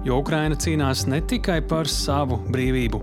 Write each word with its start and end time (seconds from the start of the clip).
Jo 0.00 0.16
Ukraina 0.22 0.56
cīnās 0.56 1.02
ne 1.12 1.18
tikai 1.20 1.58
par 1.68 1.88
savu 1.90 2.38
brīvību. 2.48 2.98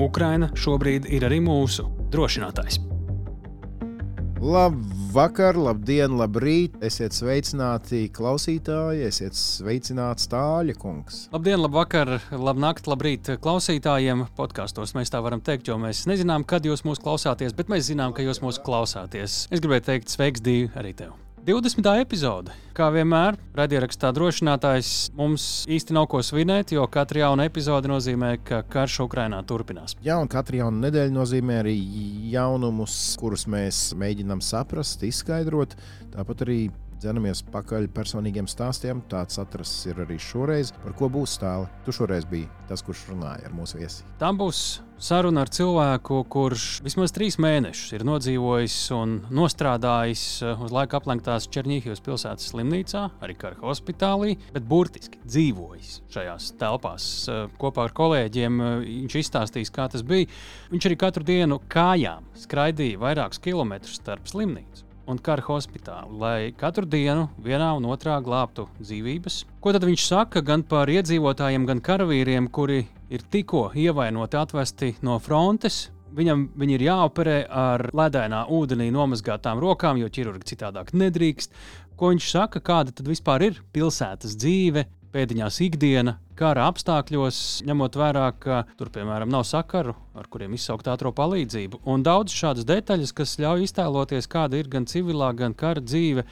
Ukraina 0.00 0.48
šobrīd 0.56 1.04
ir 1.12 1.26
arī 1.28 1.36
mūsu 1.44 1.84
drošinātājs. 2.14 2.78
Labvakar, 4.44 5.56
labdien, 5.56 6.16
labrīt! 6.16 6.78
Esiet 6.84 7.12
sveicināti 7.16 8.06
klausītāji, 8.12 9.04
esiet 9.08 9.36
sveicināts 9.36 10.28
Tāļa 10.32 10.76
kungs. 10.80 11.26
Labdien, 11.32 11.60
labvakar, 11.60 12.16
labnakt, 12.32 12.88
labrīt 12.88 13.34
klausītājiem. 13.44 14.24
Podkastos 14.36 14.96
mēs 14.96 15.12
tā 15.12 15.20
varam 15.24 15.44
teikt, 15.44 15.68
jo 15.68 15.76
mēs 15.80 16.06
nezinām, 16.08 16.44
kad 16.48 16.64
jūs 16.64 16.86
mūs 16.88 17.04
klausāties, 17.04 17.56
bet 17.56 17.72
mēs 17.72 17.88
zinām, 17.92 18.16
ka 18.16 18.24
jūs 18.24 18.40
mūs 18.44 18.60
klausāties. 18.64 19.44
Es 19.52 19.64
gribēju 19.64 19.88
teikt, 19.92 20.16
sveiks, 20.16 20.44
Dīvi, 20.44 20.72
arī 20.76 20.96
tev! 20.96 21.23
20. 21.44 21.84
epizode. 22.00 22.54
Kā 22.72 22.86
vienmēr, 22.88 23.36
radiorakstā 23.52 24.08
drošinātājs 24.16 25.10
mums 25.12 25.66
īsti 25.68 25.92
nav 25.92 26.06
ko 26.08 26.22
svinēt, 26.24 26.72
jo 26.72 26.86
katra 26.88 27.26
jauna 27.26 27.44
epizode 27.44 27.90
nozīmē, 27.90 28.30
ka 28.48 28.62
karš 28.72 29.02
Ukrainā 29.04 29.42
turpinās. 29.44 29.92
Jā, 30.06 30.16
un 30.16 30.30
katra 30.32 30.62
jauna 30.62 30.86
nedēļa 30.86 31.12
nozīmē 31.12 31.58
arī 31.60 31.74
jaunumus, 32.32 32.96
kurus 33.20 33.44
mēs 33.44 33.90
mēģinām 34.00 34.40
saprast, 34.40 35.04
izskaidrot. 35.04 35.76
Tāpat 36.16 36.46
arī 36.46 36.58
dzenamies 36.96 37.44
pakaļ 37.52 37.90
personīgiem 37.92 38.48
stāstiem. 38.48 39.04
Tāds 39.12 39.36
atrasts 39.42 39.84
ir 39.90 40.00
arī 40.06 40.16
šoreiz. 40.16 40.72
Par 40.80 40.96
ko 40.96 41.12
būs 41.12 41.36
stāli? 41.36 41.68
Tu 41.84 41.92
šoreiz 41.92 42.24
biji 42.30 42.48
tas, 42.70 42.80
kurš 42.80 43.04
runāja 43.12 43.50
ar 43.50 43.52
mūsu 43.52 43.82
viesi. 43.82 44.08
Tā 44.16 44.32
būs 44.32 44.78
saruna 45.02 45.42
ar 45.44 45.50
cilvēku, 45.52 46.20
kurš 46.30 46.80
vismaz 46.84 47.12
trīs 47.14 47.36
mēnešus 47.42 47.94
ir 47.96 48.04
nodzīvojis 48.06 48.76
un 48.96 49.16
nostrādājis 49.34 50.24
uh, 50.44 50.62
uz 50.64 50.74
laika 50.74 51.00
aplenktās 51.00 51.48
Černīhijas 51.54 52.02
pilsētas 52.04 52.52
slimnīcā, 52.52 53.04
arī 53.24 53.36
kara 53.38 53.58
hospitālī, 53.62 54.36
bet 54.54 54.66
burtiski 54.68 55.20
dzīvojis 55.24 55.98
šajās 56.14 56.52
telpās 56.60 57.08
uh, 57.28 57.44
kopā 57.60 57.88
ar 57.88 57.96
kolēģiem. 57.96 58.62
Uh, 58.62 58.88
viņš 59.04 59.18
izstāstīs, 59.24 59.74
kā 59.74 59.88
tas 59.92 60.06
bija. 60.06 60.30
Viņš 60.72 60.88
arī 60.90 60.98
katru 61.00 61.26
dienu 61.26 61.60
kājām 61.72 62.26
skraidīja 62.46 63.02
vairākus 63.02 63.42
kilometrus 63.44 64.00
starp 64.00 64.30
slimnīcu 64.30 64.84
un 65.10 65.20
kara 65.20 65.44
hospitāli, 65.44 66.18
lai 66.20 66.38
katru 66.56 66.86
dienu 66.88 67.28
vienā 67.44 67.70
un 67.76 67.86
otrā 67.92 68.16
glābtu 68.24 68.66
dzīvības. 68.80 69.42
Ko 69.60 69.74
tad 69.76 69.84
viņš 69.84 70.06
saka 70.08 70.40
gan 70.44 70.64
par 70.68 70.88
iedzīvotājiem, 70.92 71.66
gan 71.68 71.82
karavīriem, 71.84 72.48
kuri 72.48 72.84
ir 73.12 73.24
tikko 73.30 73.68
ievainoti, 73.76 74.38
atvesti 74.40 74.94
no 75.04 75.18
frontes? 75.22 75.88
Viņam 76.14 76.48
viņi 76.54 76.76
ir 76.76 76.84
jāoperē 76.86 77.38
ar 77.50 77.88
ledainā 77.90 78.44
ūdenī 78.54 78.90
nomazgātām 78.94 79.58
rokām, 79.62 79.98
jo 79.98 80.06
ķirurgi 80.06 80.52
citādāk 80.52 80.92
nedrīkst. 80.94 81.56
Ko 81.98 82.12
viņš 82.12 82.28
saka, 82.30 82.62
kāda 82.62 82.94
tad 82.94 83.08
vispār 83.10 83.48
ir 83.48 83.58
pilsētas 83.74 84.36
dzīve, 84.38 84.86
pēdiņās 85.14 85.60
ikdiena, 85.66 86.16
kara 86.38 86.66
apstākļos, 86.70 87.40
ņemot 87.68 87.98
vērā, 87.98 88.28
ka 88.42 88.62
tur, 88.78 88.90
piemēram, 88.94 89.30
nav 89.30 89.44
sakaru, 89.46 89.94
ar 90.18 90.28
kuriem 90.30 90.56
izsaukt 90.56 90.90
ātrā 90.90 91.12
palīdzību. 91.14 91.84
Un 91.90 92.06
daudz 92.06 92.34
šādas 92.34 92.66
detaļas, 92.68 93.14
kas 93.14 93.36
ļauj 93.42 93.68
iztēloties, 93.68 94.30
kāda 94.30 94.58
ir 94.58 94.70
gan 94.72 94.88
civilā, 94.90 95.30
gan 95.38 95.54
kara 95.58 95.82
dzīve 95.82 96.26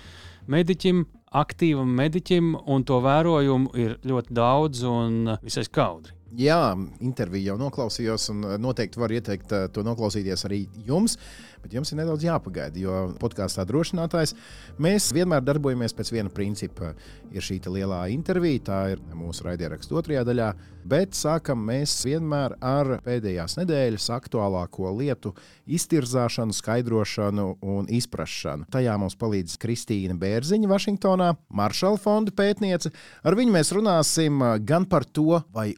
mediķim, 0.50 1.05
aktīvam 1.43 1.94
mediķim, 1.99 2.56
un 2.66 2.82
to 2.87 2.99
vērojumu 3.05 3.77
ir 3.78 3.94
ļoti 4.06 4.34
daudz 4.37 4.82
un 4.88 5.37
visai 5.43 5.65
skaudri. 5.69 6.22
Jā, 6.32 6.72
interviju 7.04 7.50
jau 7.50 7.59
noklausījos, 7.60 8.31
un 8.32 8.47
noteikti 8.62 9.00
var 9.00 9.12
ieteikt 9.12 9.53
eh, 9.53 9.66
to 9.72 9.84
noklausīties 9.84 10.47
arī 10.48 10.62
jums. 10.87 11.19
Bet 11.62 11.76
jums 11.76 11.93
ir 11.93 12.00
nedaudz 12.00 12.25
jāpagaida, 12.26 12.81
jo 12.82 12.94
podkāstā 13.22 13.62
drošinātājs 13.69 14.34
mēs 14.82 15.12
vienmēr 15.15 15.44
darbojamies 15.47 15.94
pēc 15.94 16.10
viena 16.10 16.32
principa. 16.34 16.91
Ir 17.31 17.44
šī 17.44 17.60
lielā 17.70 18.00
intervija, 18.12 18.65
tā 18.66 18.78
ir 18.97 19.03
mūsu 19.15 19.47
raidierakstu 19.47 20.00
otrajā 20.00 20.25
daļā, 20.26 20.48
bet 20.88 21.15
sākam 21.15 21.62
mēs 21.69 21.94
vienmēr 22.04 22.56
ar 22.59 22.97
pēdējās 23.06 23.54
nedēļas 23.60 24.09
aktuālāko 24.16 24.91
lietu 24.99 25.32
iztirzāšanu, 25.70 26.56
skaidrošanu 26.56 27.47
un 27.62 27.87
izpratšanu. 27.94 28.66
Tajā 28.75 28.99
mums 28.99 29.14
palīdz 29.20 29.54
Kristīna 29.62 30.19
Bērziņa, 30.19 30.70
Vašingtonā, 30.72 31.31
Maršala 31.54 32.03
fonda 32.03 32.34
pētniece. 32.34 32.91
Ar 33.22 33.38
viņu 33.38 33.54
mēs 33.54 33.70
runāsim 33.76 34.43
gan 34.66 34.88
par 34.91 35.06
to, 35.06 35.38
vai 35.54 35.70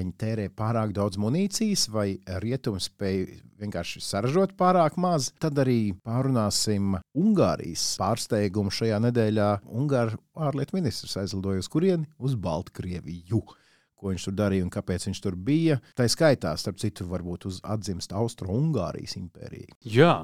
Ukraiņi 0.00 0.16
tērē 0.16 0.44
pārāk 0.56 0.94
daudz 0.96 1.18
munīcijas, 1.20 1.90
vai 1.92 2.16
rietumi 2.40 2.80
spēj 2.80 3.18
vienkārši 3.60 4.00
saražot 4.00 4.54
pārāk 4.56 4.96
maz. 4.96 5.28
Tad 5.38 5.58
arī 5.60 5.92
pārunāsim 6.00 6.96
Ungārijas 7.12 7.98
pārsteigumu 8.00 8.72
šajā 8.72 8.96
nedēļā. 9.04 9.50
Ungāru 9.68 10.16
ārlietu 10.40 10.78
ministrs 10.78 11.18
aizlidoja 11.20 11.60
uz 11.60 11.68
kurieni? 11.68 12.08
Uz 12.16 12.32
Baltkrieviju 12.32 13.44
ko 14.00 14.12
viņš 14.14 14.26
tur 14.28 14.36
darīja 14.38 14.64
un 14.64 14.72
kāpēc 14.72 15.06
viņš 15.08 15.20
tur 15.24 15.36
bija. 15.36 15.78
Tā 15.98 16.06
skaitā, 16.10 16.54
starp 16.60 16.80
citu, 16.80 17.06
varbūt 17.10 17.46
uz 17.50 17.60
atzimst 17.62 18.14
Austro-Ungārijas 18.16 19.16
impērija. 19.20 19.76
Jā, 19.84 20.14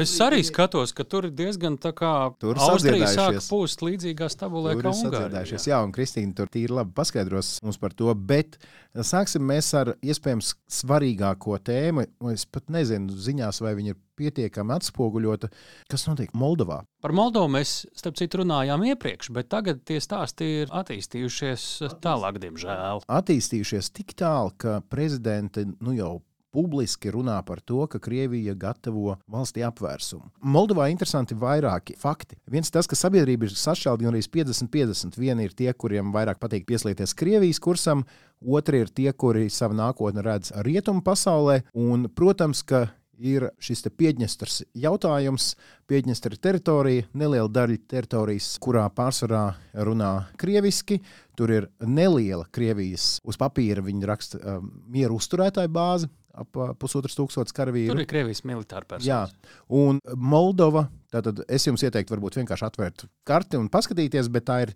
es 0.00 0.14
arī 0.24 0.42
skatos, 0.46 0.94
ka 0.96 1.06
tur 1.08 1.28
ir 1.28 1.34
diezgan 1.36 1.78
tā 1.82 1.94
kā 1.96 2.12
tur 2.42 2.60
Austrija 2.62 3.10
sāk 3.10 3.40
pūst 3.50 3.82
līdzīgā 3.84 4.30
stabulē 4.32 4.76
kā 4.78 4.94
Ungārija. 4.94 5.60
Jā, 5.64 5.82
un 5.82 5.94
Kristīna 5.94 6.36
tur 6.38 6.50
tīri 6.52 6.74
labi 6.74 6.94
paskaidros 6.96 7.56
mums 7.66 7.80
par 7.82 7.96
to, 7.96 8.12
bet 8.14 8.58
sāksim 8.94 9.44
mēs 9.48 9.72
ar 9.78 9.94
iespējams 10.04 10.54
svarīgāko 10.80 11.58
tēmu. 11.64 12.06
Es 12.32 12.46
pat 12.46 12.70
nezinu 12.72 13.14
ziņās, 13.18 13.62
vai 13.64 13.74
viņi 13.78 13.94
ir 13.94 14.00
pietiekami 14.18 14.76
atspoguļota, 14.76 15.50
kas 15.90 16.06
notiek 16.08 16.34
Moldovā. 16.36 16.82
Par 17.04 17.14
Moldovu 17.16 17.52
mēs, 17.56 17.76
starp 17.96 18.18
citu, 18.20 18.42
runājām 18.42 18.86
iepriekš, 18.90 19.32
bet 19.36 19.50
tagad 19.52 19.82
tie 19.88 20.00
stāsti 20.02 20.50
ir 20.62 20.74
attīstījušies 20.74 21.66
tālāk, 22.04 22.40
diemžēl. 22.42 23.04
Attīstījušies 23.08 23.92
tik 23.94 24.16
tālu, 24.18 24.54
ka 24.58 24.78
prezidenti 24.90 25.66
nu 25.80 25.96
jau 25.96 26.14
publiski 26.54 27.10
runā 27.10 27.40
par 27.46 27.60
to, 27.66 27.82
ka 27.90 27.98
Krievija 28.02 28.54
gatavo 28.54 29.16
valstī 29.30 29.64
apvērsumu. 29.66 30.30
Moldovā 30.54 30.86
interesanti 30.92 31.36
vairāki 31.38 31.96
fakti. 31.98 32.38
Viens 32.50 32.70
tas, 32.74 32.88
ka 32.90 32.98
sabiedrība 32.98 33.48
ir 33.48 33.56
sašķelta 33.58 34.06
gan 34.06 34.14
arī 34.14 34.22
50-50. 34.38 35.18
Vieni 35.18 35.48
ir 35.48 35.56
tie, 35.58 35.72
kuriem 35.74 36.14
vairāk 36.14 36.38
patīk 36.42 36.68
pieslieties 36.68 37.16
Krievijas 37.18 37.62
kursam, 37.62 38.04
otri 38.38 38.84
ir 38.84 38.92
tie, 38.94 39.10
kuri 39.12 39.48
savu 39.50 39.76
nākotni 39.78 40.22
redz 40.24 40.54
rietumu 40.66 41.02
pasaulē. 41.06 41.64
Un, 41.74 42.06
protams, 42.14 42.62
ka 42.62 42.86
ir 43.18 43.48
šis 43.62 43.84
Piedņestras 43.94 44.62
jautājums. 44.74 45.54
Piedņestra 45.90 46.38
teritorija, 46.40 47.04
neliela 47.12 47.50
daļa 47.52 47.78
teritorijas, 47.90 48.54
kurā 48.62 48.86
pārsvarā 48.94 49.44
runā 49.86 50.12
krieviski. 50.40 51.00
Tur 51.36 51.50
ir 51.52 51.68
neliela 51.82 52.46
Krievijas 52.54 53.18
uz 53.26 53.38
papīra, 53.40 53.82
viņa 53.84 54.10
raksta 54.10 54.38
uh, 54.38 54.60
mieru 54.88 55.18
uzturētāju 55.18 55.72
bāzi, 55.74 56.08
ap 56.34 56.58
uh, 56.58 56.72
pusotras 56.78 57.16
tūkstošas 57.18 57.54
karavīru. 57.54 57.92
Tur 57.92 58.02
ir 58.02 58.08
Krievijas 58.10 58.44
militāra 58.46 58.86
persona. 58.88 59.08
Jā, 59.08 59.56
un 59.68 60.00
Moldova. 60.16 60.88
Tātad 61.14 61.44
es 61.46 61.62
jums 61.62 61.84
ieteiktu, 61.86 62.10
varbūt 62.10 62.40
vienkārši 62.40 62.64
atvērt 62.66 63.04
karti 63.28 63.58
un 63.58 63.68
paskatīties, 63.70 64.26
bet 64.34 64.48
tā 64.48 64.56
ir 64.64 64.72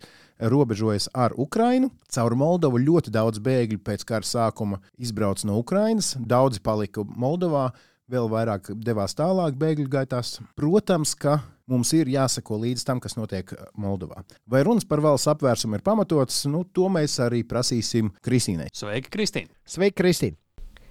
robežojas 0.51 1.09
ar 1.11 1.35
Ukrajinu. 1.35 1.89
Caur 2.15 2.35
Moldovu 2.39 2.79
ļoti 2.79 3.11
daudz 3.11 3.41
bēgļu 3.43 3.81
pēc 3.83 4.05
kara 4.07 4.27
sākuma 4.27 4.79
izbrauca 4.95 5.49
no 5.49 5.57
Ukrajinas. 5.59 6.13
Daudzi 6.15 6.63
palika 6.63 7.03
Moldovā 7.03 7.69
vēl 8.09 8.29
vairāk 8.31 8.71
devās 8.81 9.15
tālāk 9.17 9.57
bēgļu 9.59 9.87
gaitās. 9.93 10.37
Protams, 10.57 11.13
ka 11.19 11.39
mums 11.69 11.93
ir 11.97 12.09
jāsako 12.09 12.59
līdz 12.63 12.85
tam, 12.87 13.01
kas 13.03 13.15
notiek 13.19 13.53
Moldovā. 13.79 14.23
Vai 14.49 14.63
runas 14.65 14.87
par 14.89 15.03
valsts 15.05 15.29
apvērsumu 15.31 15.77
ir 15.77 15.85
pamatotas, 15.85 16.41
nu, 16.49 16.65
to 16.65 16.89
mēs 16.91 17.19
arī 17.23 17.43
prasīsim 17.47 18.11
Kristīnai. 18.25 18.69
Sveiki, 18.73 19.13
Kristīne! 19.13 19.53
Sveiki, 19.69 19.97
Kristīne! 20.01 20.39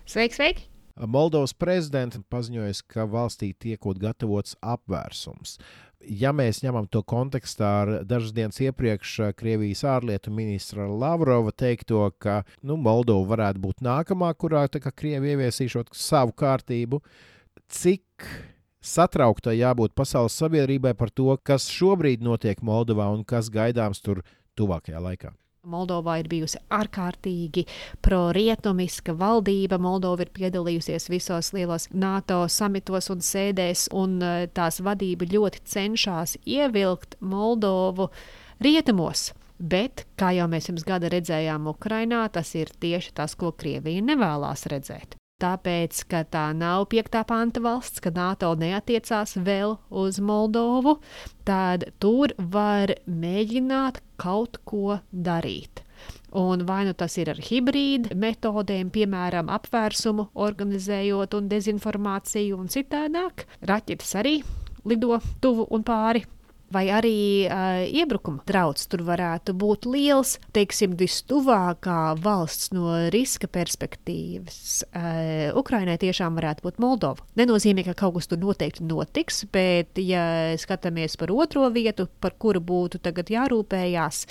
Sveiki, 0.08 0.38
sveiki! 0.38 0.68
Moldovas 0.98 1.52
prezidents 1.54 2.18
paziņoja, 2.30 2.74
ka 2.90 3.04
valstī 3.06 3.52
tiekot 3.54 4.00
gatavots 4.02 4.56
apvērsums 4.58 5.58
ja 6.04 6.32
mēs 6.34 6.62
ņemam 6.62 6.86
to 6.90 7.02
kontekstā 7.06 7.70
ar 7.82 7.92
dažas 8.06 8.34
dienas 8.36 8.60
iepriekš 8.62 9.14
eh, 9.20 9.32
Krievijas 9.36 9.84
ārlietu 9.88 10.32
ministra 10.34 10.86
Lavrova 10.88 11.52
teikto, 11.52 12.06
ka 12.18 12.42
nu, 12.62 12.76
Moldova 12.76 13.34
varētu 13.34 13.62
būt 13.64 13.82
nākamā, 13.84 14.32
kurā 14.34 14.66
Krievija 14.68 15.36
ieviesīšot 15.36 15.92
savu 15.94 16.32
kārtību, 16.32 17.02
cik 17.68 18.28
satrauktai 18.80 19.58
jābūt 19.58 19.94
pasaules 19.98 20.36
sabiedrībai 20.38 20.94
par 20.94 21.10
to, 21.10 21.34
kas 21.42 21.68
šobrīd 21.72 22.22
notiek 22.22 22.62
Moldovā 22.62 23.10
un 23.12 23.24
kas 23.24 23.50
gaidāms 23.50 24.00
tur 24.00 24.22
tuvākajā 24.56 25.02
laikā? 25.02 25.34
Moldovā 25.66 26.20
ir 26.20 26.28
bijusi 26.30 26.60
ārkārtīgi 26.70 27.64
pro-rietumiska 28.04 29.14
valdība. 29.18 29.80
Moldova 29.82 30.22
ir 30.22 30.30
piedalījusies 30.36 31.08
visos 31.10 31.50
lielos 31.56 31.88
NATO 31.90 32.44
samitos 32.46 33.10
un 33.10 33.24
sēdēs, 33.24 33.88
un 33.90 34.20
eh, 34.22 34.46
tās 34.54 34.78
vadība 34.84 35.26
ļoti 35.26 35.64
cenšas 35.66 36.38
ievilkt 36.46 37.18
Moldovu 37.18 38.08
rietumos. 38.62 39.32
Bet, 39.58 40.06
kā 40.14 40.30
jau 40.38 40.46
mēs 40.46 40.70
pirms 40.70 40.86
gada 40.86 41.10
redzējām 41.10 41.66
Ukrainā, 41.74 42.28
tas 42.30 42.54
ir 42.54 42.70
tieši 42.78 43.16
tas, 43.18 43.34
ko 43.34 43.50
Krievija 43.50 44.04
nevēlas 44.06 44.68
redzēt. 44.70 45.17
Tāpēc, 45.38 46.00
ka 46.10 46.24
tā 46.26 46.48
nav 46.50 46.88
piektā 46.90 47.20
panta 47.22 47.60
valsts, 47.62 48.00
ka 48.02 48.10
NATO 48.10 48.48
neatiecās 48.58 49.36
vēl 49.46 49.76
uz 49.94 50.16
Moldovu, 50.18 50.96
tad 51.46 51.84
tur 52.02 52.32
var 52.54 52.90
mēģināt 53.06 54.00
kaut 54.18 54.58
ko 54.66 54.96
darīt. 55.12 55.84
Un 56.42 56.64
vai 56.66 56.80
nu 56.88 56.96
tas 56.98 57.14
ir 57.22 57.30
ar 57.30 57.38
hibrīdu 57.38 58.18
metodēm, 58.18 58.90
piemēram, 58.90 59.46
apvērsumu 59.46 60.26
organizējot 60.34 61.38
un 61.38 61.46
dezinformāciju 61.54 62.58
un 62.58 62.66
citādāk, 62.74 63.46
raķetes 63.62 64.16
arī 64.18 64.40
lido 64.90 65.20
tuvu 65.38 65.68
un 65.70 65.86
pāri 65.86 66.24
vai 66.74 66.84
arī 66.92 67.18
uh, 67.46 67.80
iebrukuma 67.86 68.44
draudz 68.48 68.86
tur 68.90 69.02
varētu 69.06 69.54
būt 69.58 69.88
liels. 69.88 70.36
Teiksim, 70.56 70.96
vistuvākā 71.00 72.14
valsts 72.22 72.72
no 72.76 72.92
riska 73.14 73.50
perspektīvas 73.52 74.84
uh, 74.90 75.56
Ukrainai 75.58 75.98
tiešām 76.00 76.38
varētu 76.38 76.66
būt 76.66 76.80
Moldova. 76.82 77.24
Nenozīmē, 77.40 77.86
ka 77.88 77.96
kaut 77.98 78.18
kas 78.18 78.30
tur 78.30 78.40
noteikti 78.42 78.86
notiks, 78.88 79.44
bet, 79.52 79.98
ja 80.02 80.54
skatāmies 80.60 81.18
par 81.20 81.32
otro 81.34 81.68
vietu, 81.74 82.08
par 82.20 82.36
kuru 82.38 82.62
būtu 82.64 83.00
tagad 83.04 83.32
jārūpējās, 83.32 84.24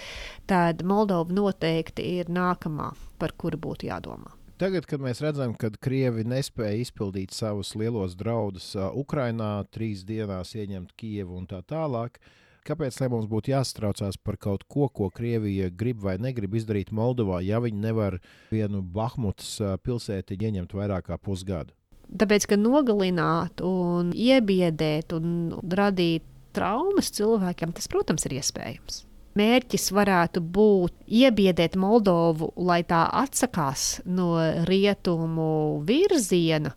tad 0.49 0.85
Moldova 0.87 1.33
noteikti 1.33 2.05
ir 2.19 2.33
nākamā, 2.33 2.93
par 3.17 3.33
kuru 3.37 3.59
būtu 3.61 3.89
jādomā. 3.89 4.36
Tagad, 4.57 4.87
kad 4.89 5.03
mēs 5.05 5.19
redzam, 5.21 5.51
ka 5.53 5.69
Krievi 5.69 6.23
nespēja 6.25 6.79
izpildīt 6.81 7.35
savus 7.35 7.75
lielos 7.77 8.15
draudus 8.17 8.71
Ukrajinā, 8.73 9.67
trīs 9.69 10.01
dienās 10.01 10.55
ieņemt 10.57 10.95
Kijevu 10.97 11.35
un 11.37 11.45
tā 11.45 11.59
tālāk, 11.61 12.17
kāpēc 12.65 12.97
mums 13.13 13.27
būtu 13.29 13.53
jāsatraucās 13.53 14.17
par 14.17 14.39
kaut 14.41 14.65
ko, 14.65 14.87
ko 14.89 15.11
Krievija 15.13 15.69
grib 15.69 16.01
vai 16.01 16.15
negrib 16.17 16.57
izdarīt 16.57 16.89
Moldovā, 16.89 17.43
ja 17.45 17.61
viņi 17.61 17.83
nevar 17.85 18.17
vienu 18.49 18.81
Bahmutas 18.81 19.59
pilsēti 19.85 20.39
ieņemt 20.41 20.73
vairāk 20.73 21.11
kā 21.11 21.19
pusgadu? 21.21 21.77
Tāpēc, 22.17 22.49
ka 22.49 22.57
nogalināt, 22.57 23.61
un 23.61 24.09
iebiedēt 24.09 25.13
un 25.13 25.53
radīt 25.69 26.25
traumas 26.57 27.13
cilvēkiem, 27.13 27.77
tas, 27.77 27.85
protams, 27.93 28.25
ir 28.25 28.39
iespējams 28.39 29.03
mērķis 29.37 29.89
varētu 29.95 30.41
būt 30.41 30.93
iebiedēt 31.07 31.77
Moldovu, 31.79 32.51
lai 32.57 32.81
tā 32.87 33.05
atsakās 33.23 34.01
no 34.05 34.35
rietumu 34.69 35.81
virziena. 35.87 36.75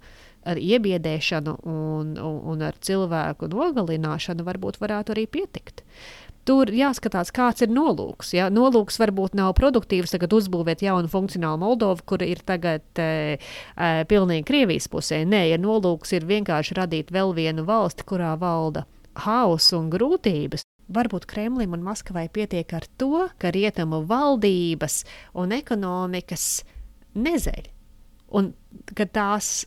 Ar 0.51 0.57
iebiedēšanu 0.57 1.53
un, 1.69 2.15
un, 2.17 2.37
un 2.49 2.63
ar 2.65 2.77
cilvēku 2.81 3.51
nogalināšanu 3.53 4.47
varbūt 4.47 4.79
varētu 4.81 5.13
arī 5.13 5.27
pietikt. 5.29 5.83
Tur 6.49 6.71
jāskatās, 6.73 7.29
kāds 7.37 7.61
ir 7.61 7.69
nolūks. 7.77 8.33
Ja? 8.33 8.47
Nolūks 8.49 8.97
varbūt 9.03 9.37
nav 9.37 9.53
produktīvs, 9.59 10.15
tagad 10.15 10.33
uzbūvēt 10.39 10.81
jaunu 10.87 11.11
funkcionālu 11.13 11.61
Moldovu, 11.61 12.07
kur 12.09 12.25
ir 12.25 12.41
tagad 12.49 12.83
e, 12.97 13.37
e, 13.37 13.91
pilnīgi 14.09 14.47
Krievijas 14.49 14.89
pusē. 14.89 15.21
Nē, 15.29 15.45
ja 15.53 15.61
nolūks 15.61 16.17
ir 16.17 16.25
vienkārši 16.31 16.79
radīt 16.81 17.13
vēl 17.13 17.37
vienu 17.37 17.67
valsti, 17.69 18.09
kurā 18.09 18.33
valda 18.41 18.87
hauss 19.27 19.75
un 19.77 19.91
grūtības, 19.93 20.65
varbūt 20.95 21.27
Kremlim 21.31 21.75
un 21.77 21.85
Maskavai 21.87 22.27
pietiek 22.33 22.73
ar 22.77 22.87
to, 23.01 23.27
ka 23.41 23.53
rietumu 23.55 24.03
valdības 24.11 25.03
un 25.39 25.55
ekonomikas 25.57 26.47
nezeļ, 27.15 27.69
un 28.39 28.53
ka 28.95 29.07
tās 29.07 29.65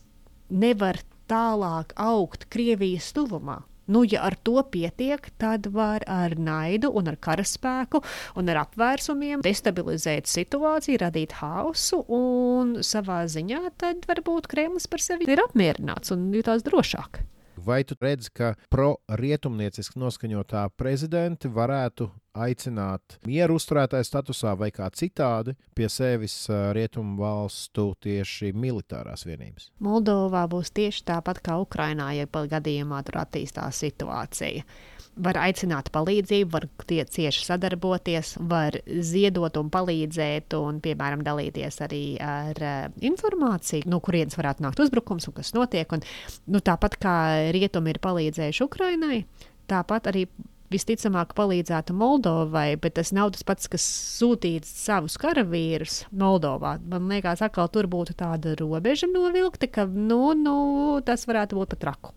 nevar 0.52 1.00
tālāk 1.30 1.94
augt 2.00 2.48
Krievijas 2.52 3.12
tuvumā. 3.16 3.62
Nu, 3.84 4.00
ja 4.08 4.22
ar 4.24 4.32
to 4.40 4.62
pietiek, 4.72 5.26
tad 5.36 5.66
var 5.74 6.06
ar 6.08 6.32
naidu, 6.40 6.88
un 6.96 7.10
ar 7.10 7.18
karaspēku 7.20 8.00
un 8.40 8.48
ar 8.48 8.62
apvērsumiem 8.62 9.44
destabilizēt 9.44 10.30
situāciju, 10.30 11.02
radīt 11.02 11.36
hausu, 11.42 12.00
un 12.08 12.78
savā 12.80 13.20
ziņā 13.28 13.60
tad 13.80 14.08
varbūt 14.08 14.48
Kremlis 14.48 14.88
par 14.88 15.04
sevi 15.04 15.28
ir 15.28 15.44
apmierināts 15.44 16.16
un 16.16 16.30
jutās 16.32 16.64
drošāk. 16.64 17.20
Vai 17.64 17.80
tu 17.84 17.96
redzi, 18.00 18.30
ka 18.34 18.52
pro-rietumnieciski 18.72 20.00
noskaņotā 20.00 20.66
prezidenti 20.76 21.48
varētu 21.48 22.10
aicināt 22.34 23.18
mieru 23.28 23.56
uzturētāju 23.60 24.06
statusā 24.08 24.54
vai 24.58 24.70
kā 24.74 24.88
citādi 24.92 25.54
pie 25.76 25.88
sevis 25.92 26.34
rietumu 26.76 27.20
valstu 27.22 27.92
tieši 28.04 28.50
militārās 28.52 29.24
vienības? 29.28 29.70
Moldovā 29.84 30.44
būs 30.50 30.74
tieši 30.74 31.06
tāpat 31.12 31.40
kā 31.44 31.60
Ukrainā, 31.62 32.10
ja 32.18 32.26
gadījumā 32.26 33.04
tur 33.06 33.22
attīstās 33.22 33.80
situācija 33.86 34.66
var 35.16 35.38
aicināt 35.38 35.90
palīdzību, 35.94 36.50
var 36.52 36.66
tie 36.88 37.02
cieši 37.04 37.44
sadarboties, 37.46 38.34
var 38.50 38.76
ziedot 38.84 39.58
un 39.60 39.70
palīdzēt, 39.74 40.56
un, 40.58 40.80
piemēram, 40.84 41.24
dalīties 41.26 41.80
arī 41.84 42.04
ar 42.22 42.58
uh, 42.62 42.88
informāciju, 43.04 43.88
no 43.90 44.00
kurienes 44.04 44.38
varētu 44.38 44.64
nākt 44.66 44.82
uzbrukums 44.84 45.28
un 45.30 45.36
kas 45.36 45.54
notiek. 45.56 45.90
Un, 45.94 46.02
nu, 46.50 46.62
tāpat 46.64 46.98
kā 47.02 47.14
rietumi 47.54 47.94
ir 47.94 48.02
palīdzējuši 48.04 48.66
Ukrainai, 48.66 49.22
tāpat 49.70 50.10
arī 50.12 50.26
visticamāk 50.74 51.36
palīdzētu 51.38 51.94
Moldovai, 51.94 52.74
bet 52.80 52.96
tas 52.98 53.12
nav 53.14 53.30
tas 53.34 53.46
pats, 53.46 53.70
kas 53.70 53.84
sūtīt 54.18 54.66
savus 54.66 55.14
karavīrus 55.22 56.02
Moldovā. 56.10 56.76
Man 56.90 57.06
liekas, 57.12 57.44
atkal 57.44 57.70
tur 57.70 57.86
būtu 57.90 58.16
tāda 58.18 58.56
robeža 58.58 59.06
novilkta, 59.12 59.70
ka 59.70 59.86
nu, 59.86 60.34
nu, 60.38 60.58
tas 61.06 61.28
varētu 61.30 61.60
būt 61.60 61.76
pat 61.76 61.84
traku 61.86 62.14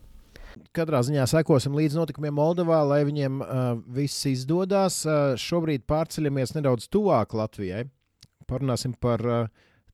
katrā 0.76 1.02
ziņā 1.06 1.26
sekosim 1.30 1.76
līdz 1.78 1.98
notikumiem 2.00 2.36
Moldovā, 2.38 2.82
lai 2.88 3.02
viņiem 3.08 3.42
uh, 3.42 3.70
viss 3.98 4.28
izdodas. 4.30 5.02
Uh, 5.08 5.36
šobrīd 5.40 5.88
pārceļamies 5.90 6.56
nedaudz 6.58 6.90
tuvāk 6.94 7.36
Latvijai. 7.38 7.86
Parunāsim 8.48 8.96
par 9.00 9.24
uh, 9.28 9.48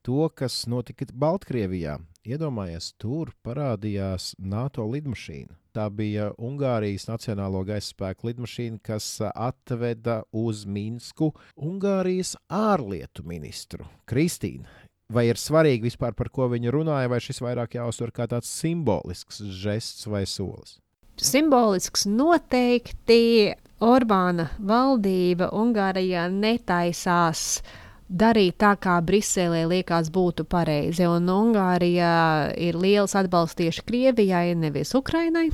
to, 0.04 0.28
kas 0.36 0.64
notika 0.70 1.08
Baltkrievijā. 1.12 1.98
Iedomājies, 2.24 2.94
tur 2.96 3.34
parādījās 3.44 4.32
NATO 4.40 4.86
lidmašīna. 4.88 5.58
Tā 5.74 5.88
bija 5.90 6.28
Ungārijas 6.38 7.08
Nacionālo 7.08 7.64
gaisa 7.66 7.90
spēku 7.90 8.28
lidmašīna, 8.30 8.78
kas 8.78 9.08
atveda 9.26 10.20
uz 10.30 10.62
Minsku 10.70 11.32
Ungārijas 11.58 12.36
ārlietu 12.46 13.26
ministru 13.26 13.88
Kristīnu 14.08 14.70
vai 15.12 15.26
ir 15.28 15.40
svarīgi 15.40 15.90
vispār 15.90 16.14
par 16.16 16.30
ko 16.32 16.48
viņi 16.52 16.72
runāja, 16.72 17.10
vai 17.12 17.20
šis 17.22 17.42
vairāk 17.44 17.76
jāuztver 17.78 18.12
kā 18.14 18.28
tāds 18.30 18.50
simbolisks 18.50 19.42
žests 19.42 20.08
vai 20.10 20.24
solis? 20.28 20.78
Simbolisks 21.20 22.08
noteikti 22.10 23.54
Orbāna 23.84 24.48
valdība 24.58 25.50
Ungārijā 25.54 26.24
netaisās 26.32 27.62
darīt 28.08 28.58
tā, 28.62 28.74
kā 28.80 28.96
Briselē 29.04 29.64
liekas 29.70 30.10
būtu 30.14 30.46
pareizi. 30.48 31.06
Un 31.10 31.28
Ungārijā 31.30 32.54
ir 32.58 32.78
liels 32.80 33.14
atbalsts 33.18 33.60
tieši 33.60 33.86
Krievijai, 33.86 34.54
nevis 34.58 34.94
Ukrainai 34.98 35.50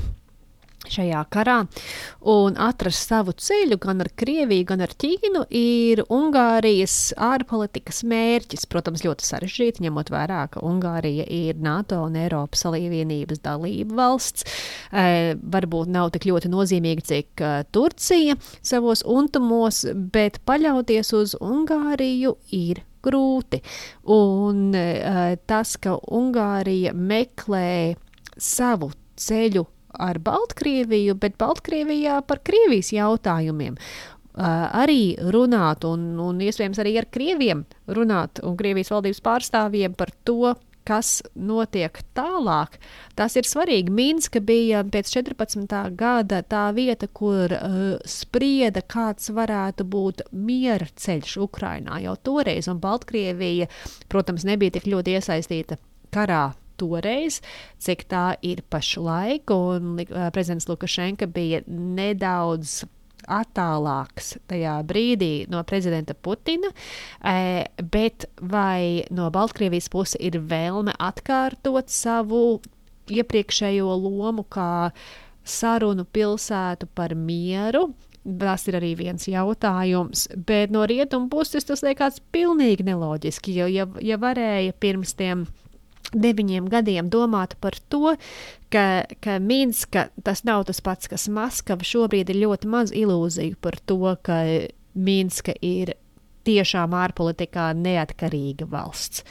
šajā 0.89 1.21
karā. 1.31 1.57
Un 2.31 2.57
atrast 2.61 3.09
savu 3.09 3.33
ceļu 3.37 3.77
gan 3.81 4.03
ar 4.03 4.11
Krieviju, 4.17 4.65
gan 4.71 4.83
ar 4.85 4.93
Ķīnu 5.01 5.43
ir 5.57 6.03
Ungārijas 6.11 7.13
ārpolitikas 7.21 8.03
mērķis. 8.07 8.67
Protams, 8.71 9.03
ļoti 9.05 9.27
sarežģīti, 9.27 9.85
ņemot 9.87 10.11
vērā, 10.13 10.43
ka 10.53 10.63
Ungārija 10.65 11.25
ir 11.27 11.59
NATO 11.61 12.01
un 12.05 12.17
Eiropas 12.19 12.65
Savienības 12.65 13.43
dalība 13.45 13.97
valsts. 14.01 14.45
E, 14.91 15.35
varbūt 15.41 15.91
nav 15.91 16.11
tik 16.15 16.27
ļoti 16.29 16.51
nozīmīga, 16.51 17.05
cik 17.11 17.43
uh, 17.43 17.59
Turcija 17.73 18.37
savos 18.61 19.05
untumos, 19.07 19.83
bet 20.13 20.41
paļauties 20.47 21.13
uz 21.17 21.35
Ungāriju 21.41 22.35
ir 22.55 22.83
grūti. 23.05 23.61
Un 24.13 24.71
uh, 24.77 25.35
tas, 25.49 25.75
ka 25.81 25.97
Ungārija 25.97 26.93
meklē 26.97 27.97
savu 28.37 28.91
ceļu 29.21 29.65
ar 30.01 30.19
Baltkrieviju, 30.23 31.17
bet 31.21 31.37
Baltkrievijā 31.41 32.21
par 32.27 32.41
Krievijas 32.45 32.91
jautājumiem. 32.95 33.77
Uh, 34.31 34.67
arī 34.79 35.17
runāt, 35.33 35.83
un, 35.83 36.13
un 36.23 36.37
iespējams 36.39 36.79
arī 36.79 36.95
ar 37.01 37.09
krieviem 37.11 37.65
runāt, 37.91 38.39
un 38.47 38.55
Krievijas 38.59 38.93
valdības 38.93 39.19
pārstāvjiem 39.25 39.97
par 39.99 40.13
to, 40.23 40.53
kas 40.87 41.19
notiek 41.35 41.99
tālāk. 42.17 42.77
Tas 43.19 43.35
ir 43.37 43.45
svarīgi. 43.45 43.91
Minska 43.93 44.41
bija 44.41 44.85
pēc 44.87 45.11
14. 45.13 45.75
gada 45.99 46.41
tā 46.47 46.63
vieta, 46.75 47.09
kur 47.11 47.53
uh, 47.53 47.83
sprieda, 48.07 48.81
kāds 48.87 49.29
varētu 49.35 49.85
būt 49.85 50.25
miera 50.31 50.87
ceļš 50.87 51.37
Ukrajinā 51.45 52.01
jau 52.05 52.15
toreiz, 52.23 52.71
un 52.71 52.81
Baltkrievija, 52.81 53.69
protams, 54.09 54.47
nebija 54.47 54.79
tik 54.79 54.89
ļoti 54.95 55.19
iesaistīta 55.19 55.79
karā 56.11 56.49
toreiz, 56.81 57.41
cik 57.81 58.07
tā 58.11 58.25
ir 58.41 58.65
pašlaik. 58.73 59.53
Un 59.53 60.01
uh, 60.01 60.27
prezidents 60.33 60.67
Lukašenka 60.71 61.29
bija 61.31 61.61
nedaudz 61.69 62.81
attālāks 63.29 64.35
tajā 64.49 64.75
brīdī 64.87 65.47
no 65.51 65.61
prezidenta 65.67 66.15
Putina, 66.17 66.71
bet 67.93 68.27
vai 68.41 69.05
no 69.13 69.29
Baltkrievijas 69.33 69.89
puses 69.93 70.17
ir 70.19 70.39
vēlme 70.41 70.95
atkārtot 70.99 71.91
savu 71.91 72.61
iepriekšējo 73.11 73.97
lomu 73.97 74.45
kā 74.49 74.91
sarunu 75.43 76.05
pilsētu 76.05 76.89
par 76.95 77.15
mieru. 77.17 77.91
Tas 78.21 78.67
ir 78.69 78.75
arī 78.77 78.91
viens 78.99 79.23
jautājums, 79.25 80.27
bet 80.45 80.69
no 80.69 80.83
rietumu 80.85 81.25
puses 81.31 81.65
tas 81.65 81.81
liekas 81.81 82.19
pilnīgi 82.33 82.85
neloģiski. 82.85 83.55
Jo, 83.57 83.69
ja, 83.71 83.87
ja 83.97 84.19
varēja 84.21 84.75
pirms 84.77 85.15
tam 85.17 85.47
deviņiem 86.13 86.67
gadiem 86.71 87.09
domāt 87.11 87.55
par 87.63 87.77
to, 87.89 88.15
ka, 88.73 88.85
ka 89.23 89.37
Minska 89.39 90.09
tas 90.23 90.43
nav 90.47 90.65
tas 90.69 90.81
pats, 90.83 91.09
kas 91.11 91.27
Maskava. 91.31 91.85
Šobrīd 91.87 92.31
ir 92.33 92.41
ļoti 92.43 92.71
maz 92.71 92.93
ilūziju 92.95 93.59
par 93.61 93.79
to, 93.85 94.15
ka 94.23 94.43
Minska 94.93 95.55
ir 95.61 95.95
tiešām 96.47 96.95
ārpolitikā 96.97 97.71
neatkarīga 97.77 98.67
valsts. 98.71 99.25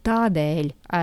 Tādēļ 0.00 0.70
e, 0.70 1.00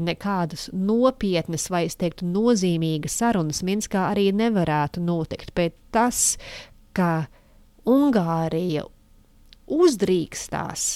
nekādas 0.00 0.70
nopietnas 0.72 1.66
vai, 1.72 1.84
es 1.90 1.98
teiktu, 2.00 2.24
nozīmīgas 2.30 3.18
sarunas 3.20 3.60
Minskā 3.66 4.06
arī 4.14 4.30
nevarētu 4.32 5.02
notikt. 5.04 5.52
Bet 5.56 5.76
tas, 5.92 6.38
ka 6.96 7.26
Ungārija 7.88 8.86
uzdrīkstās 9.70 10.86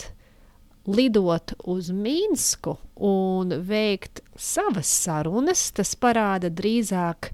lidot 0.87 1.55
uz 1.65 1.91
Minsku 1.91 2.77
un 3.01 3.55
veikt 3.65 4.23
savas 4.37 4.91
sarunas, 5.05 5.71
tas 5.73 5.95
parāda 5.97 6.51
drīzāk 6.53 7.31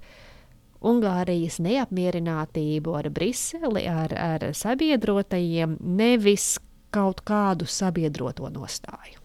Ungārijas 0.81 1.59
neapmierinātību 1.61 2.95
ar 2.97 3.09
Briseli, 3.13 3.85
ar, 3.85 4.13
ar 4.17 4.47
sabiedrotajiem, 4.57 5.77
nevis 5.79 6.55
kaut 6.91 7.21
kādu 7.27 7.67
sabiedroto 7.69 8.49
nostāju. 8.49 9.19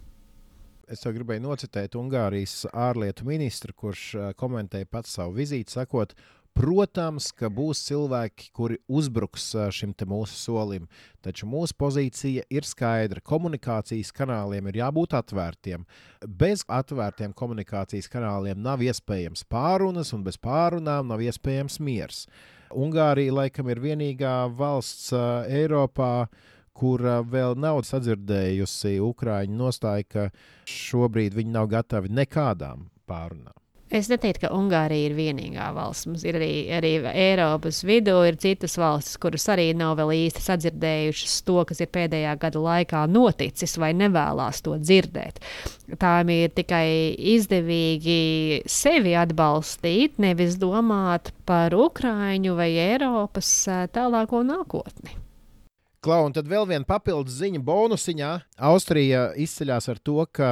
Es 0.87 1.02
jau 1.02 1.11
gribēju 1.16 1.42
nocitēt 1.42 1.97
Ungārijas 1.99 2.68
ārlietu 2.71 3.25
ministru, 3.26 3.75
kurš 3.75 4.02
eh, 4.14 4.28
komentēja 4.38 4.87
pats 4.87 5.16
savu 5.16 5.35
vizīti, 5.40 5.75
sakot, 5.75 6.12
Protams, 6.56 7.28
ka 7.36 7.50
būs 7.52 7.82
cilvēki, 7.84 8.46
kuri 8.56 8.78
uzbruks 8.88 9.50
šim 9.76 9.90
mūsu 10.08 10.38
solim, 10.40 10.86
taču 11.20 11.44
mūsu 11.44 11.76
pozīcija 11.76 12.46
ir 12.48 12.64
skaidra. 12.64 13.20
Komunikācijas 13.20 14.08
kanāliem 14.16 14.70
ir 14.70 14.78
jābūt 14.80 15.18
atvērtiem. 15.18 15.84
Bez 16.25 16.64
atvērtiem 16.64 17.34
komunikācijas 17.36 18.08
kanāliem 18.08 18.62
nav 18.64 18.80
iespējams 18.80 19.44
pārunas, 19.52 20.14
un 20.16 20.25
bez 20.25 20.40
pārunām 20.40 21.12
nav 21.12 21.20
iespējams 21.20 21.76
miers. 21.84 22.25
Ungārija 22.72 23.36
laikam 23.36 23.68
ir 23.68 23.82
vienīgā 23.84 24.48
valsts 24.56 25.12
Eiropā, 25.12 26.26
kur 26.72 27.04
vēl 27.28 27.60
nav 27.60 27.82
sadzirdējusi 27.84 28.96
Ukrāņu 29.04 29.60
nostāju, 29.60 30.08
ka 30.08 30.26
šobrīd 30.64 31.36
viņi 31.36 31.56
nav 31.60 31.68
gatavi 31.76 32.16
nekādām 32.16 32.88
pārunām. 33.04 33.65
Es 33.87 34.09
neteiktu, 34.11 34.43
ka 34.43 34.49
Ungārija 34.50 35.07
ir 35.07 35.12
vienīgā 35.14 35.69
valsts. 35.76 36.09
Mums 36.11 36.25
ir 36.26 36.35
arī, 36.40 36.50
arī 36.75 36.90
Eiropas 37.07 37.85
vidū 37.87 38.16
ir 38.26 38.35
citas 38.43 38.75
valstis, 38.81 39.14
kuras 39.23 39.45
arī 39.55 39.69
nav 39.78 39.95
vēl 40.00 40.11
īsti 40.16 40.43
sadzirdējušas 40.43 41.37
to, 41.47 41.61
kas 41.69 41.85
ir 41.85 41.93
pēdējā 41.95 42.33
gada 42.43 42.62
laikā 42.64 43.05
noticis, 43.07 43.76
vai 43.78 43.93
nevēlas 43.95 44.59
to 44.66 44.75
dzirdēt. 44.83 45.38
Tām 46.02 46.33
ir 46.35 46.50
tikai 46.57 47.14
izdevīgi 47.37 48.64
sevi 48.66 49.14
atbalstīt, 49.14 50.19
nevis 50.19 50.59
domāt 50.59 51.31
par 51.47 51.76
Ukraiņu 51.78 52.57
vai 52.59 52.73
Eiropas 52.88 53.52
tālāko 53.95 54.43
nākotni. 54.43 55.14
Klau, 56.02 56.25
un 56.26 56.35
tad 56.35 56.50
vēl 56.50 56.66
viena 56.66 56.87
papildus 56.87 57.38
ziņa 57.38 57.62
bonusiņā. 57.66 58.33
Austrija 58.66 59.28
izceļas 59.43 59.88
ar 59.95 60.02
to, 60.02 60.21
ka 60.26 60.50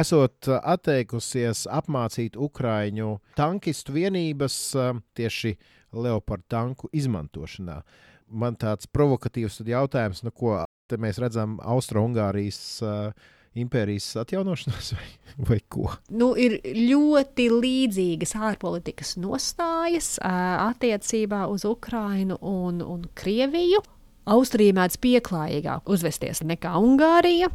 esot 0.00 0.50
uh, 0.50 0.60
atteikusies 0.62 1.66
apmācīt 1.72 2.36
Ukrāņu 2.36 3.16
tankistu 3.38 3.96
vienības 3.96 4.58
uh, 4.76 4.92
tieši 5.16 5.56
Leopardu 5.96 6.44
tanku 6.52 6.90
izmantošanā. 6.96 7.80
Man 8.26 8.58
tāds 8.58 8.88
provokatīvs 8.90 9.62
jautājums, 9.66 10.24
nu, 10.26 10.32
ko 10.34 10.58
mēs 10.98 11.20
redzam 11.22 11.56
Austro-Ungārijas 11.62 12.60
uh, 12.84 13.32
impērijas 13.56 14.08
atjaunošanās, 14.20 14.92
vai, 14.96 15.08
vai 15.50 15.58
ko? 15.72 15.90
Nu, 16.10 16.32
ir 16.38 16.58
ļoti 16.64 17.48
līdzīgas 17.54 18.36
ārpolitikas 18.36 19.16
nostājas 19.22 20.16
uh, 20.20 20.68
attiecībā 20.68 21.46
uz 21.52 21.64
Ukrajinu 21.68 22.38
un, 22.42 22.82
un 22.84 23.06
Krieviju. 23.16 23.82
Austrija 24.26 24.74
mēdz 24.74 24.98
pieklājīgāk 24.98 25.86
uzvesties 25.94 26.42
nekā 26.42 26.74
Ungārija. 26.82 27.52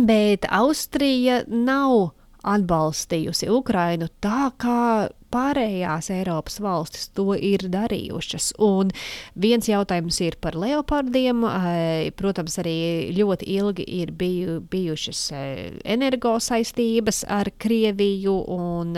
Bet 0.00 0.46
Austrija 0.48 1.42
nav 1.48 2.12
atbalstījusi 2.42 3.50
Ukrainu 3.52 4.08
tā, 4.22 4.50
kā 4.56 5.08
pārējās 5.32 6.10
Eiropas 6.14 6.58
valstis 6.62 7.08
to 7.16 7.32
ir 7.36 7.64
darījušas. 7.72 8.52
Un 8.62 8.92
viens 9.38 9.68
jautājums 9.68 10.20
ir 10.24 10.36
par 10.42 10.56
leopardiem. 10.58 11.44
Protams, 12.18 12.58
arī 12.62 12.76
ļoti 13.16 13.48
ilgi 13.56 13.86
ir 14.00 14.12
biju, 14.16 14.60
bijušas 14.72 15.24
energo 15.84 16.36
saistības 16.42 17.22
ar 17.30 17.50
Krieviju, 17.62 18.34
un, 18.52 18.94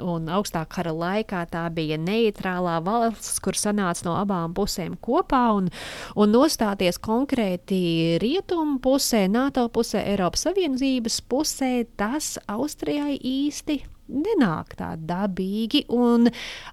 un 0.00 0.28
augstā 0.32 0.64
kara 0.70 0.94
laikā 0.94 1.44
tā 1.52 1.64
bija 1.74 1.98
neitrālā 2.00 2.78
valsts, 2.84 3.38
kur 3.44 3.58
sanāca 3.58 4.08
no 4.08 4.18
abām 4.20 4.54
pusēm 4.56 4.96
kopā, 5.04 5.44
un, 5.58 5.70
un 6.16 6.34
nostāties 6.34 7.00
konkrēti 7.02 8.18
rietumu 8.22 8.80
pusē, 8.84 9.26
NATO 9.30 9.66
pusē, 9.72 10.04
Eiropas 10.14 10.46
Savienības 10.48 11.20
pusē, 11.30 11.72
tas 11.98 12.36
Austrijai 12.50 13.16
īsti 13.18 13.82
nenāk 14.08 14.76
tā 14.78 14.94
dabīgi, 15.00 15.84
un 15.94 16.28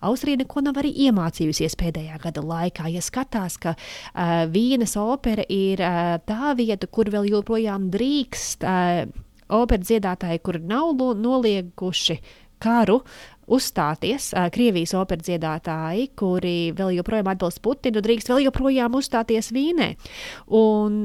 Austrija 0.06 0.42
neko 0.42 0.64
nav 0.66 0.80
arī 0.82 0.94
iemācījusies 1.08 1.78
pēdējā 1.80 2.20
gada 2.24 2.44
laikā. 2.46 2.90
Ja 2.92 3.04
skatās, 3.06 3.58
ka 3.62 3.76
uh, 3.78 4.46
Vīnes 4.52 4.98
opera 5.00 5.46
ir 5.50 5.84
uh, 5.86 6.16
tā 6.28 6.54
vieta, 6.60 6.90
kur 6.92 7.12
vēl 7.12 7.30
joprojām 7.32 7.90
drīkst 7.94 8.66
uh, 8.68 9.04
operas 9.52 9.88
dziedātāji, 9.90 10.44
kur 10.44 10.60
nav 10.64 10.96
nolieguši 11.20 12.20
karu, 12.62 13.02
uzstāties. 13.52 14.32
Krievijas 14.54 14.94
operas 14.96 15.26
dziedātāji, 15.28 16.12
kuri 16.16 16.72
vēl 16.78 16.94
joprojām 17.00 17.32
atbalsta 17.34 17.64
Putinu, 17.66 18.04
drīkst 18.04 18.32
vēl 18.32 18.46
joprojām 18.46 18.96
uzstāties 19.00 19.52
Vīnē. 19.56 19.90
Un, 20.56 21.02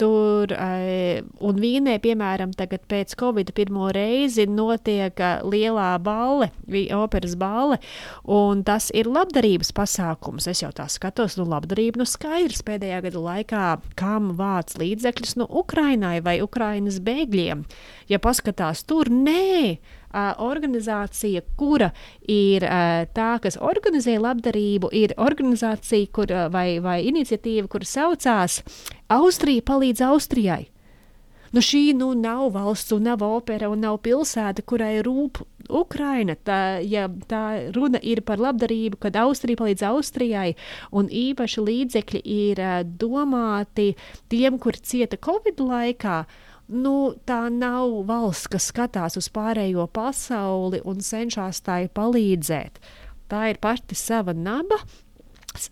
Tur 0.00 0.54
uh, 0.54 1.20
un 1.44 1.60
Vīnē, 1.60 1.98
piemēram, 2.00 2.54
tagad 2.56 2.86
pēc 2.88 3.12
Covid 3.20 3.52
pirmo 3.56 3.90
reizi 3.92 4.46
notiek 4.48 5.20
uh, 5.20 5.44
lielā 5.44 5.90
balle, 6.00 6.48
operas 6.96 7.36
balle, 7.40 7.76
un 8.24 8.64
tas 8.64 8.88
ir 8.96 9.10
labdarības 9.10 9.74
pasākums. 9.76 10.48
Es 10.48 10.64
jau 10.64 10.72
tā 10.72 10.88
skatos, 10.88 11.36
nu, 11.36 11.44
labdarība, 11.50 12.00
nu, 12.00 12.08
skaidrs 12.08 12.64
pēdējā 12.64 13.02
gada 13.10 13.24
laikā, 13.26 13.66
kam 14.00 14.32
vāc 14.40 14.72
līdzekļus, 14.80 15.36
nu, 15.42 15.48
Ukrainai 15.60 16.18
vai 16.24 16.38
Ukrainas 16.44 17.00
bēgļiem. 17.04 17.66
Ja 18.08 18.20
paskatās 18.22 18.86
tur, 18.88 19.12
nē, 19.12 19.76
uh, 20.10 20.32
organizācija, 20.42 21.42
kura 21.56 21.90
ir 22.28 22.66
uh, 22.66 23.04
tā, 23.14 23.30
kas 23.42 23.58
organizē 23.60 24.18
labdarību, 24.20 24.90
ir 24.92 25.14
organizācija 25.18 26.10
kur, 26.12 26.34
vai, 26.52 26.80
vai 26.82 27.00
iniciatīva, 27.10 27.68
kur 27.70 27.86
saucās 27.86 28.60
Austrija 29.10 29.64
palīdz 29.66 30.04
Austrijai. 30.10 30.66
Nu, 31.50 31.58
šī 31.66 31.96
nu, 31.98 32.12
nav 32.14 32.52
valsts, 32.54 32.92
un 32.94 33.08
nav 33.08 33.24
opera, 33.26 33.66
un 33.72 33.80
nav 33.82 33.96
pilsēta, 34.04 34.62
kurai 34.62 35.00
rūp 35.02 35.40
Ukraina. 35.66 36.36
Tā, 36.46 36.78
ja 36.86 37.08
tā 37.30 37.72
runa 37.74 37.98
ir 38.06 38.22
par 38.22 38.38
labdarību, 38.38 39.00
kad 39.02 39.18
Austrija 39.18 39.58
palīdz 39.58 39.82
Austrijai, 39.88 40.52
un 40.94 41.10
īpaši 41.10 41.64
līdzekļi 41.66 42.22
ir 42.36 42.62
domāti 43.02 43.96
tiem, 44.30 44.60
kur 44.62 44.78
cieta 44.78 45.18
Covid 45.18 45.58
laikā, 45.72 46.20
uh, 46.22 46.49
nu, 46.70 46.94
tā 47.26 47.42
nav 47.52 48.00
valsts, 48.08 48.48
kas 48.50 48.70
skatās 48.70 49.18
uz 49.20 49.28
pārējo 49.34 49.86
pasauli 49.92 50.80
un 50.86 51.02
cenšas 51.04 51.62
tai 51.66 51.84
palīdzēt. 51.92 52.80
Tā 53.30 53.46
ir 53.52 53.60
pati 53.62 53.98
sava 53.98 54.34
naba, 54.34 54.80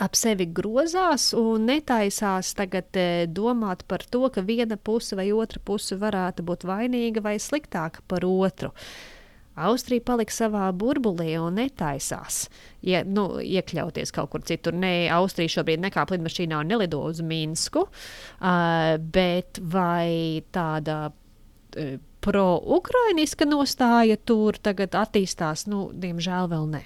ap 0.03 0.17
sevi 0.19 0.47
grozās 0.51 1.31
un 1.39 1.69
netaisās 1.71 2.51
tagad 2.59 2.99
e, 2.99 3.27
domāt 3.31 3.85
par 3.91 4.03
to, 4.11 4.27
ka 4.35 4.43
viena 4.43 4.77
puse 4.77 5.19
vai 5.19 5.31
otra 5.33 5.63
puse 5.65 5.99
varētu 5.99 6.45
būt 6.47 6.67
vainīga 6.69 7.23
vai 7.25 7.37
sliktāka 7.43 8.03
par 8.11 8.27
otru. 8.27 8.73
Uh, 9.59 9.69
Austrija 9.69 10.05
palika 10.07 10.35
savā 10.35 10.69
burbulī 10.77 11.35
un 11.41 11.59
netaisās 11.59 12.47
ja, 12.87 13.03
nu, 13.05 13.39
iekļauties 13.43 14.13
kaut 14.15 14.31
kur 14.33 14.45
citur. 14.47 14.77
Nē, 14.77 15.09
Austrija 15.15 15.59
šobrīd 15.59 15.83
nekāp 15.83 16.13
lidmašīnā 16.15 16.61
un 16.63 16.71
nelido 16.73 17.03
uz 17.09 17.23
Minsku, 17.25 17.87
uh, 17.89 18.95
bet 18.99 19.61
vai 19.63 20.45
tāda 20.55 21.09
uh, 21.11 21.97
pro-ukrainiska 22.25 23.49
nostāja 23.49 24.19
tur 24.19 24.59
tagad 24.63 24.97
attīstās, 24.99 25.67
nu, 25.71 25.89
diemžēl 25.95 26.51
vēl 26.55 26.71
nē. 26.77 26.85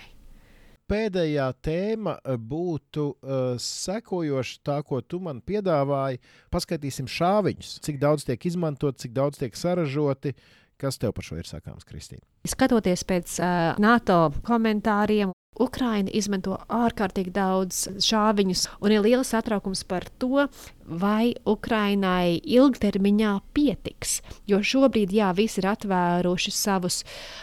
pēdējā 0.93 1.47
tēma 1.64 2.19
būtu 2.37 3.05
uh, 3.14 3.55
sekojoša, 3.57 4.59
tā, 4.67 4.75
ko 4.85 5.00
tu 5.00 5.23
man 5.25 5.41
piedāvāji. 5.41 6.21
Paskatīsim 6.52 7.09
šāviņus, 7.09 7.79
cik 7.87 8.00
daudz 8.02 8.26
tiek 8.29 8.45
izmantot, 8.50 8.99
cik 9.00 9.14
daudz 9.17 9.41
tiek 9.41 9.57
saražoti. 9.57 10.35
Kas 10.83 10.99
tev 10.99 11.15
par 11.15 11.27
šo 11.27 11.39
ir 11.39 11.47
sakāms, 11.47 11.87
Kristīna? 11.87 12.25
Skatoties 12.49 13.07
pēc 13.07 13.39
uh, 13.39 13.79
NATO 13.83 14.33
komentāriem, 14.43 15.31
Ukraina 15.61 16.09
izmanto 16.17 16.57
ārkārtīgi 16.73 17.31
daudz 17.35 17.83
šāviņus, 18.01 18.62
un 18.81 18.95
ir 18.95 19.03
liels 19.05 19.35
satraukums 19.35 19.83
par 19.85 20.07
to, 20.19 20.47
vai 20.89 21.35
Ukrainai 21.47 22.41
ilgtermiņā 22.41 23.35
pietiks. 23.53 24.17
Jo 24.49 24.62
šobrīd, 24.65 25.12
jā, 25.12 25.29
visi 25.37 25.61
ir 25.61 25.69
atvēruši 25.75 26.55
savus 26.57 27.03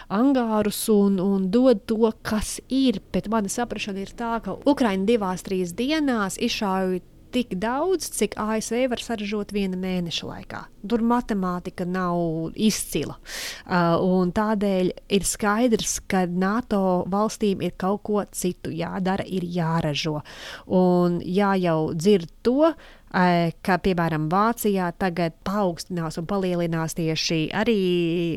angārus 0.10 0.82
un, 0.92 1.22
un 1.22 1.48
dod 1.54 1.86
to, 1.86 2.10
kas 2.26 2.58
ir, 2.66 2.98
bet 3.14 3.30
mana 3.30 3.52
saprāšana 3.52 4.02
ir 4.02 4.16
tā, 4.18 4.40
ka 4.44 4.58
Ukraina 4.66 5.06
divās, 5.06 5.46
trīs 5.46 5.78
dienās 5.78 6.42
izšāva 6.42 7.00
tik 7.34 7.56
daudz, 7.62 8.10
cik 8.18 8.36
ASV 8.40 8.86
var 8.92 9.02
saražot 9.04 9.54
viena 9.56 9.78
mēneša 9.80 10.28
laikā. 10.28 10.62
Tur 10.90 11.04
matemātika 11.06 11.86
nav 11.88 12.54
izcila. 12.56 13.18
Uh, 13.66 14.28
tādēļ 14.36 14.92
ir 15.16 15.28
skaidrs, 15.28 16.00
ka 16.10 16.26
NATO 16.30 17.04
valstīm 17.12 17.64
ir 17.66 17.76
kaut 17.80 18.04
ko 18.08 18.24
citu 18.32 18.72
jādara, 18.74 19.26
ir 19.26 19.46
jāražo. 19.46 20.20
Un 20.68 21.20
jā, 21.26 21.54
jau 21.60 21.92
dzird 21.94 22.32
to, 22.46 22.72
uh, 22.72 23.50
ka, 23.66 23.80
piemēram, 23.84 24.30
Vācijā 24.32 24.92
tagad 25.00 25.38
paaugstinās 25.48 26.20
un 26.22 26.30
palielinās 26.30 26.98
tieši 27.00 27.42
arī 27.56 27.82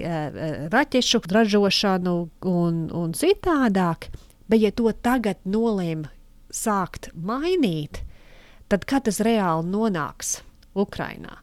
uh, 0.02 0.42
raķešu 0.72 1.22
ražošanu 1.32 2.16
un, 2.50 2.82
un 2.90 3.14
citādāk. 3.16 4.11
Bet, 4.49 4.61
ja 4.61 4.72
to 4.75 4.90
tagad 4.92 5.40
nolēma 5.49 6.11
sākt 6.52 7.08
mainīt, 7.16 8.02
tad 8.72 8.86
kad 8.88 9.04
tas 9.04 9.20
reāli 9.20 9.68
nonāks 9.68 10.38
Ukrajinā? 10.78 11.36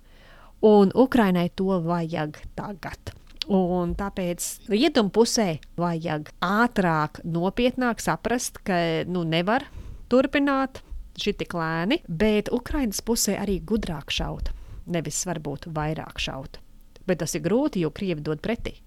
Un 0.65 0.91
Ukrainai 0.98 1.48
to 1.55 1.77
vajag 1.86 2.41
tagad. 2.57 3.13
Un 3.50 3.93
tāpēc 3.98 4.69
rietumu 4.69 5.13
pusē 5.13 5.59
vajag 5.79 6.29
ātrāk, 6.45 7.21
nopietnāk 7.24 8.01
saprast, 8.03 8.59
ka 8.65 9.05
nu, 9.09 9.24
nevar 9.25 9.65
turpināt 10.09 10.83
šī 11.19 11.36
tik 11.39 11.55
lēni, 11.57 12.01
bet 12.05 12.51
Ukraiņas 12.53 13.01
pusē 13.05 13.39
arī 13.41 13.59
gudrāk 13.62 14.13
šaut, 14.13 14.51
nevis 14.89 15.24
varbūt 15.29 15.69
vairāk 15.74 16.21
šaut. 16.21 16.59
Bet 17.09 17.24
tas 17.24 17.33
ir 17.38 17.45
grūti, 17.45 17.86
jo 17.86 17.93
Krievi 17.93 18.25
dod 18.25 18.41
pretī. 18.45 18.79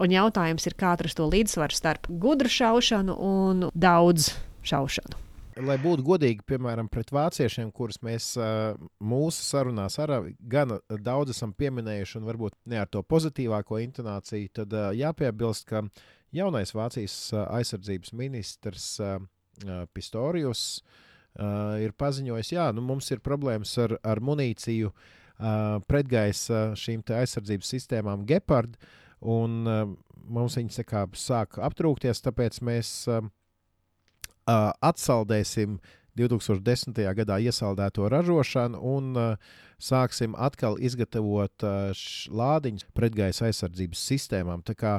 Un 0.00 0.12
jautājums 0.12 0.68
ir, 0.68 0.76
kā 0.76 0.94
atrast 0.96 1.20
to 1.20 1.28
līdzsvaru 1.28 1.76
starp 1.76 2.08
gudru 2.20 2.48
šaušanu 2.52 3.16
un 3.16 3.66
daudz 3.76 4.32
šaušanu 4.64 5.29
lai 5.64 5.76
būtu 5.80 6.04
godīgi, 6.06 6.44
piemēram, 6.48 6.88
pret 6.92 7.10
vāciešiem, 7.14 7.70
kurus 7.74 8.00
mēs 8.04 8.32
mūsu 9.00 9.44
sarunās 9.44 9.98
arī 10.02 10.34
gan 10.40 10.76
daudz 11.02 11.34
esam 11.34 11.52
pieminējuši, 11.56 12.18
un 12.20 12.28
varbūt 12.28 12.56
ne 12.70 12.80
ar 12.82 12.90
to 12.90 13.02
pozitīvāko 13.02 13.80
intonāciju, 13.84 14.50
tad 14.60 14.74
jāpiebilst, 14.96 15.66
ka 15.70 15.84
jaunais 16.36 16.74
Vācijas 16.76 17.16
aizsardzības 17.46 18.14
ministrs 18.16 18.92
Pistorijus 19.94 20.64
ir 21.84 21.96
paziņojis, 21.98 22.54
ka 22.56 22.70
nu, 22.76 22.84
mums 22.84 23.10
ir 23.14 23.22
problēmas 23.24 23.76
ar, 23.82 23.96
ar 24.02 24.22
munīciju 24.24 24.92
pretgaisa 25.88 26.70
šīm 26.76 27.04
aizsardzības 27.16 27.74
sistēmām 27.76 28.26
Gepard, 28.28 28.76
un 29.20 29.62
mums 30.30 30.56
viņas 30.58 30.82
sāk 31.16 31.60
aptrūkties, 31.60 32.22
tāpēc 32.26 32.60
mēs 32.66 32.92
uh, 34.50 34.70
atsaldēsim 34.82 35.78
2010. 36.18 36.98
gadā 37.16 37.38
iesaldēto 37.40 38.08
ražošanu 38.10 38.80
un 38.96 39.10
uh, 39.16 39.50
sāksim 39.80 40.34
atkal 40.38 40.78
izgatavot 40.82 41.64
uh, 41.64 42.04
lādiņus 42.28 42.88
pretgaisa 42.96 43.48
aizsardzības 43.48 44.02
sistēmām. 44.10 44.64
Tā 44.66 44.76
kā 44.76 44.98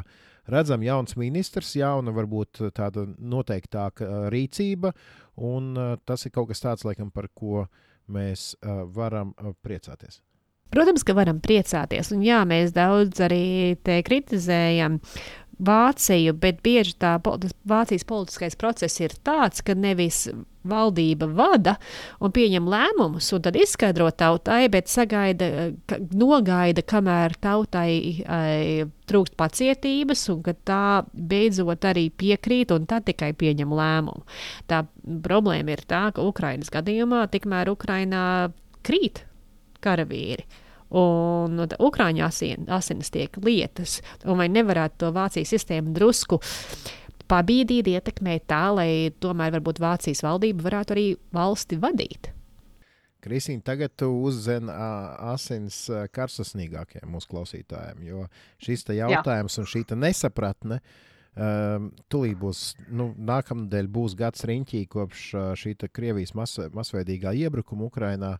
redzam, 0.50 0.84
jauns 0.86 1.17
ministrs, 1.20 1.75
jauna 1.77 2.13
varbūt 2.15 2.63
tāda 2.77 3.05
noteiktāka 3.20 4.29
rīcība, 4.33 4.96
un 5.37 5.72
uh, 5.75 5.94
tas 6.05 6.25
ir 6.25 6.35
kaut 6.35 6.51
kas 6.51 6.64
tāds, 6.64 6.87
laikam, 6.87 7.11
par 7.14 7.29
ko 7.35 7.68
mēs 8.11 8.53
uh, 8.61 8.83
varam 8.92 9.35
uh, 9.37 9.55
priecāties. 9.64 10.22
Protams, 10.72 11.03
ka 11.03 11.11
varam 11.11 11.42
priecāties, 11.44 12.14
un 12.16 12.22
jā, 12.24 12.40
mēs 12.48 12.72
daudz 12.72 13.20
arī 13.25 13.75
te 13.83 13.98
kritizējam 14.07 15.01
Vāciju, 15.62 16.34
bet 16.42 16.64
bieži 16.66 16.96
tā 16.98 17.18
Vācijas 17.22 18.06
politiskais 18.10 18.58
process 18.58 19.02
ir 19.02 19.14
tāds, 19.22 19.62
ka 19.62 19.76
nevis 19.78 20.26
valdība 20.68 21.28
vada 21.34 21.76
un 22.22 22.34
pieņem 22.34 22.68
lēmumus, 22.70 23.30
un 23.36 23.44
tad 23.46 23.58
izskaidro 23.58 24.10
tautai, 24.14 24.66
bet 24.74 24.90
sagaida, 24.90 25.72
ka, 25.90 26.00
nogaida, 26.18 26.82
kamēr 26.86 27.36
tautai 27.42 27.92
ai, 28.26 28.88
trūkst 29.10 29.38
pacietības, 29.38 30.28
un 30.34 30.42
ka 30.46 30.56
tā 30.68 30.86
beidzot 31.14 31.90
arī 31.90 32.08
piekrīt, 32.10 32.74
un 32.74 32.90
tad 32.90 33.06
tikai 33.10 33.34
pieņem 33.38 33.78
lēmumu. 33.78 34.26
Tā 34.70 34.84
problēma 35.26 35.78
ir 35.78 35.86
tā, 35.90 36.08
ka 36.16 36.26
Ukrainas 36.26 36.74
gadījumā 36.74 37.28
tikmēr 37.34 37.74
Ukrainā 37.74 38.26
krīt 38.86 39.26
karavīri 39.82 40.46
un 40.92 41.56
no 41.56 41.68
Ukrāņu 41.80 42.25
asin, 42.25 42.68
asinis 42.72 43.12
tiek 43.14 43.38
lietas, 43.44 44.00
un 44.25 44.40
vai 44.42 44.50
nevarētu 44.51 45.06
to 45.06 45.14
Vācijas 45.16 45.54
sistēmu 45.56 45.94
drusku 45.96 46.42
pabīdīt, 47.32 47.88
ietekmēt 47.88 48.50
tā, 48.51 48.66
lai 48.75 48.92
tomēr 49.24 49.56
varbūt 49.58 49.80
Vācijas 49.82 50.24
valdība 50.25 50.68
varētu 50.68 50.96
arī 50.96 51.08
valsti 51.36 51.80
vadīt. 51.82 52.32
Kristīna, 53.22 53.62
tagad 53.62 53.94
tu 54.01 54.10
uzzini 54.25 54.74
asins 54.74 55.84
karsasnīgākajiem 56.16 57.12
mūsu 57.14 57.30
klausītājiem, 57.30 58.01
jo 58.08 58.25
šis 58.66 58.88
jautājums 58.98 59.58
Jā. 59.58 59.62
un 59.62 59.70
šī 59.70 59.84
nesapratne. 60.01 60.82
Um, 61.32 61.86
Tūlīt 62.12 62.36
būs, 62.42 62.62
nu, 62.92 63.14
nākamnedēļ 63.16 63.88
būs 63.88 64.18
gads 64.20 64.44
riņķī 64.50 64.82
kopš 64.92 65.27
uh, 65.32 65.51
šī 65.56 65.77
Krievijas 65.88 66.34
mas, 66.36 66.58
masveidīgā 66.75 67.32
iebrukuma 67.46 67.88
Ukrajinā. 67.88 68.34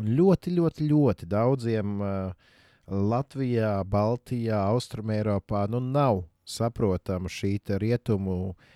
Un 0.00 0.10
ļoti, 0.18 0.54
ļoti, 0.58 0.88
ļoti 0.90 1.28
daudziem 1.30 1.98
uh, 2.02 2.54
Latvijā, 2.90 3.76
Baltijā, 3.86 4.64
Austrumēropā 4.74 5.66
nu, 5.70 5.80
nav 5.80 6.24
saprotama 6.44 7.30
šī 7.30 7.56
rietumu, 7.80 8.38
uh, 8.50 8.72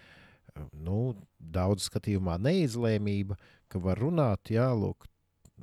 nu, 0.72 1.14
daudz 1.38 1.88
skatījumā 1.88 2.38
neizlēmība, 2.42 3.36
ka 3.68 3.80
var 3.82 4.00
runāt, 4.00 4.52
jā, 4.52 4.68
lūk, 4.74 5.06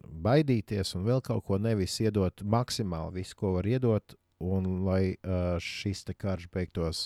baidīties 0.03 0.95
un 0.97 1.05
vēl 1.07 1.21
kaut 1.25 1.45
ko 1.47 1.59
nevis 1.61 1.97
iedot 2.03 2.43
maksimāli 2.43 3.21
visu, 3.21 3.37
ko 3.39 3.55
var 3.57 3.67
iedot, 3.69 4.15
un 4.43 4.83
lai 4.85 5.15
uh, 5.15 5.55
šis 5.61 6.03
karš 6.17 6.49
beigtos 6.53 7.05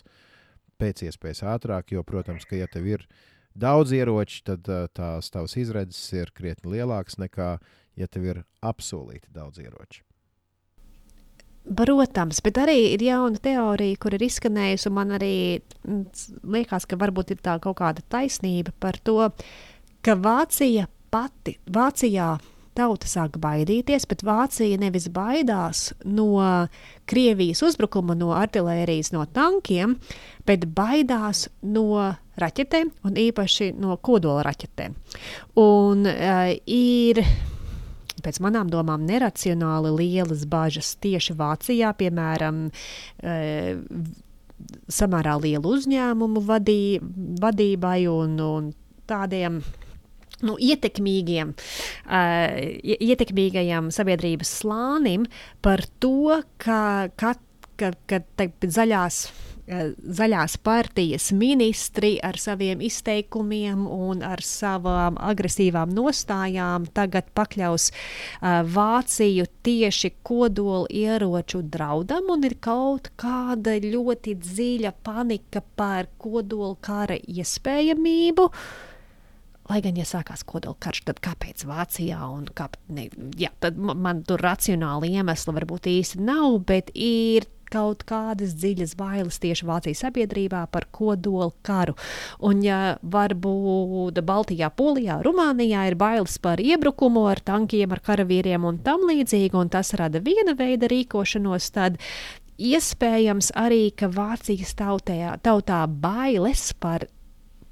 pēc 0.81 1.03
iespējas 1.05 1.43
ātrāk, 1.45 1.93
jo, 1.93 2.03
protams, 2.03 2.47
ka 2.49 2.57
ja 2.57 2.67
tev 2.71 2.87
ir 2.87 3.05
daudz 3.53 3.93
ieroču, 3.93 4.41
tad 4.47 4.69
uh, 4.71 4.87
tās 4.93 5.29
tavas 5.29 5.55
izredzes 5.59 6.01
ir 6.15 6.33
krietni 6.33 6.79
lielākas 6.79 7.19
nekā, 7.21 7.57
ja 7.99 8.07
tev 8.07 8.29
ir 8.29 8.43
apsolīti 8.65 9.31
daudz 9.35 9.61
ieroču. 9.63 10.05
Protams, 11.69 12.39
bet 12.41 12.57
arī 12.57 12.77
ir 12.95 13.03
jauna 13.03 13.37
teorija, 13.43 13.97
kur 14.01 14.15
ir 14.15 14.23
izskanējusi, 14.25 14.87
un 14.89 14.95
man 14.95 15.11
arī 15.19 15.33
mm, 15.59 16.05
liekas, 16.55 16.87
ka 16.89 16.97
varbūt 16.97 17.35
ir 17.35 17.43
tā 17.45 17.59
kaut 17.61 17.77
kāda 17.81 18.01
taisnība 18.09 18.73
par 18.81 18.97
to, 19.05 19.27
ka 20.01 20.15
Vācija 20.17 20.87
pati, 21.13 21.59
Vācijā 21.69 22.31
tauta 22.79 23.09
sāk 23.11 23.37
baidīties, 23.43 24.07
bet 24.09 24.23
Vācija 24.25 24.79
nevis 24.81 25.09
baidās 25.13 25.89
no 26.07 26.31
Krievijas 27.09 27.61
uzbrukuma, 27.67 28.15
no 28.17 28.31
artērijas, 28.37 29.11
no 29.13 29.27
tankiem, 29.29 29.97
bet 30.47 30.65
baidās 30.73 31.47
no 31.61 32.15
raķetēm, 32.39 32.91
un 33.05 33.19
īpaši 33.19 33.73
no 33.77 33.99
kodola 34.01 34.47
raķetēm. 34.47 34.95
Un 35.59 36.07
uh, 36.07 36.53
ir 36.65 37.23
pēc 38.25 38.39
manām 38.43 38.71
domām, 38.71 39.05
neracionāli 39.07 39.91
lielas 39.97 40.45
bažas 40.49 40.95
tieši 41.03 41.35
Vācijā, 41.39 41.91
piemēram, 41.99 42.67
e, 43.23 43.35
samērā 44.91 45.35
lielu 45.41 45.75
uzņēmumu 45.77 46.43
vadī, 46.47 46.99
vadībai 47.41 48.01
un, 48.11 48.39
un 48.43 48.73
tādiem. 49.09 49.61
Nu, 50.39 50.53
ietekmīgiem, 50.55 51.49
uh, 51.51 52.53
ietekmīgajam 52.79 53.89
sabiedrības 53.91 54.53
slānim 54.61 55.25
par 55.59 55.83
to, 55.99 56.37
ka, 56.63 57.09
ka, 57.19 57.33
ka, 57.75 57.91
ka 58.07 58.47
zaļās 58.63 59.25
Eh, 59.27 59.48
zaļās 59.69 60.57
partijas 60.65 61.29
ministri 61.35 62.15
ar 62.25 62.39
saviem 62.41 62.81
izteikumiem 62.85 63.85
un 63.85 64.23
ar 64.25 64.41
savām 64.45 65.19
agresīvām 65.21 65.93
nostājām 65.93 66.87
tagad 66.95 67.29
pakļaus 67.37 67.89
uh, 67.91 68.61
Vāciju 68.65 69.45
tieši 69.65 70.13
kodola 70.25 70.87
ieroču 70.89 71.61
draudam, 71.61 72.31
un 72.33 72.45
ir 72.49 72.57
kaut 72.63 73.11
kāda 73.19 73.77
ļoti 73.83 74.35
dziļa 74.41 74.93
panika 75.05 75.63
par 75.77 76.09
kodola 76.17 76.75
kara 76.81 77.19
iespējamību. 77.19 78.49
Lai 79.69 79.83
gan, 79.85 79.97
ja 79.99 80.05
sākās 80.07 80.41
kodolkarš, 80.49 81.03
tad 81.05 81.19
kāpēc 81.21 81.61
Vācijā? 81.69 82.17
Kā, 82.57 82.71
ne, 82.89 83.05
jā, 83.37 83.51
tad 83.61 83.77
man 83.77 84.23
tur 84.25 84.41
racionāli 84.41 85.11
iemesli 85.13 85.53
varbūt 85.53 85.91
īsti 85.91 86.23
nav, 86.25 86.57
bet 86.65 86.89
ir 86.97 87.45
kaut 87.73 88.03
kādas 88.09 88.55
dziļas 88.59 88.95
bailes 88.99 89.39
tieši 89.43 89.67
Vācijas 89.69 90.03
sabiedrībā 90.05 90.65
par 90.73 90.87
kodolu 90.95 91.51
karu. 91.65 91.95
Un, 92.45 92.63
ja 92.65 92.97
varbūt 93.01 94.21
Baltijā, 94.25 94.71
Polijā, 94.73 95.19
Rumānijā 95.25 95.85
ir 95.91 95.99
bailes 95.99 96.37
par 96.41 96.61
iebrukumu 96.63 97.27
ar 97.29 97.41
tankiem, 97.45 97.93
ar 97.95 98.03
karavīriem 98.05 98.65
un 98.67 98.81
tam 98.85 99.07
līdzīgi, 99.09 99.55
un 99.57 99.71
tas 99.73 99.93
rada 99.99 100.21
viena 100.23 100.55
veida 100.57 100.89
rīkošanos, 100.91 101.71
tad 101.75 101.99
iespējams 102.59 103.53
arī, 103.57 103.87
ka 103.95 104.11
Vācijas 104.11 104.75
tautē, 104.77 105.21
tautā 105.45 105.85
bailes 105.87 106.73
par 106.79 107.07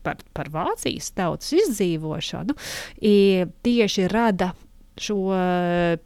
par, 0.08 0.22
par 0.32 0.48
Vācijas 0.54 1.10
tautas 1.18 1.52
izdzīvošanu, 1.58 2.56
tieši 3.68 4.08
rada 4.14 4.54
šo 5.04 5.36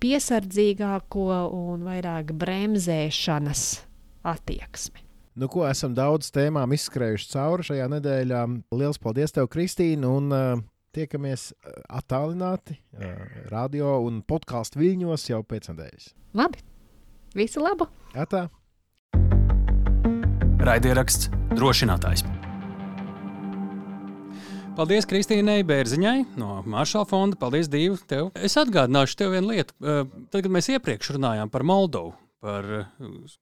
piesardzīgāko 0.01 1.29
un 1.57 1.87
vairāk 1.87 2.33
bremzēšanas 2.37 3.63
attieksmi. 4.27 5.05
Nu, 5.39 5.47
ko 5.47 5.63
esam 5.67 5.93
daudz 5.95 6.27
tēmām 6.35 6.73
izskrējuši 6.75 7.29
cauri 7.31 7.65
šajā 7.69 7.87
nedēļā. 7.93 8.41
Lielas 8.75 8.99
paldies, 9.01 9.31
tev, 9.31 9.47
Kristīne! 9.53 10.09
Un 10.09 10.27
uh, 10.35 10.63
tiekamies 10.95 11.51
attālināti 11.87 12.75
uh, 12.75 13.13
radio 13.53 13.95
un 14.03 14.19
podkāstu 14.27 14.83
viļņos 14.83 15.29
jau 15.31 15.39
pēc 15.47 15.71
nedēļas. 15.71 16.11
Labi! 16.35 16.65
Visu 17.37 17.63
labu! 17.63 17.87
Atā! 18.11 18.49
Raidieraksts 20.61 21.31
drošinātājs. 21.55 22.27
Paldies 24.71 25.03
Kristīnai 25.03 25.65
Bērziņai 25.67 26.37
no 26.39 26.61
Maršala 26.69 27.07
fonda. 27.09 27.35
Paldies, 27.39 27.67
Dīva, 27.71 27.97
tev. 28.07 28.29
Es 28.39 28.55
atgādināšu 28.59 29.17
tev 29.19 29.33
vienu 29.35 29.51
lietu. 29.51 29.75
Tad, 29.83 30.37
kad 30.37 30.51
mēs 30.53 30.69
iepriekš 30.71 31.11
runājām 31.17 31.51
par 31.51 31.65
Moldovu, 31.67 32.13
par 32.41 32.69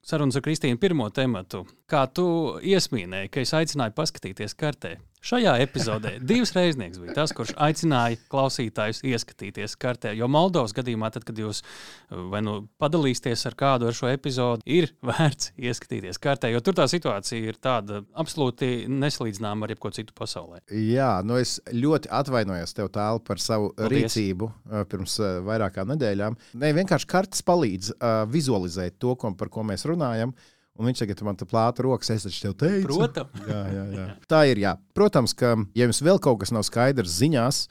sarunas 0.05 0.39
ar 0.39 0.43
Kristīnu 0.45 0.81
pirmo 0.81 1.07
tematu, 1.13 1.63
kā 1.89 2.01
tu 2.09 2.25
iesmīnēji, 2.65 3.29
ka 3.31 3.43
es 3.45 3.53
aicināju 3.55 3.95
paskatīties 3.99 4.57
kartē. 4.59 4.97
Šajā 5.19 5.57
epizodē 5.59 6.13
divas 6.23 6.53
reiznieks 6.55 6.99
bija 7.01 7.11
tas, 7.17 7.33
kurš 7.35 7.51
aicināja 7.59 8.15
klausītājus 8.31 9.01
ieskatīties 9.03 9.73
kartē. 9.79 10.13
Jo 10.15 10.29
Moldovas 10.31 10.71
gadījumā, 10.77 11.09
tad, 11.11 11.25
kad 11.27 11.39
jūs 11.39 11.59
vai 12.07 12.39
nu 12.45 12.53
padalīsieties 12.79 13.43
ar 13.49 13.57
kādu 13.59 13.89
ar 13.89 13.97
šo 13.97 14.07
epizodu, 14.13 14.63
ir 14.63 14.87
vērts 15.09 15.51
ieskatīties 15.59 16.21
kartē, 16.23 16.53
jo 16.53 16.61
tur 16.63 16.77
tā 16.79 16.87
situācija 16.87 17.51
ir 17.51 17.59
tāda 17.59 17.99
absolūti 18.15 18.87
nesalīdzināma 18.87 19.67
ar 19.67 19.75
jebko 19.75 19.91
citu 19.97 20.15
pasaulē. 20.15 20.61
Jā, 20.71 21.11
nu 21.27 21.35
es 21.41 21.57
ļoti 21.67 22.11
atvainojos 22.21 22.77
tev 22.77 22.87
tālu 22.95 23.19
par 23.19 23.43
savu 23.43 23.73
Paldies. 23.75 24.15
rīcību 24.15 24.49
pirms 24.87 25.17
vairākām 25.49 25.91
nedēļām. 25.97 26.39
Nē, 26.63 26.71
vienkārši 26.79 27.11
kartes 27.11 27.43
palīdz 27.43 27.91
uh, 27.97 28.23
vizualizēt 28.31 28.95
to, 29.03 29.17
ko, 29.19 29.33
par 29.35 29.51
ko 29.51 29.67
mēs 29.67 29.83
runājam. 29.89 30.31
Un 30.79 30.87
viņš 30.87 31.03
tagad 31.03 31.21
man 31.27 31.35
te 31.35 31.47
plāta 31.49 31.83
rokas, 31.83 32.09
es 32.13 32.23
taču 32.23 32.41
tev 32.47 32.55
teicu. 32.61 32.87
Protams. 32.87 33.41
Jā, 33.51 33.61
jā, 33.75 33.85
jā. 33.97 34.07
Tā 34.31 34.41
ir. 34.47 34.61
Jā. 34.63 34.75
Protams, 34.95 35.35
ka, 35.35 35.53
ja 35.75 35.87
jums 35.89 35.99
vēl 36.05 36.21
kaut 36.23 36.39
kas 36.43 36.53
nav 36.55 36.63
skaidrs 36.67 37.17
ziņās, 37.19 37.65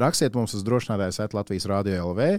rakstiet 0.00 0.36
mums 0.38 0.56
uz 0.56 0.64
drošinātājs 0.64 1.20
Latvijas 1.36 1.68
Rādio 1.68 2.08
LV. 2.08 2.30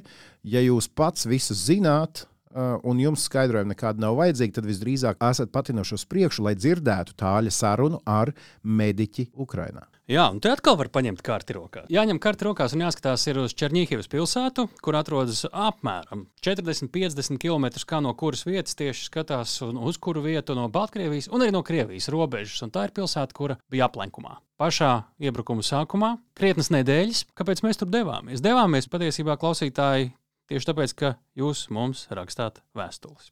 Ja 0.49 0.63
jūs 0.65 0.89
pats 0.89 1.29
visu 1.29 1.53
zināt, 1.57 2.25
un 2.56 3.02
jums 3.02 3.26
skaidrojumi 3.30 3.74
nekādi 3.74 4.04
nav 4.04 4.15
vajadzīgi, 4.20 4.56
tad 4.56 4.70
visdrīzāk 4.70 5.20
esat 5.30 5.52
patinuši 5.56 5.98
uz 5.98 6.06
priekšu, 6.08 6.46
lai 6.48 6.56
dzirdētu 6.60 7.18
tāļa 7.20 7.52
sarunu 7.54 8.00
ar 8.08 8.32
mediķi 8.63 9.30
Ukrajinā. 9.34 9.86
Jā, 10.06 10.28
un 10.30 10.38
te 10.38 10.52
atkal 10.54 10.76
var 10.78 10.91
paņemt 10.94 11.24
karti 11.26 11.56
rokā. 11.58 11.82
Jāņem 11.89 12.20
karti 12.22 12.46
rokās 12.46 12.76
un 12.76 12.84
jāskatās 12.84 13.24
uz 13.41 13.56
Černīhivas 13.58 14.06
pilsētu, 14.12 14.68
kur 14.86 14.98
atrodas 15.00 15.48
apmēram 15.50 16.28
40-50 16.46 17.41
km 17.41 17.65
no 18.06 18.13
kuras 18.13 18.46
vietas 18.46 18.78
tieši 18.78 19.08
skatās 19.08 19.58
uz 19.65 19.98
kuru 19.98 20.22
vietu 20.22 20.54
no 20.54 20.68
Baltkrievijas 20.70 21.32
un 21.34 21.41
arī 21.41 21.56
no 21.56 21.63
Krievijas 21.65 22.12
robežas. 22.13 22.62
Un 22.62 22.74
tā 22.76 22.86
ir 22.86 22.94
pilsēta, 22.94 23.34
kura 23.34 23.58
bija 23.65 23.89
aplenkumā. 23.89 24.38
Pašā 24.62 24.91
iebrukuma 25.26 25.65
sākumā, 25.65 26.12
krietnes 26.38 26.70
nedēļas, 26.72 27.26
kāpēc 27.36 27.65
mēs 27.65 27.82
tur 27.82 27.89
devāmies? 27.89 28.46
Devāmies 28.46 28.86
patiesībā 28.88 29.39
klausītāji 29.41 30.13
Tieši 30.45 30.67
tāpēc, 30.69 30.91
ka 30.93 31.10
jūs 31.39 31.63
mums 31.73 32.03
rakstāt 32.13 32.60
vēstules. 32.77 33.31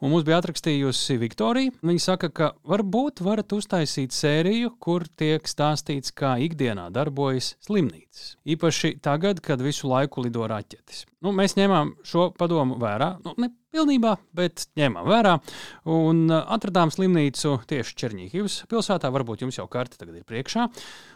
Un 0.00 0.14
mums 0.14 0.24
bija 0.24 0.38
atrakstījusi 0.40 1.18
Viktorija. 1.20 1.74
Viņa 1.84 2.04
saka, 2.06 2.30
ka 2.32 2.48
varbūt 2.64 3.20
varat 3.26 3.52
uztaisīt 3.52 4.16
sēriju, 4.16 4.72
kur 4.80 5.04
tiek 5.20 5.44
stāstīts, 5.50 6.14
kā 6.16 6.38
ikdienā 6.46 6.86
darbojas 6.94 7.54
slimnīcas. 7.66 8.38
Īpaši 8.48 8.94
tagad, 9.04 9.44
kad 9.44 9.60
visu 9.60 9.92
laiku 9.92 10.24
lido 10.24 10.48
raķetes. 10.48 11.04
Nu, 11.20 11.34
mēs 11.36 11.58
ņēmām 11.60 11.98
šo 12.08 12.30
padomu 12.38 12.80
vērā. 12.80 13.18
Nu, 13.26 13.36
ne 13.36 13.52
pilnībā, 13.74 14.14
bet 14.36 14.68
ņēmām 14.78 15.08
vērā 15.10 15.34
un 15.90 16.28
atradām 16.30 16.92
slimnīcu 16.94 17.56
tieši 17.70 17.96
Černīhivas 18.00 18.60
pilsētā. 18.70 19.10
Varbūt 19.14 19.44
jums 19.44 19.58
jau 19.58 19.66
karte 19.70 19.98
tagad 20.00 20.20
ir 20.20 20.26
priekšā. 20.28 20.68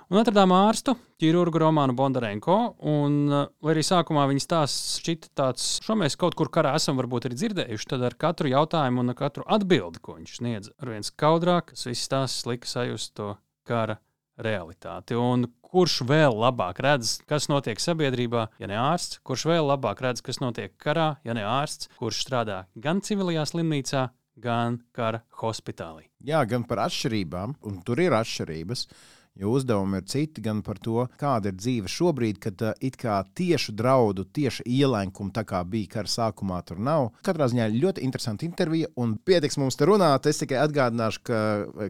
Un 0.09 0.21
atradām 0.23 0.55
ārstu, 0.57 0.95
ķirurgu 1.21 1.61
Romānu 1.63 1.95
Bondarenko. 1.99 2.59
Un, 2.89 3.21
lai 3.29 3.75
arī 3.75 3.85
sākumā 3.85 4.25
viņa 4.31 4.45
stāsts 4.45 4.99
šķita 5.03 5.33
tāds, 5.37 5.69
šo 5.85 5.99
mēs 6.01 6.17
kaut 6.21 6.39
kur 6.39 6.51
karā 6.55 6.73
esam 6.79 6.99
varbūt 7.01 7.29
arī 7.29 7.39
dzirdējuši, 7.43 7.91
tad 7.93 8.09
ar 8.09 8.19
katru 8.19 8.51
jautājumu 8.55 9.05
un 9.05 9.13
ar 9.13 9.21
katru 9.21 9.47
atbildi, 9.47 10.03
ko 10.03 10.17
viņš 10.19 10.41
sniedz, 10.41 10.73
ar 10.81 10.97
viens 10.97 11.13
skaudrāk, 11.13 11.75
tas 11.77 11.91
viss 11.91 12.09
stāsts 12.09 12.49
lika 12.49 12.71
sajust 12.71 13.15
to 13.21 13.35
kara 13.69 14.01
realitāti. 14.39 15.17
Un 15.19 15.47
kurš 15.69 16.01
vēl 16.09 16.37
labāk 16.39 16.81
redz, 16.85 17.19
kas 17.29 17.49
notiek 17.53 17.81
sabiedrībā, 17.83 18.47
ja 18.61 18.71
ne 18.71 18.79
ārsts, 18.81 19.21
kurš 19.27 19.49
vēl 19.51 19.69
labāk 19.69 20.01
redz, 20.05 20.23
kas 20.25 20.41
notiek 20.41 20.73
karā, 20.81 21.17
ja 21.27 21.37
ne 21.37 21.45
ārsts, 21.45 21.91
kurš 22.01 22.23
strādā 22.25 22.63
gan 22.77 23.03
civilajā 23.05 23.45
slimnīcā, 23.53 24.09
gan 24.39 24.81
kara 24.95 25.25
hospitālī. 25.43 26.07
Jā, 26.25 26.45
gan 26.49 26.65
par 26.69 26.85
atšķirībām, 26.87 27.59
un 27.67 27.81
tur 27.87 28.01
ir 28.03 28.15
atšķirības. 28.17 28.87
Jo 29.39 29.53
uzdevumi 29.55 30.01
ir 30.01 30.07
citi 30.11 30.43
gan 30.43 30.65
par 30.67 30.81
to, 30.83 31.05
kāda 31.21 31.53
ir 31.53 31.59
dzīve 31.59 31.91
šobrīd, 31.93 32.41
kad 32.43 32.63
uh, 32.67 32.73
it 32.83 32.97
kā 32.99 33.21
tiešu 33.39 33.75
draudu, 33.79 34.25
tieši 34.35 34.65
ielēkumu, 34.67 35.31
tā 35.35 35.45
kā 35.47 35.61
bija 35.63 35.93
kara 35.93 36.11
sākumā, 36.11 36.59
tur 36.67 36.81
nav. 36.83 37.13
Katrā 37.27 37.47
ziņā 37.53 37.69
ļoti 37.77 38.03
interesanta 38.07 38.47
intervija, 38.49 38.91
un 38.99 39.15
pietiks 39.23 39.61
mums 39.63 39.79
te 39.79 39.87
runāt. 39.87 40.27
Es 40.27 40.43
tikai 40.43 40.59
atgādināšu, 40.65 41.23
ka, 41.31 41.43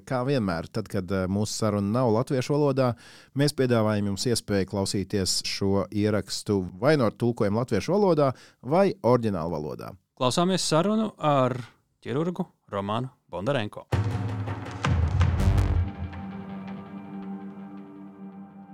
kā 0.08 0.20
vienmēr, 0.28 0.68
tad, 0.68 0.90
kad 0.92 1.08
uh, 1.08 1.24
mūsu 1.24 1.56
saruna 1.62 1.88
nav 2.02 2.12
latviešu 2.18 2.52
valodā, 2.58 2.90
mēs 3.38 3.56
piedāvājam 3.56 4.12
jums 4.12 4.28
iespēju 4.28 4.68
klausīties 4.74 5.40
šo 5.48 5.86
ierakstu 5.88 6.60
vai 6.82 6.98
no 7.00 7.08
tulkojuma 7.08 7.64
latviešu 7.64 7.96
valodā, 7.96 8.34
vai 8.60 8.90
oriģinālu 9.00 9.56
valodā. 9.56 9.94
Klausāmies 10.20 10.68
sarunu 10.68 11.14
ar 11.16 11.56
ķirurgu 12.04 12.44
Romānu 12.68 13.08
Bondarenko. 13.32 13.88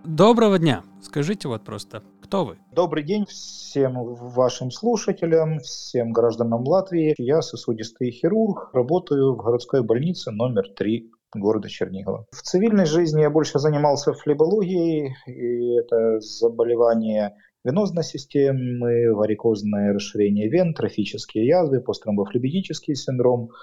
Доброго 0.04 0.58
дня. 0.58 0.82
Скажите 1.00 1.48
вот 1.48 1.64
просто, 1.64 2.02
кто 2.20 2.44
вы? 2.44 2.58
Добрый 2.72 3.02
день 3.02 3.24
всем 3.24 3.94
вашим 4.14 4.70
слушателям, 4.70 5.60
всем 5.60 6.12
гражданам 6.12 6.62
Латвии. 6.68 7.14
Я 7.16 7.40
сосудистый 7.40 8.10
хирург, 8.10 8.68
работаю 8.74 9.32
в 9.32 9.38
городской 9.38 9.82
больнице 9.82 10.30
номер 10.30 10.64
3 10.76 11.10
города 11.34 11.70
Чернигова. 11.70 12.26
В 12.32 12.42
цивильной 12.42 12.84
жизни 12.84 13.22
я 13.22 13.30
больше 13.30 13.58
занимался 13.58 14.12
флебологией, 14.12 15.14
и 15.26 15.78
это 15.80 16.20
заболевание 16.20 17.34
венозной 17.64 18.04
системы, 18.04 19.14
варикозное 19.14 19.94
расширение 19.94 20.50
вен, 20.50 20.74
трофические 20.74 21.46
язвы, 21.46 21.80
посттромбофлебитический 21.80 22.94
синдром– 22.94 23.48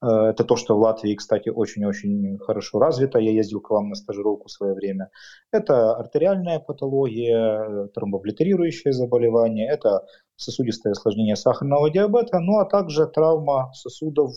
это 0.00 0.44
то, 0.44 0.56
что 0.56 0.76
в 0.76 0.80
Латвии, 0.80 1.14
кстати, 1.14 1.48
очень-очень 1.48 2.38
хорошо 2.38 2.78
развито. 2.78 3.18
Я 3.18 3.32
ездил 3.32 3.60
к 3.60 3.70
вам 3.70 3.88
на 3.88 3.94
стажировку 3.94 4.48
в 4.48 4.52
свое 4.52 4.74
время. 4.74 5.10
Это 5.52 5.96
артериальная 5.96 6.60
патология, 6.60 7.88
тромбоблитерирующие 7.94 8.92
заболевания, 8.92 9.68
это 9.68 10.04
сосудистое 10.36 10.92
осложнение 10.92 11.36
сахарного 11.36 11.90
диабета, 11.90 12.38
ну 12.38 12.58
а 12.58 12.64
также 12.64 13.06
травма 13.06 13.72
сосудов 13.74 14.34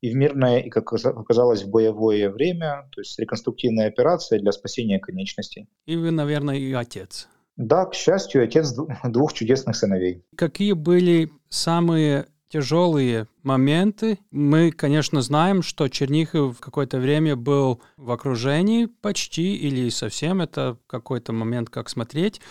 и 0.00 0.10
в 0.10 0.14
мирное, 0.16 0.58
и, 0.58 0.68
как 0.68 0.92
оказалось, 0.92 1.62
в 1.62 1.70
боевое 1.70 2.28
время, 2.28 2.88
то 2.92 3.00
есть 3.00 3.18
реконструктивная 3.18 3.88
операция 3.88 4.40
для 4.40 4.52
спасения 4.52 4.98
конечностей. 4.98 5.68
И 5.86 5.96
вы, 5.96 6.10
наверное, 6.10 6.56
и 6.56 6.72
отец. 6.72 7.28
Да, 7.56 7.86
к 7.86 7.94
счастью, 7.94 8.42
отец 8.42 8.74
двух 9.04 9.32
чудесных 9.32 9.76
сыновей. 9.76 10.24
Какие 10.36 10.72
были 10.72 11.30
самые 11.48 12.26
тяжелые 12.52 13.28
моменты. 13.42 14.18
Мы, 14.30 14.72
конечно, 14.72 15.22
знаем, 15.22 15.62
что 15.62 15.88
Чернихов 15.88 16.60
какое-то 16.60 16.98
время 16.98 17.34
был 17.34 17.80
в 17.96 18.10
окружении 18.10 18.86
почти 18.86 19.56
или 19.56 19.88
совсем, 19.88 20.42
это 20.42 20.76
какой-то 20.86 21.32
момент, 21.32 21.70
как 21.70 21.88
смотреть, 21.88 22.42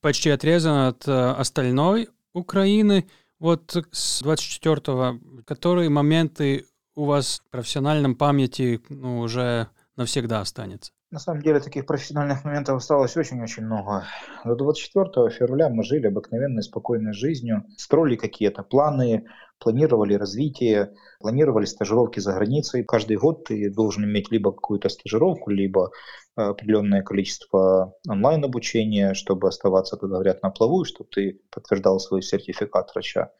почти 0.00 0.30
отрезан 0.30 0.88
от 0.88 1.06
э, 1.06 1.12
остальной 1.12 2.08
Украины. 2.32 3.06
Вот 3.38 3.76
с 3.92 4.22
24-го, 4.22 5.20
которые 5.44 5.88
моменты 5.88 6.66
у 6.96 7.04
вас 7.04 7.40
в 7.46 7.50
профессиональном 7.50 8.16
памяти 8.16 8.80
ну, 8.88 9.20
уже 9.20 9.68
навсегда 9.94 10.40
останется? 10.40 10.90
На 11.14 11.20
самом 11.20 11.42
деле 11.42 11.60
таких 11.60 11.86
профессиональных 11.86 12.44
моментов 12.44 12.78
осталось 12.78 13.16
очень-очень 13.16 13.64
много. 13.64 14.04
До 14.44 14.56
24 14.56 15.30
февраля 15.30 15.68
мы 15.68 15.84
жили 15.84 16.08
обыкновенной 16.08 16.64
спокойной 16.64 17.12
жизнью, 17.12 17.62
строили 17.76 18.16
какие-то 18.16 18.64
планы, 18.64 19.24
планировали 19.60 20.14
развитие, 20.14 20.92
планировали 21.20 21.66
стажировки 21.66 22.18
за 22.18 22.32
границей. 22.32 22.82
Каждый 22.82 23.16
год 23.16 23.44
ты 23.44 23.70
должен 23.70 24.04
иметь 24.04 24.32
либо 24.32 24.50
какую-то 24.50 24.88
стажировку, 24.88 25.50
либо 25.50 25.92
э, 26.36 26.42
определенное 26.42 27.02
количество 27.02 27.94
онлайн-обучения, 28.08 29.14
чтобы 29.14 29.46
оставаться, 29.46 29.96
как 29.96 30.10
говорят, 30.10 30.42
на 30.42 30.50
плаву, 30.50 30.82
и 30.82 30.84
чтобы 30.84 31.10
ты 31.10 31.40
подтверждал 31.52 32.00
свой 32.00 32.22
сертификат 32.22 32.92
врача. 32.92 33.30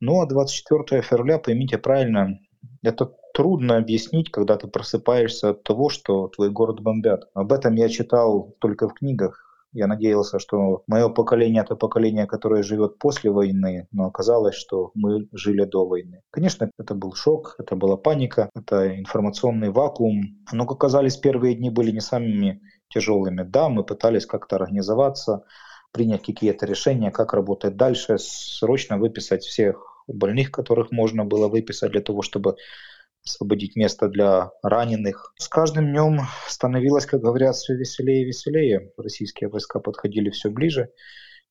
Ну 0.00 0.20
а 0.20 0.26
24 0.26 1.00
февраля, 1.00 1.38
поймите 1.38 1.78
правильно, 1.78 2.38
это 2.82 3.12
трудно 3.34 3.76
объяснить, 3.76 4.30
когда 4.30 4.56
ты 4.56 4.68
просыпаешься 4.68 5.50
от 5.50 5.62
того, 5.62 5.88
что 5.88 6.28
твой 6.28 6.50
город 6.50 6.80
бомбят. 6.80 7.28
Об 7.34 7.52
этом 7.52 7.74
я 7.74 7.88
читал 7.88 8.54
только 8.58 8.88
в 8.88 8.94
книгах. 8.94 9.48
Я 9.74 9.86
надеялся, 9.86 10.38
что 10.38 10.82
мое 10.86 11.08
поколение 11.08 11.62
это 11.62 11.76
поколение, 11.76 12.26
которое 12.26 12.62
живет 12.62 12.98
после 12.98 13.30
войны, 13.30 13.88
но 13.90 14.06
оказалось, 14.06 14.54
что 14.54 14.90
мы 14.94 15.28
жили 15.32 15.64
до 15.64 15.86
войны. 15.86 16.20
Конечно, 16.30 16.70
это 16.78 16.94
был 16.94 17.14
шок, 17.14 17.54
это 17.58 17.74
была 17.74 17.96
паника, 17.96 18.50
это 18.54 18.98
информационный 18.98 19.70
вакуум. 19.70 20.44
Но, 20.52 20.66
как 20.66 20.76
оказалось, 20.76 21.16
первые 21.16 21.54
дни 21.54 21.70
были 21.70 21.90
не 21.90 22.00
самыми 22.00 22.60
тяжелыми. 22.88 23.44
Да, 23.44 23.70
мы 23.70 23.82
пытались 23.82 24.26
как-то 24.26 24.56
организоваться, 24.56 25.44
принять 25.90 26.22
какие-то 26.22 26.66
решения, 26.66 27.10
как 27.10 27.32
работать 27.32 27.76
дальше, 27.76 28.18
срочно 28.18 28.98
выписать 28.98 29.42
всех 29.42 29.91
больных, 30.06 30.50
которых 30.50 30.90
можно 30.90 31.24
было 31.24 31.48
выписать 31.48 31.92
для 31.92 32.00
того, 32.00 32.22
чтобы 32.22 32.56
освободить 33.24 33.76
место 33.76 34.08
для 34.08 34.50
раненых. 34.62 35.32
С 35.38 35.48
каждым 35.48 35.92
днем 35.92 36.20
становилось, 36.48 37.06
как 37.06 37.20
говорят, 37.20 37.54
все 37.54 37.74
веселее 37.74 38.22
и 38.22 38.26
веселее. 38.26 38.92
Российские 38.96 39.48
войска 39.48 39.80
подходили 39.80 40.30
все 40.30 40.50
ближе. 40.50 40.90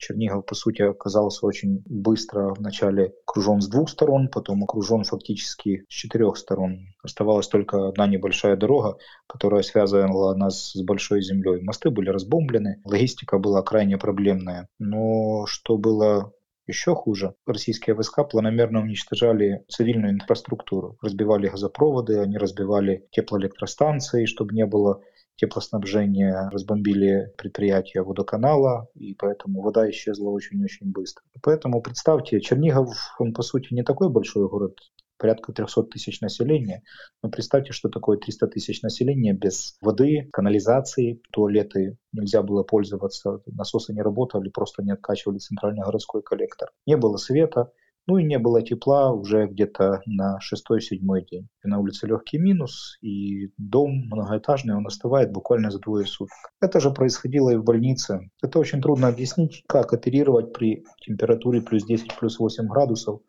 Чернигов, 0.02 0.48
по 0.48 0.56
сути, 0.56 0.82
оказался 0.82 1.46
очень 1.46 1.84
быстро 1.86 2.56
вначале 2.56 3.14
окружен 3.28 3.62
с 3.62 3.68
двух 3.68 3.88
сторон, 3.88 4.30
потом 4.30 4.64
окружен 4.64 5.04
фактически 5.04 5.86
с 5.88 5.94
четырех 5.94 6.38
сторон. 6.38 6.88
Оставалась 7.04 7.48
только 7.48 7.90
одна 7.90 8.08
небольшая 8.08 8.56
дорога, 8.56 8.98
которая 9.28 9.62
связывала 9.62 10.34
нас 10.34 10.72
с 10.72 10.82
большой 10.82 11.22
землей. 11.22 11.62
Мосты 11.62 11.92
были 11.92 12.10
разбомблены, 12.10 12.82
логистика 12.84 13.38
была 13.38 13.62
крайне 13.62 14.00
проблемная. 14.00 14.68
Но 14.80 15.46
что 15.46 15.78
было 15.78 16.34
еще 16.72 16.96
хуже, 16.96 17.36
российские 17.46 17.96
войска 17.96 18.24
планомерно 18.24 18.82
уничтожали 18.82 19.64
цивильную 19.68 20.14
инфраструктуру, 20.14 20.98
разбивали 21.02 21.48
газопроводы, 21.48 22.20
они 22.20 22.38
разбивали 22.38 23.08
теплоэлектростанции, 23.12 24.26
чтобы 24.26 24.56
не 24.56 24.66
было 24.66 25.02
теплоснабжения, 25.36 26.50
разбомбили 26.52 27.34
предприятия 27.38 28.04
водоканала, 28.04 28.88
и 28.94 29.16
поэтому 29.16 29.62
вода 29.62 29.90
исчезла 29.90 30.30
очень-очень 30.30 30.92
быстро. 30.92 31.24
Поэтому 31.42 31.82
представьте, 31.82 32.40
Чернигов, 32.40 32.96
он 33.20 33.34
по 33.34 33.42
сути 33.42 33.74
не 33.74 33.84
такой 33.84 34.10
большой 34.10 34.48
город, 34.48 34.78
порядка 35.22 35.54
300 35.54 35.84
тысяч 35.84 36.20
населения. 36.20 36.82
Но 37.22 37.30
представьте, 37.30 37.74
что 37.74 37.90
такое 37.90 38.18
300 38.18 38.48
тысяч 38.48 38.82
населения 38.82 39.34
без 39.34 39.78
воды, 39.80 40.28
канализации, 40.34 41.22
туалеты 41.32 41.98
нельзя 42.12 42.42
было 42.42 42.64
пользоваться, 42.64 43.42
насосы 43.46 43.94
не 43.94 44.02
работали, 44.02 44.50
просто 44.50 44.82
не 44.82 44.92
откачивали 44.92 45.38
центральный 45.38 45.84
городской 45.84 46.24
коллектор. 46.24 46.72
Не 46.88 46.98
было 46.98 47.18
света, 47.18 47.72
ну 48.08 48.18
и 48.18 48.24
не 48.24 48.40
было 48.40 48.64
тепла 48.64 49.12
уже 49.12 49.46
где-то 49.46 50.02
на 50.08 50.40
шестой-седьмой 50.40 51.24
день. 51.24 51.48
И 51.64 51.68
на 51.68 51.80
улице 51.80 52.08
легкий 52.08 52.40
минус, 52.40 52.98
и 53.02 53.52
дом 53.58 54.08
многоэтажный, 54.08 54.76
он 54.76 54.88
остывает 54.88 55.32
буквально 55.32 55.70
за 55.70 55.80
двое 55.80 56.08
суток. 56.08 56.36
Это 56.60 56.80
же 56.80 56.90
происходило 56.90 57.52
и 57.52 57.58
в 57.58 57.64
больнице. 57.64 58.32
Это 58.42 58.58
очень 58.58 58.82
трудно 58.82 59.08
объяснить, 59.08 59.64
как 59.68 59.94
оперировать 59.94 60.52
при 60.52 60.84
температуре 61.06 61.62
плюс 61.62 61.86
10, 61.86 62.18
плюс 62.18 62.40
8 62.40 62.68
градусов 62.68 63.22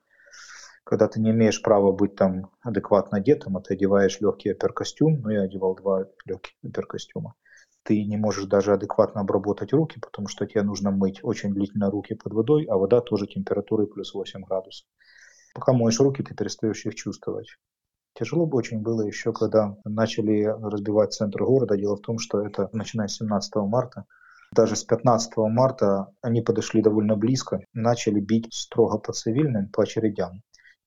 когда 0.84 1.08
ты 1.08 1.20
не 1.20 1.30
имеешь 1.30 1.62
права 1.62 1.92
быть 1.92 2.16
там 2.16 2.50
адекватно 2.60 3.18
одетым, 3.18 3.56
а 3.56 3.60
ты 3.60 3.74
одеваешь 3.74 4.20
легкий 4.20 4.50
оперкостюм, 4.50 5.20
ну 5.22 5.30
я 5.30 5.42
одевал 5.42 5.74
два 5.74 6.06
легких 6.24 6.52
оперкостюма, 6.62 7.34
ты 7.84 8.04
не 8.04 8.16
можешь 8.16 8.46
даже 8.46 8.72
адекватно 8.72 9.20
обработать 9.22 9.72
руки, 9.72 9.98
потому 10.00 10.28
что 10.28 10.46
тебе 10.46 10.62
нужно 10.62 10.90
мыть 10.90 11.20
очень 11.22 11.52
длительно 11.52 11.90
руки 11.90 12.14
под 12.14 12.32
водой, 12.32 12.64
а 12.70 12.76
вода 12.76 13.00
тоже 13.00 13.26
температурой 13.26 13.86
плюс 13.86 14.14
8 14.14 14.42
градусов. 14.42 14.86
Пока 15.54 15.72
моешь 15.72 16.00
руки, 16.00 16.22
ты 16.22 16.34
перестаешь 16.34 16.86
их 16.86 16.94
чувствовать. 16.94 17.48
Тяжело 18.14 18.46
бы 18.46 18.58
очень 18.58 18.80
было 18.82 19.02
еще, 19.02 19.32
когда 19.32 19.76
начали 19.84 20.44
разбивать 20.44 21.12
центр 21.12 21.44
города. 21.44 21.76
Дело 21.76 21.96
в 21.96 22.00
том, 22.00 22.18
что 22.18 22.44
это 22.46 22.68
начиная 22.72 23.08
с 23.08 23.16
17 23.16 23.56
марта. 23.56 24.04
Даже 24.52 24.76
с 24.76 24.84
15 24.84 25.32
марта 25.38 26.08
они 26.20 26.42
подошли 26.42 26.82
довольно 26.82 27.16
близко, 27.16 27.60
начали 27.72 28.20
бить 28.20 28.52
строго 28.52 28.98
по 28.98 29.12
цивильным, 29.12 29.68
по 29.70 29.82
очередям. 29.82 30.42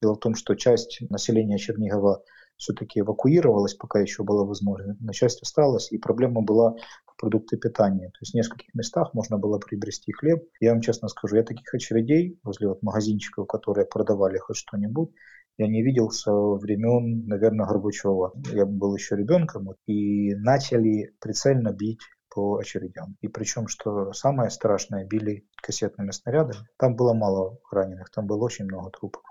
Дело 0.06 0.14
в 0.14 0.20
том, 0.20 0.36
что 0.36 0.54
часть 0.54 1.02
населения 1.10 1.58
Чернигова 1.58 2.24
все-таки 2.58 3.00
эвакуировалась, 3.00 3.74
пока 3.74 4.00
еще 4.00 4.22
было 4.22 4.46
возможно, 4.46 4.96
но 5.00 5.12
часть 5.14 5.42
осталась, 5.42 5.92
и 5.92 5.98
проблема 5.98 6.44
была 6.44 6.76
продукты 7.18 7.58
питания. 7.58 8.10
То 8.10 8.18
есть 8.22 8.34
в 8.34 8.36
нескольких 8.36 8.72
местах 8.76 9.16
можно 9.16 9.40
было 9.40 9.58
приобрести 9.58 10.12
хлеб. 10.12 10.44
Я 10.60 10.74
вам 10.74 10.82
честно 10.82 11.08
скажу, 11.08 11.38
я 11.38 11.44
таких 11.44 11.74
очередей 11.74 12.40
возле 12.44 12.68
вот 12.68 12.84
магазинчиков, 12.84 13.48
которые 13.48 13.88
продавали 13.88 14.38
хоть 14.38 14.58
что-нибудь, 14.58 15.10
я 15.58 15.68
не 15.68 15.82
видел 15.82 16.12
со 16.12 16.32
времен, 16.32 17.26
наверное, 17.26 17.66
Горбачева. 17.66 18.34
Я 18.54 18.68
был 18.68 18.96
еще 18.96 19.16
ребенком, 19.16 19.70
и 19.88 20.36
начали 20.36 21.16
прицельно 21.20 21.72
бить 21.72 22.02
по 22.30 22.58
очередям. 22.58 23.16
И 23.22 23.28
причем, 23.28 23.68
что 23.68 24.14
самое 24.14 24.52
страшное, 24.52 25.04
били 25.04 25.48
кассетными 25.56 26.12
снарядами. 26.12 26.68
Там 26.78 26.96
было 26.96 27.14
мало 27.14 27.58
раненых, 27.72 28.12
там 28.12 28.28
было 28.28 28.44
очень 28.44 28.66
много 28.66 28.92
трупов. 28.92 29.24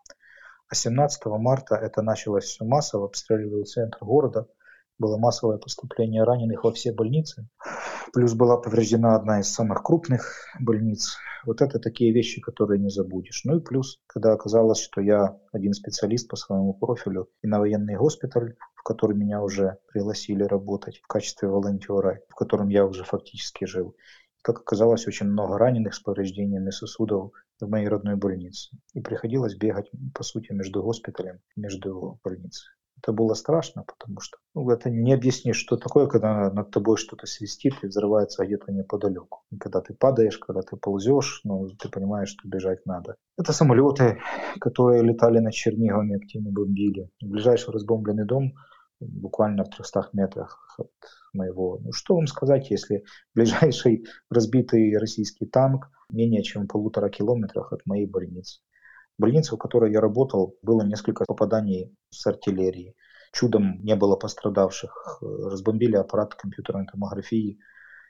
А 0.69 0.75
17 0.75 1.27
марта 1.27 1.77
это 1.77 2.03
началось 2.03 2.45
все 2.45 2.65
массово, 2.65 3.07
обстреливали 3.07 3.65
центр 3.65 3.99
города, 4.01 4.49
было 4.99 5.19
массовое 5.19 5.59
поступление 5.59 6.23
раненых 6.25 6.65
во 6.65 6.73
все 6.73 6.93
больницы. 6.93 7.49
Плюс 8.13 8.35
была 8.35 8.57
повреждена 8.57 9.17
одна 9.17 9.41
из 9.41 9.53
самых 9.53 9.83
крупных 9.83 10.33
больниц. 10.61 11.17
Вот 11.45 11.61
это 11.61 11.81
такие 11.81 12.13
вещи, 12.13 12.41
которые 12.41 12.81
не 12.81 12.89
забудешь. 12.89 13.43
Ну 13.45 13.57
и 13.57 13.61
плюс, 13.61 13.99
когда 14.07 14.33
оказалось, 14.33 14.81
что 14.81 15.01
я 15.01 15.37
один 15.53 15.73
специалист 15.73 16.29
по 16.29 16.37
своему 16.37 16.75
профилю 16.75 17.29
и 17.43 17.49
на 17.49 17.59
военный 17.59 17.97
госпиталь, 17.97 18.55
в 18.77 18.83
который 18.85 19.17
меня 19.17 19.43
уже 19.43 19.79
пригласили 19.93 20.45
работать 20.45 20.99
в 20.99 21.07
качестве 21.09 21.49
волонтера, 21.49 22.21
в 22.29 22.35
котором 22.35 22.69
я 22.69 22.87
уже 22.87 23.05
фактически 23.05 23.65
жил. 23.65 23.97
Как 24.43 24.61
оказалось, 24.61 25.07
очень 25.07 25.27
много 25.27 25.59
раненых 25.59 25.95
с 25.95 26.01
повреждениями 26.01 26.71
сосудов 26.71 27.33
в 27.65 27.71
моей 27.71 27.89
родной 27.89 28.17
больнице. 28.17 28.77
И 28.95 29.01
приходилось 29.01 29.57
бегать, 29.57 29.91
по 30.15 30.23
сути, 30.23 30.53
между 30.53 30.83
госпиталем, 30.83 31.41
между 31.57 32.21
больницей. 32.23 32.69
Это 33.03 33.13
было 33.13 33.35
страшно, 33.35 33.85
потому 33.85 34.21
что 34.21 34.39
ну, 34.55 34.71
это 34.71 34.89
не 34.89 35.13
объяснишь, 35.13 35.59
что 35.59 35.77
такое, 35.77 36.07
когда 36.07 36.51
над 36.51 36.71
тобой 36.71 36.97
что-то 36.97 37.27
свистит 37.27 37.75
и 37.83 37.87
взрывается 37.87 38.45
где-то 38.45 38.73
неподалеку. 38.73 39.43
И 39.51 39.59
когда 39.59 39.81
ты 39.81 39.95
падаешь, 39.95 40.39
когда 40.39 40.63
ты 40.63 40.77
ползешь, 40.77 41.41
ну, 41.45 41.69
ты 41.69 41.89
понимаешь, 41.89 42.31
что 42.31 42.49
бежать 42.49 42.87
надо. 42.87 43.17
Это 43.37 43.53
самолеты, 43.53 44.21
которые 44.61 45.03
летали 45.03 45.41
над 45.41 45.53
Черниговым 45.53 46.13
активно 46.15 46.51
бомбили. 46.51 47.11
Ближайший 47.21 47.73
разбомбленный 47.73 48.25
дом 48.25 48.55
буквально 49.09 49.65
в 49.65 49.71
300 49.71 50.11
метрах 50.13 50.75
от 50.79 50.91
моего. 51.33 51.79
Ну, 51.83 51.93
что 51.93 52.17
вам 52.17 52.27
сказать, 52.27 52.71
если 52.71 53.05
ближайший 53.35 54.07
разбитый 54.31 54.97
российский 54.99 55.47
танк 55.47 55.91
менее 56.11 56.43
чем 56.43 56.65
в 56.65 56.69
полутора 56.69 57.09
километрах 57.09 57.73
от 57.73 57.85
моей 57.87 58.07
больницы. 58.07 58.61
Больница, 59.19 59.55
в 59.55 59.59
которой 59.59 59.93
я 59.93 60.01
работал, 60.01 60.57
было 60.63 60.83
несколько 60.83 61.25
попаданий 61.25 61.97
с 62.11 62.27
артиллерии. 62.27 62.97
Чудом 63.33 63.81
не 63.83 63.95
было 63.97 64.17
пострадавших. 64.17 65.19
Разбомбили 65.21 65.97
аппарат 65.97 66.35
компьютерной 66.35 66.87
томографии. 66.87 67.59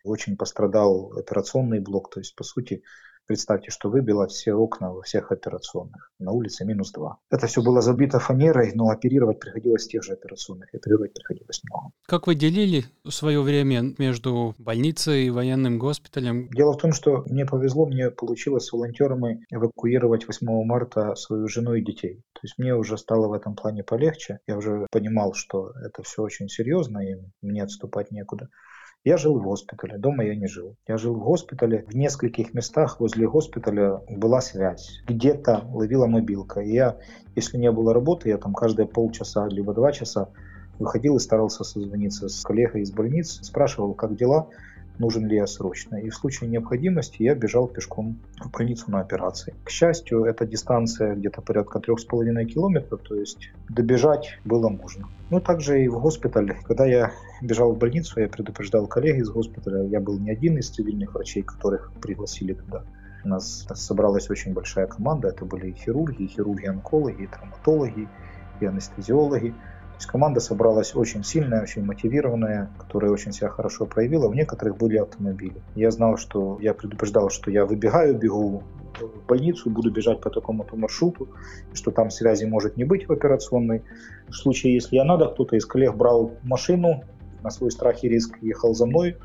Очень 0.05 0.37
пострадал 0.37 1.13
операционный 1.17 1.81
блок. 1.81 2.11
То 2.11 2.21
есть, 2.21 2.35
по 2.37 2.45
сути, 2.45 2.83
Представьте, 3.27 3.71
что 3.71 3.89
выбило 3.89 4.27
все 4.27 4.53
окна 4.53 4.93
во 4.93 5.01
всех 5.01 5.33
операционных. 5.33 6.11
На 6.19 6.33
улице 6.33 6.67
минус 6.67 6.93
2. 6.93 7.17
Это 7.31 7.47
все 7.47 7.63
было 7.63 7.81
забито 7.81 8.19
фанерой, 8.19 8.73
но 8.75 8.91
оперировать 8.91 9.41
приходилось 9.41 9.87
тех 9.87 10.03
же 10.03 10.13
операционных. 10.13 10.69
Оперировать 10.75 11.15
приходилось 11.15 11.63
много. 11.65 11.91
Как 12.07 12.27
вы 12.27 12.35
делили 12.35 12.85
свое 13.09 13.41
время 13.41 13.95
между 13.99 14.55
больницей 14.59 15.27
и 15.27 15.31
военным 15.31 15.79
госпиталем? 15.79 16.49
Дело 16.51 16.75
в 16.75 16.79
том, 16.79 16.93
что 16.93 17.25
мне 17.27 17.47
повезло, 17.47 17.87
мне 17.87 18.11
получилось 18.11 18.67
с 18.67 18.73
волонтерами 18.73 19.45
эвакуировать 19.51 20.27
8 20.27 20.47
марта 20.67 21.15
свою 21.15 21.49
жену 21.49 21.75
и 21.75 21.83
детей. 21.83 22.23
То 22.35 22.41
есть 22.43 22.59
мне 22.59 22.75
уже 22.75 22.99
стало 22.99 23.29
в 23.29 23.33
этом 23.33 23.57
плане 23.57 23.85
полегче. 23.85 24.41
Я 24.47 24.59
уже 24.59 24.87
понимал, 24.91 25.33
что 25.33 25.73
это 25.83 26.03
все 26.03 26.23
очень 26.23 26.49
серьезно, 26.49 26.99
и 26.99 27.17
мне 27.41 27.63
отступать 27.63 28.11
некуда. 28.11 28.51
Я 29.07 29.19
жил 29.19 29.39
в 29.39 29.43
госпитале, 29.43 29.99
дома 29.99 30.25
я 30.25 30.35
не 30.35 30.47
жил. 30.47 30.77
Я 30.89 30.97
жил 30.97 31.15
в 31.15 31.19
госпитале, 31.19 31.85
в 31.87 31.95
нескольких 31.95 32.55
местах 32.55 33.01
возле 33.01 33.29
госпиталя 33.29 34.01
была 34.09 34.41
связь. 34.41 35.03
Где-то 35.07 35.65
ловила 35.71 36.07
мобилка. 36.07 36.61
И 36.61 36.73
я, 36.73 36.97
если 37.37 37.59
не 37.59 37.71
было 37.71 37.93
работы, 37.93 38.31
я 38.31 38.39
там 38.39 38.55
каждые 38.55 38.87
полчаса 38.87 39.47
либо 39.47 39.75
два 39.75 39.93
часа 39.93 40.31
выходил 40.79 41.17
и 41.17 41.21
старался 41.21 41.65
созвониться 41.65 42.31
с 42.31 42.41
коллегой 42.41 42.81
из 42.81 42.93
больницы, 42.93 43.45
спрашивал, 43.45 43.93
как 43.93 44.17
дела, 44.17 44.49
нужен 44.99 45.27
ли 45.27 45.37
я 45.37 45.47
срочно. 45.47 45.97
И 45.97 46.09
в 46.09 46.15
случае 46.15 46.51
необходимости 46.51 47.23
я 47.23 47.35
бежал 47.35 47.67
пешком 47.67 48.19
в 48.39 48.51
больницу 48.51 48.91
на 48.91 49.01
операции. 49.01 49.55
К 49.65 49.71
счастью, 49.71 50.25
эта 50.25 50.47
дистанция 50.47 51.15
где-то 51.15 51.43
порядка 51.43 51.81
трех 51.81 52.01
с 52.01 52.05
половиной 52.05 52.47
километров, 52.47 53.01
то 53.03 53.15
есть 53.15 53.51
добежать 53.69 54.39
было 54.45 54.69
можно. 54.69 55.09
Ну, 55.31 55.41
также 55.41 55.83
и 55.83 55.89
в 55.89 56.01
госпитале. 56.01 56.57
Когда 56.65 56.87
я 56.87 57.13
бежал 57.43 57.73
в 57.73 57.79
больницу, 57.79 58.21
я 58.21 58.29
предупреждал 58.29 58.87
коллег 58.87 59.17
из 59.17 59.31
госпиталя. 59.31 59.85
Я 59.85 60.01
был 60.01 60.19
не 60.19 60.31
один 60.31 60.59
из 60.59 60.71
цивильных 60.71 61.15
врачей, 61.15 61.43
которых 61.43 61.93
пригласили 62.01 62.55
туда. 62.55 62.85
У 63.25 63.29
нас 63.29 63.67
собралась 63.75 64.29
очень 64.31 64.53
большая 64.53 64.87
команда. 64.87 65.29
Это 65.29 65.45
были 65.45 65.71
и 65.71 65.73
хирурги, 65.73 66.25
и 66.25 66.27
хирурги-онкологи, 66.27 67.23
и 67.23 67.27
травматологи, 67.27 68.09
и 68.61 68.67
анестезиологи. 68.67 69.55
Есть 70.05 70.13
команда 70.13 70.41
собралась 70.41 70.95
очень 70.95 71.25
сильная, 71.25 71.63
очень 71.63 71.83
мотивированная, 71.83 72.69
которая 72.79 73.11
очень 73.11 73.33
себя 73.33 73.49
хорошо 73.49 73.87
проявила. 73.87 74.29
В 74.29 74.35
некоторых 74.35 74.77
были 74.77 74.99
автомобили. 74.99 75.63
Я 75.75 75.91
знал, 75.91 76.19
что 76.19 76.59
я 76.61 76.75
предупреждал, 76.75 77.31
что 77.31 77.51
я 77.51 77.65
выбегаю, 77.65 78.15
бегу 78.19 78.63
в 79.01 79.27
больницу, 79.27 79.71
буду 79.71 79.91
бежать 79.91 80.21
по 80.21 80.29
такому-то 80.29 80.77
маршруту, 80.77 81.31
что 81.73 81.91
там 81.91 82.11
связи 82.11 82.45
может 82.45 82.77
не 82.77 82.85
быть 82.85 83.09
в 83.09 83.13
операционной. 83.13 83.83
В 84.29 84.35
случае, 84.35 84.75
если 84.75 84.97
я 84.97 85.05
надо, 85.05 85.29
кто-то 85.29 85.57
из 85.57 85.65
коллег 85.65 85.95
брал 85.95 86.33
машину, 86.43 87.05
на 87.45 87.51
свой 87.51 87.71
страх 87.71 88.03
и 88.03 88.09
риск 88.09 88.39
ехал 88.41 88.75
за 88.75 88.87
мной, 88.87 89.17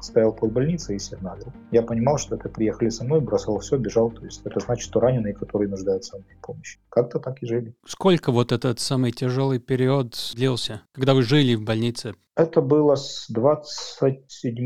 стоял 0.00 0.34
под 0.34 0.52
больницей 0.52 0.96
и 0.96 0.98
сигналил. 0.98 1.52
Я 1.70 1.82
понимал, 1.82 2.16
что 2.16 2.34
это 2.34 2.48
приехали 2.48 2.88
со 2.88 3.04
мной, 3.04 3.20
бросал 3.20 3.58
все, 3.58 3.76
бежал. 3.76 4.10
То 4.10 4.24
есть 4.24 4.40
это 4.44 4.60
значит, 4.60 4.84
что 4.84 4.98
раненые, 4.98 5.34
которые 5.34 5.68
нуждаются 5.68 6.18
в 6.18 6.46
помощи. 6.46 6.80
Как-то 6.88 7.20
так 7.20 7.42
и 7.42 7.46
жили. 7.46 7.74
Сколько 7.86 8.32
вот 8.32 8.50
этот 8.50 8.80
самый 8.80 9.12
тяжелый 9.12 9.58
период 9.58 10.16
длился, 10.34 10.82
когда 10.92 11.12
вы 11.14 11.22
жили 11.22 11.54
в 11.54 11.62
больнице? 11.62 12.14
Это 12.34 12.62
было 12.62 12.94
с 12.94 13.26
27 13.28 14.56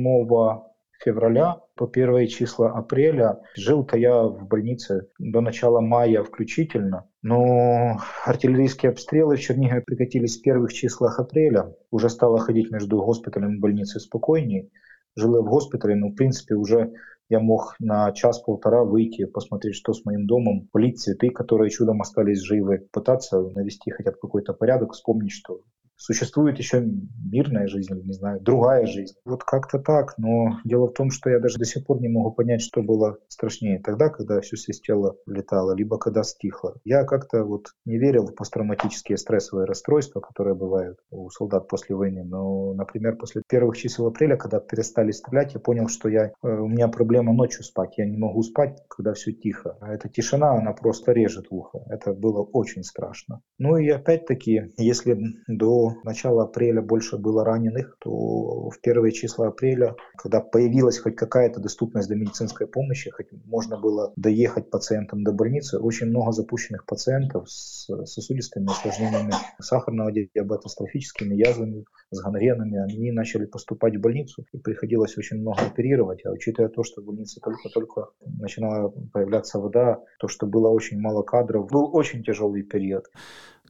февраля 1.04 1.60
по 1.74 1.86
первые 1.86 2.28
числа 2.28 2.70
апреля. 2.70 3.40
Жил-то 3.56 3.96
я 3.96 4.22
в 4.22 4.46
больнице 4.46 5.08
до 5.18 5.40
начала 5.40 5.80
мая 5.80 6.22
включительно. 6.22 7.09
Но 7.22 7.98
артиллерийские 8.24 8.90
обстрелы 8.90 9.36
в 9.36 9.40
Чернигове 9.40 9.82
прекратились 9.82 10.38
в 10.38 10.42
первых 10.42 10.72
числах 10.72 11.18
апреля. 11.18 11.74
Уже 11.90 12.08
стало 12.08 12.38
ходить 12.38 12.70
между 12.70 13.02
госпиталем 13.02 13.56
и 13.56 13.60
больницей 13.60 14.00
спокойнее. 14.00 14.70
Жил 15.16 15.42
в 15.42 15.48
госпитале, 15.48 15.96
но 15.96 16.08
в 16.08 16.14
принципе 16.14 16.54
уже 16.54 16.92
я 17.28 17.40
мог 17.40 17.76
на 17.78 18.10
час-полтора 18.12 18.84
выйти, 18.84 19.24
посмотреть, 19.24 19.74
что 19.74 19.92
с 19.92 20.04
моим 20.04 20.26
домом, 20.26 20.68
полить 20.72 20.98
цветы, 20.98 21.30
которые 21.30 21.70
чудом 21.70 22.00
остались 22.00 22.40
живы, 22.40 22.88
пытаться 22.90 23.40
навести 23.40 23.90
хотя 23.90 24.12
бы 24.12 24.16
какой-то 24.18 24.54
порядок, 24.54 24.92
вспомнить, 24.92 25.32
что 25.32 25.60
существует 26.00 26.58
еще 26.58 26.82
мирная 27.30 27.68
жизнь, 27.68 27.94
не 28.02 28.12
знаю, 28.12 28.40
другая 28.40 28.86
жизнь. 28.86 29.14
Вот 29.24 29.44
как-то 29.44 29.78
так, 29.78 30.14
но 30.16 30.58
дело 30.64 30.88
в 30.88 30.94
том, 30.94 31.10
что 31.10 31.28
я 31.30 31.38
даже 31.38 31.58
до 31.58 31.64
сих 31.64 31.86
пор 31.86 32.00
не 32.00 32.08
могу 32.08 32.32
понять, 32.32 32.62
что 32.62 32.82
было 32.82 33.18
страшнее 33.28 33.80
тогда, 33.80 34.08
когда 34.08 34.40
все 34.40 34.56
свистело, 34.56 35.16
летало, 35.26 35.72
либо 35.74 35.98
когда 35.98 36.22
стихло. 36.22 36.74
Я 36.84 37.04
как-то 37.04 37.44
вот 37.44 37.66
не 37.84 37.98
верил 37.98 38.26
в 38.26 38.34
посттравматические 38.34 39.18
стрессовые 39.18 39.66
расстройства, 39.66 40.20
которые 40.20 40.54
бывают 40.54 40.98
у 41.10 41.28
солдат 41.30 41.68
после 41.68 41.94
войны, 41.94 42.24
но, 42.24 42.72
например, 42.72 43.16
после 43.16 43.42
первых 43.46 43.76
чисел 43.76 44.06
апреля, 44.06 44.36
когда 44.36 44.58
перестали 44.58 45.10
стрелять, 45.10 45.52
я 45.54 45.60
понял, 45.60 45.88
что 45.88 46.08
я, 46.08 46.32
э, 46.42 46.48
у 46.48 46.66
меня 46.66 46.88
проблема 46.88 47.34
ночью 47.34 47.62
спать, 47.62 47.98
я 47.98 48.06
не 48.06 48.16
могу 48.16 48.42
спать, 48.42 48.82
когда 48.88 49.12
все 49.12 49.32
тихо. 49.32 49.76
А 49.80 49.92
эта 49.92 50.08
тишина, 50.08 50.52
она 50.52 50.72
просто 50.72 51.12
режет 51.12 51.46
ухо. 51.50 51.84
Это 51.88 52.14
было 52.14 52.42
очень 52.42 52.82
страшно. 52.84 53.42
Ну 53.58 53.76
и 53.76 53.88
опять-таки, 53.90 54.72
если 54.78 55.18
до 55.46 55.89
начала 56.04 56.44
апреля 56.44 56.82
больше 56.82 57.16
было 57.18 57.44
раненых, 57.44 57.96
то 58.00 58.70
в 58.70 58.80
первые 58.80 59.12
числа 59.12 59.48
апреля, 59.48 59.94
когда 60.16 60.40
появилась 60.40 60.98
хоть 60.98 61.16
какая-то 61.16 61.60
доступность 61.60 62.08
до 62.08 62.14
медицинской 62.14 62.66
помощи, 62.66 63.10
хоть 63.10 63.28
можно 63.46 63.78
было 63.78 64.12
доехать 64.16 64.70
пациентам 64.70 65.24
до 65.24 65.32
больницы, 65.32 65.78
очень 65.78 66.08
много 66.08 66.32
запущенных 66.32 66.86
пациентов 66.86 67.50
с 67.50 67.86
сосудистыми 68.06 68.66
осложнениями 68.66 69.32
сахарного 69.60 70.12
диабета, 70.12 70.68
с 70.68 70.74
трофическими 70.74 71.34
язвами, 71.34 71.84
с 72.10 72.20
гангренами, 72.20 72.78
они 72.78 73.12
начали 73.12 73.46
поступать 73.46 73.96
в 73.96 74.00
больницу, 74.00 74.44
и 74.52 74.58
приходилось 74.58 75.16
очень 75.16 75.38
много 75.38 75.62
оперировать. 75.62 76.24
А 76.26 76.30
учитывая 76.30 76.68
то, 76.68 76.82
что 76.82 77.02
в 77.02 77.04
больнице 77.04 77.40
только-только 77.40 78.08
начинала 78.24 78.92
появляться 79.12 79.58
вода, 79.58 80.02
то, 80.18 80.28
что 80.28 80.46
было 80.46 80.68
очень 80.68 81.00
мало 81.00 81.22
кадров, 81.22 81.68
был 81.70 81.94
очень 81.94 82.22
тяжелый 82.22 82.62
период. 82.62 83.06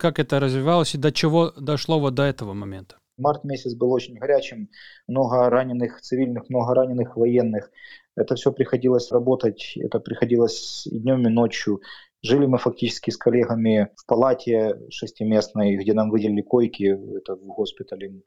Как 0.01 0.19
это 0.19 0.41
развивалось 0.41 0.95
и 0.95 0.99
до 0.99 1.13
чего 1.13 1.51
дошло 1.51 2.01
вот 2.01 2.15
до 2.15 2.23
этого 2.23 2.55
момента? 2.55 2.97
Март 3.19 3.45
месяц 3.45 3.75
был 3.75 3.93
очень 3.93 4.15
горячим, 4.15 4.71
много 5.07 5.51
раненых 5.51 6.01
цивильных, 6.01 6.49
много 6.49 6.75
раненых 6.75 7.19
военных. 7.19 7.71
Это 8.17 8.35
все 8.35 8.51
приходилось 8.51 9.13
работать, 9.13 9.75
это 9.77 10.01
приходилось 10.01 10.87
и 10.87 10.99
днем, 10.99 11.27
и 11.27 11.31
ночью. 11.31 11.83
Жили 12.23 12.47
мы 12.47 12.57
фактически 12.57 13.11
с 13.11 13.19
коллегами 13.19 13.91
в 13.95 14.07
палате 14.07 14.79
шестиместной, 14.89 15.77
где 15.77 15.93
нам 15.93 16.09
выделили 16.09 16.41
койки, 16.41 16.97
это 17.19 17.37
в 17.37 17.45
госпитале. 17.45 18.23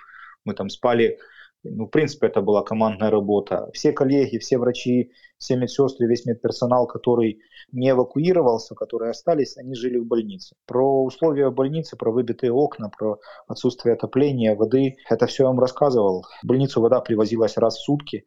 Мы 0.45 0.53
там 0.53 0.69
спали 0.69 1.17
ну, 1.63 1.85
в 1.85 1.89
принципе, 1.89 2.27
это 2.27 2.41
была 2.41 2.61
командная 2.63 3.09
работа. 3.09 3.69
Все 3.73 3.93
коллеги, 3.93 4.37
все 4.37 4.57
врачи, 4.57 5.11
все 5.37 5.55
медсестры, 5.55 6.07
весь 6.07 6.25
медперсонал, 6.25 6.87
который 6.87 7.39
не 7.71 7.89
эвакуировался, 7.89 8.75
которые 8.75 9.11
остались, 9.11 9.57
они 9.57 9.73
жили 9.73 9.97
в 9.97 10.05
больнице. 10.05 10.55
Про 10.65 11.03
условия 11.03 11.49
больницы, 11.49 11.95
про 11.95 12.11
выбитые 12.11 12.51
окна, 12.51 12.89
про 12.89 13.19
отсутствие 13.47 13.93
отопления, 13.93 14.55
воды, 14.55 14.95
это 15.09 15.25
все 15.27 15.43
я 15.43 15.47
вам 15.47 15.59
рассказывал. 15.59 16.25
В 16.43 16.47
больницу 16.47 16.81
вода 16.81 16.99
привозилась 16.99 17.57
раз 17.57 17.77
в 17.77 17.83
сутки 17.83 18.25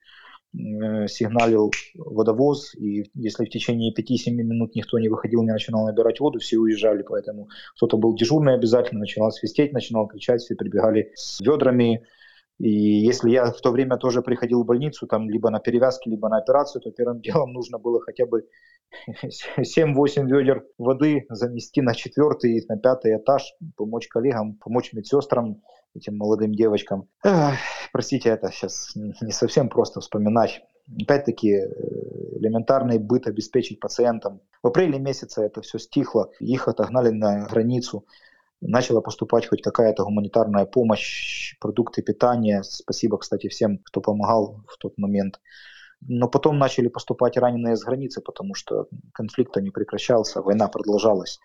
э, 0.54 1.06
сигналил 1.08 1.70
водовоз, 1.94 2.74
и 2.74 3.10
если 3.14 3.44
в 3.44 3.50
течение 3.50 3.92
5-7 3.92 4.32
минут 4.32 4.74
никто 4.74 4.98
не 4.98 5.08
выходил, 5.08 5.42
не 5.42 5.52
начинал 5.52 5.86
набирать 5.86 6.20
воду, 6.20 6.38
все 6.38 6.56
уезжали, 6.56 7.02
поэтому 7.02 7.48
кто-то 7.76 7.98
был 7.98 8.14
дежурный 8.14 8.54
обязательно, 8.54 9.00
начинал 9.00 9.30
свистеть, 9.30 9.72
начинал 9.72 10.06
кричать, 10.06 10.40
все 10.40 10.54
прибегали 10.54 11.12
с 11.14 11.40
ведрами, 11.40 12.06
и 12.58 12.70
если 12.70 13.30
я 13.30 13.50
в 13.50 13.60
то 13.60 13.70
время 13.70 13.96
тоже 13.96 14.22
приходил 14.22 14.62
в 14.62 14.66
больницу, 14.66 15.06
там 15.06 15.28
либо 15.28 15.50
на 15.50 15.60
перевязки, 15.60 16.08
либо 16.08 16.28
на 16.28 16.38
операцию, 16.38 16.80
то 16.82 16.90
первым 16.90 17.20
делом 17.22 17.52
нужно 17.52 17.78
было 17.78 18.00
хотя 18.00 18.26
бы 18.26 18.46
7-8 19.24 20.26
ведер 20.26 20.64
воды 20.78 21.26
занести 21.28 21.82
на 21.82 21.94
четвертый, 21.94 22.64
на 22.68 22.78
пятый 22.78 23.16
этаж, 23.16 23.54
помочь 23.76 24.08
коллегам, 24.08 24.54
помочь 24.54 24.92
медсестрам, 24.92 25.60
этим 25.94 26.16
молодым 26.16 26.54
девочкам. 26.54 27.08
Эх, 27.24 27.54
простите, 27.92 28.30
это 28.30 28.50
сейчас 28.50 28.92
не 28.94 29.32
совсем 29.32 29.68
просто 29.68 30.00
вспоминать. 30.00 30.62
Опять-таки, 31.02 31.50
э, 31.50 31.66
элементарный 32.38 32.98
быт 32.98 33.26
обеспечить 33.26 33.80
пациентам. 33.80 34.40
В 34.62 34.68
апреле 34.68 34.98
месяце 34.98 35.42
это 35.42 35.60
все 35.62 35.78
стихло, 35.78 36.30
их 36.38 36.68
отогнали 36.68 37.10
на 37.10 37.46
границу 37.46 38.06
начала 38.60 39.00
поступать 39.00 39.46
хоть 39.46 39.62
какая-то 39.62 40.04
гуманитарная 40.04 40.66
помощь, 40.66 41.56
продукты 41.60 42.02
питания. 42.02 42.62
Спасибо, 42.62 43.18
кстати, 43.18 43.48
всем, 43.48 43.78
кто 43.78 44.00
помогал 44.00 44.62
в 44.68 44.76
тот 44.78 44.96
момент. 44.98 45.40
Но 46.00 46.28
потом 46.28 46.58
начали 46.58 46.88
поступать 46.88 47.36
раненые 47.36 47.76
с 47.76 47.82
границы, 47.82 48.20
потому 48.20 48.54
что 48.54 48.88
конфликт 49.12 49.56
не 49.56 49.70
прекращался, 49.70 50.42
война 50.42 50.68
продолжалась 50.68 51.40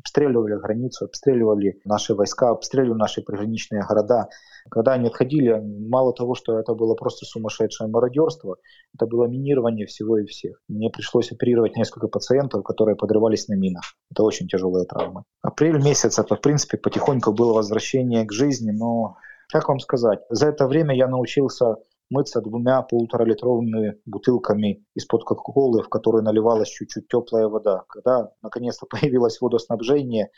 обстреливали 0.00 0.54
границу, 0.60 1.04
обстреливали 1.04 1.80
наши 1.84 2.14
войска, 2.14 2.50
обстреливали 2.50 2.98
наши 2.98 3.22
приграничные 3.22 3.82
города. 3.82 4.28
Когда 4.70 4.92
они 4.92 5.08
отходили, 5.08 5.60
мало 5.88 6.12
того, 6.12 6.34
что 6.34 6.58
это 6.58 6.74
было 6.74 6.94
просто 6.94 7.24
сумасшедшее 7.24 7.88
мародерство, 7.88 8.56
это 8.94 9.06
было 9.06 9.26
минирование 9.26 9.86
всего 9.86 10.18
и 10.18 10.26
всех. 10.26 10.60
Мне 10.68 10.90
пришлось 10.90 11.32
оперировать 11.32 11.76
несколько 11.76 12.08
пациентов, 12.08 12.64
которые 12.64 12.96
подрывались 12.96 13.48
на 13.48 13.54
минах. 13.54 13.82
Это 14.10 14.22
очень 14.22 14.48
тяжелые 14.48 14.86
травмы. 14.86 15.22
Апрель 15.42 15.82
месяц, 15.82 16.18
это 16.18 16.34
в 16.36 16.40
принципе 16.40 16.76
потихоньку 16.76 17.32
было 17.32 17.52
возвращение 17.54 18.24
к 18.24 18.32
жизни, 18.32 18.70
но 18.70 19.16
как 19.48 19.68
вам 19.68 19.80
сказать, 19.80 20.20
за 20.28 20.48
это 20.48 20.66
время 20.66 20.94
я 20.94 21.08
научился 21.08 21.76
мыться 22.10 22.40
двумя 22.40 22.82
полуторалитровыми 22.82 23.96
бутылками 24.04 24.84
из-под 24.94 25.24
кока-колы, 25.24 25.82
в 25.82 25.88
которые 25.88 26.22
наливалась 26.22 26.68
чуть-чуть 26.68 27.08
теплая 27.08 27.48
вода. 27.48 27.84
Когда 27.88 28.30
наконец-то 28.42 28.86
появилось 28.90 29.40
водоснабжение, 29.40 30.30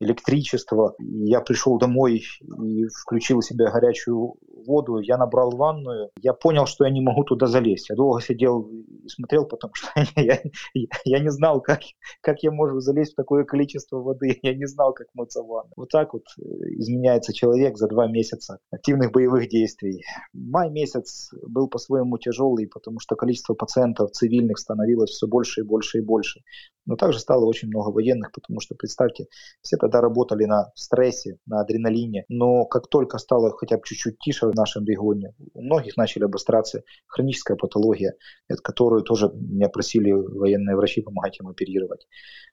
электричество, 0.00 0.94
я 0.98 1.40
пришел 1.40 1.78
домой 1.78 2.22
и 2.40 2.86
включил 3.02 3.40
себе 3.40 3.70
горячую 3.70 4.34
воду, 4.66 4.98
я 4.98 5.16
набрал 5.16 5.50
ванную, 5.56 6.10
я 6.20 6.32
понял, 6.32 6.66
что 6.66 6.84
я 6.84 6.90
не 6.90 7.00
могу 7.00 7.24
туда 7.24 7.46
залезть. 7.46 7.88
Я 7.88 7.96
долго 7.96 8.20
сидел 8.20 8.62
и 8.62 9.08
смотрел, 9.08 9.46
потому 9.46 9.74
что 9.74 9.88
я, 10.16 10.40
я, 10.74 10.86
я 11.04 11.18
не 11.18 11.30
знал, 11.30 11.60
как, 11.60 11.80
как 12.20 12.42
я 12.42 12.50
могу 12.50 12.80
залезть 12.80 13.12
в 13.12 13.16
такое 13.16 13.44
количество 13.44 13.98
воды. 13.98 14.38
Я 14.42 14.54
не 14.54 14.66
знал, 14.66 14.92
как 14.92 15.08
мыться 15.14 15.42
в 15.42 15.46
ванной. 15.46 15.72
Вот 15.76 15.88
так 15.90 16.12
вот 16.12 16.24
э, 16.38 16.42
изменяется 16.78 17.32
человек 17.32 17.76
за 17.78 17.88
два 17.88 18.06
месяца 18.06 18.58
активных 18.70 19.12
боевых 19.12 19.48
действий. 19.48 20.04
Май 20.32 20.70
месяц 20.70 21.15
был 21.46 21.68
по-своему 21.68 22.18
тяжелый, 22.18 22.66
потому 22.66 23.00
что 23.00 23.16
количество 23.16 23.54
пациентов 23.54 24.12
цивильных 24.12 24.58
становилось 24.58 25.10
все 25.10 25.26
больше 25.26 25.60
и 25.60 25.64
больше 25.64 25.98
и 25.98 26.00
больше. 26.00 26.40
Но 26.86 26.96
также 26.96 27.18
стало 27.18 27.44
очень 27.46 27.68
много 27.68 27.90
военных, 27.90 28.30
потому 28.32 28.60
что, 28.60 28.74
представьте, 28.74 29.26
все 29.60 29.76
тогда 29.76 30.00
работали 30.00 30.44
на 30.44 30.70
стрессе, 30.74 31.38
на 31.46 31.60
адреналине. 31.60 32.24
Но 32.28 32.64
как 32.64 32.88
только 32.88 33.18
стало 33.18 33.50
хотя 33.56 33.76
бы 33.76 33.82
чуть-чуть 33.84 34.18
тише 34.18 34.46
в 34.46 34.54
нашем 34.54 34.84
регионе, 34.84 35.34
у 35.54 35.62
многих 35.62 35.96
начали 35.96 36.24
обостряться 36.24 36.82
хроническая 37.06 37.56
патология, 37.56 38.14
которую 38.62 39.02
тоже 39.02 39.30
меня 39.34 39.68
просили 39.68 40.12
военные 40.12 40.76
врачи 40.76 41.00
помогать 41.00 41.40
им 41.40 41.48
оперировать. 41.48 42.06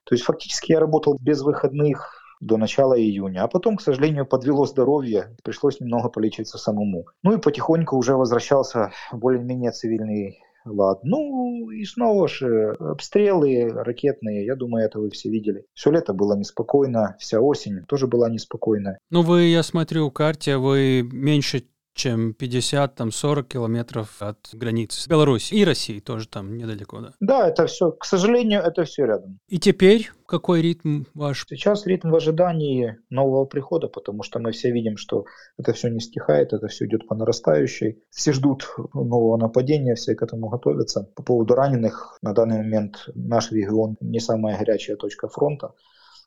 То 0.04 0.14
есть 0.14 0.24
фактически 0.24 0.72
я 0.72 0.80
работал 0.80 1.16
без 1.20 1.42
выходных, 1.42 2.23
до 2.44 2.56
начала 2.56 2.98
июня. 2.98 3.44
А 3.44 3.48
потом, 3.48 3.76
к 3.76 3.82
сожалению, 3.82 4.26
подвело 4.26 4.66
здоровье, 4.66 5.34
пришлось 5.42 5.80
немного 5.80 6.08
полечиться 6.08 6.58
самому. 6.58 7.06
Ну 7.22 7.32
и 7.32 7.40
потихоньку 7.40 7.96
уже 7.96 8.14
возвращался 8.16 8.92
более-менее 9.12 9.72
цивильный 9.72 10.38
лад. 10.64 11.00
Ну 11.02 11.70
и 11.70 11.84
снова 11.84 12.28
же 12.28 12.74
обстрелы 12.78 13.68
ракетные, 13.70 14.44
я 14.46 14.56
думаю, 14.56 14.84
это 14.84 14.98
вы 14.98 15.10
все 15.10 15.30
видели. 15.30 15.64
Все 15.74 15.90
лето 15.90 16.12
было 16.12 16.36
неспокойно, 16.36 17.16
вся 17.18 17.40
осень 17.40 17.84
тоже 17.86 18.06
была 18.06 18.30
неспокойна. 18.30 18.98
Ну 19.10 19.22
вы, 19.22 19.44
я 19.44 19.62
смотрю, 19.62 20.10
карте, 20.10 20.56
вы 20.56 21.02
меньше 21.02 21.64
чем 21.94 22.34
50-40 22.38 23.44
километров 23.44 24.20
от 24.20 24.38
границы 24.52 25.00
с 25.00 25.08
Беларусью 25.08 25.58
и 25.58 25.64
Россией 25.64 26.00
тоже 26.00 26.28
там 26.28 26.56
недалеко, 26.56 27.00
да? 27.00 27.12
Да, 27.20 27.48
это 27.48 27.66
все, 27.66 27.92
к 27.92 28.04
сожалению, 28.04 28.60
это 28.60 28.84
все 28.84 29.06
рядом. 29.06 29.38
И 29.48 29.58
теперь 29.58 30.10
какой 30.26 30.62
ритм 30.62 31.04
ваш? 31.14 31.46
Сейчас 31.48 31.86
ритм 31.86 32.10
в 32.10 32.16
ожидании 32.16 32.96
нового 33.10 33.44
прихода, 33.44 33.88
потому 33.88 34.22
что 34.22 34.40
мы 34.40 34.52
все 34.52 34.72
видим, 34.72 34.96
что 34.96 35.24
это 35.56 35.72
все 35.72 35.88
не 35.88 36.00
стихает, 36.00 36.52
это 36.52 36.66
все 36.66 36.86
идет 36.86 37.06
по 37.06 37.14
нарастающей. 37.14 38.02
Все 38.10 38.32
ждут 38.32 38.66
нового 38.92 39.36
нападения, 39.36 39.94
все 39.94 40.14
к 40.14 40.22
этому 40.22 40.48
готовятся. 40.48 41.08
По 41.14 41.22
поводу 41.22 41.54
раненых, 41.54 42.18
на 42.22 42.32
данный 42.32 42.58
момент 42.58 43.08
наш 43.14 43.52
регион 43.52 43.96
не 44.00 44.18
самая 44.18 44.58
горячая 44.58 44.96
точка 44.96 45.28
фронта, 45.28 45.74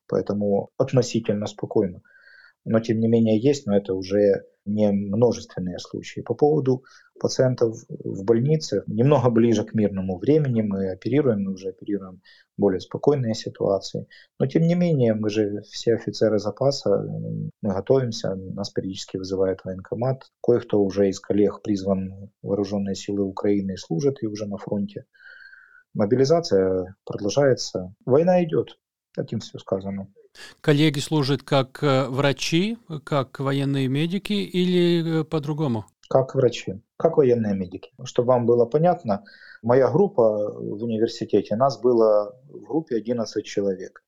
поэтому 0.07 0.69
относительно 0.77 1.45
спокойно 1.47 2.01
но 2.67 2.79
тем 2.81 2.99
не 2.99 3.07
менее 3.07 3.39
есть, 3.39 3.65
но 3.65 3.75
это 3.75 3.93
уже 3.93 4.43
не 4.65 4.91
множественные 4.91 5.79
случаи. 5.79 6.19
По 6.19 6.33
поводу 6.33 6.83
пациентов 7.19 7.77
в 7.87 8.25
больнице, 8.25 8.83
немного 8.87 9.29
ближе 9.29 9.63
к 9.63 9.73
мирному 9.73 10.19
времени 10.19 10.61
мы 10.61 10.91
оперируем, 10.91 11.43
мы 11.43 11.53
уже 11.53 11.69
оперируем 11.69 12.21
более 12.57 12.81
спокойные 12.81 13.33
ситуации. 13.33 14.07
Но 14.37 14.47
тем 14.47 14.63
не 14.63 14.75
менее, 14.75 15.13
мы 15.13 15.29
же 15.29 15.61
все 15.71 15.95
офицеры 15.95 16.39
запаса, 16.39 16.89
мы 17.61 17.73
готовимся, 17.73 18.35
нас 18.35 18.69
периодически 18.69 19.15
вызывает 19.15 19.63
военкомат. 19.63 20.23
Кое-кто 20.43 20.81
уже 20.81 21.07
из 21.07 21.21
коллег 21.21 21.61
призван 21.63 22.31
вооруженные 22.41 22.95
силы 22.95 23.23
Украины 23.23 23.73
и 23.73 23.77
служит, 23.77 24.21
и 24.21 24.27
уже 24.27 24.45
на 24.45 24.57
фронте. 24.57 25.05
Мобилизация 25.93 26.95
продолжается. 27.05 27.93
Война 28.05 28.43
идет. 28.43 28.77
Этим 29.17 29.39
все 29.39 29.57
сказано. 29.57 30.11
Коллеги 30.61 30.99
служат 30.99 31.43
как 31.43 31.83
э, 31.83 32.07
врачи, 32.07 32.77
как 33.03 33.39
военные 33.39 33.87
медики 33.87 34.33
или 34.33 35.21
э, 35.21 35.23
по-другому? 35.23 35.85
Как 36.09 36.35
врачи, 36.35 36.81
как 36.97 37.17
военные 37.17 37.53
медики. 37.53 37.91
Чтобы 38.03 38.29
вам 38.29 38.45
было 38.45 38.65
понятно, 38.65 39.23
моя 39.61 39.89
группа 39.91 40.51
в 40.51 40.83
университете, 40.83 41.55
нас 41.55 41.79
было 41.79 42.35
в 42.49 42.63
группе 42.65 42.95
11 42.95 43.45
человек. 43.45 44.01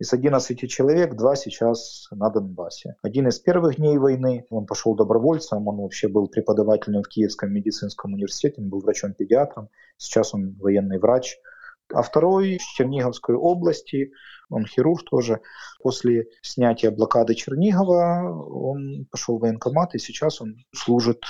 Из 0.00 0.12
11 0.12 0.68
человек 0.68 1.14
два 1.14 1.36
сейчас 1.36 2.08
на 2.10 2.28
Донбассе. 2.28 2.96
Один 3.02 3.28
из 3.28 3.38
первых 3.38 3.76
дней 3.76 3.96
войны, 3.96 4.44
он 4.50 4.66
пошел 4.66 4.96
добровольцем, 4.96 5.68
он 5.68 5.76
вообще 5.76 6.08
был 6.08 6.26
преподавателем 6.26 7.02
в 7.02 7.08
Киевском 7.08 7.52
медицинском 7.52 8.12
университете, 8.12 8.56
он 8.60 8.70
был 8.70 8.80
врачом-педиатром, 8.80 9.68
сейчас 9.96 10.34
он 10.34 10.56
военный 10.58 10.98
врач. 10.98 11.36
А 11.92 12.02
второй 12.02 12.56
из 12.56 12.62
Черниговской 12.62 13.36
области, 13.36 14.10
он 14.50 14.66
хирург 14.66 15.04
тоже. 15.04 15.40
После 15.82 16.28
снятия 16.42 16.90
блокады 16.90 17.34
Чернигова 17.34 18.22
он 18.48 19.06
пошел 19.10 19.38
в 19.38 19.42
военкомат, 19.42 19.94
и 19.94 19.98
сейчас 19.98 20.40
он 20.40 20.56
служит 20.74 21.22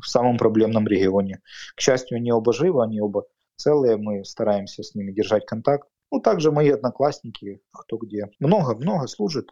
в 0.00 0.06
самом 0.06 0.38
проблемном 0.38 0.86
регионе. 0.86 1.40
К 1.76 1.80
счастью, 1.80 2.16
они 2.16 2.32
оба 2.32 2.52
живы, 2.52 2.82
они 2.82 3.00
оба 3.00 3.24
целые, 3.56 3.96
мы 3.96 4.24
стараемся 4.24 4.82
с 4.82 4.94
ними 4.94 5.12
держать 5.12 5.46
контакт. 5.46 5.88
Ну, 6.10 6.20
также 6.20 6.52
мои 6.52 6.70
одноклассники, 6.70 7.60
кто 7.72 7.96
где. 7.96 8.30
Много-много 8.38 9.06
служит 9.06 9.50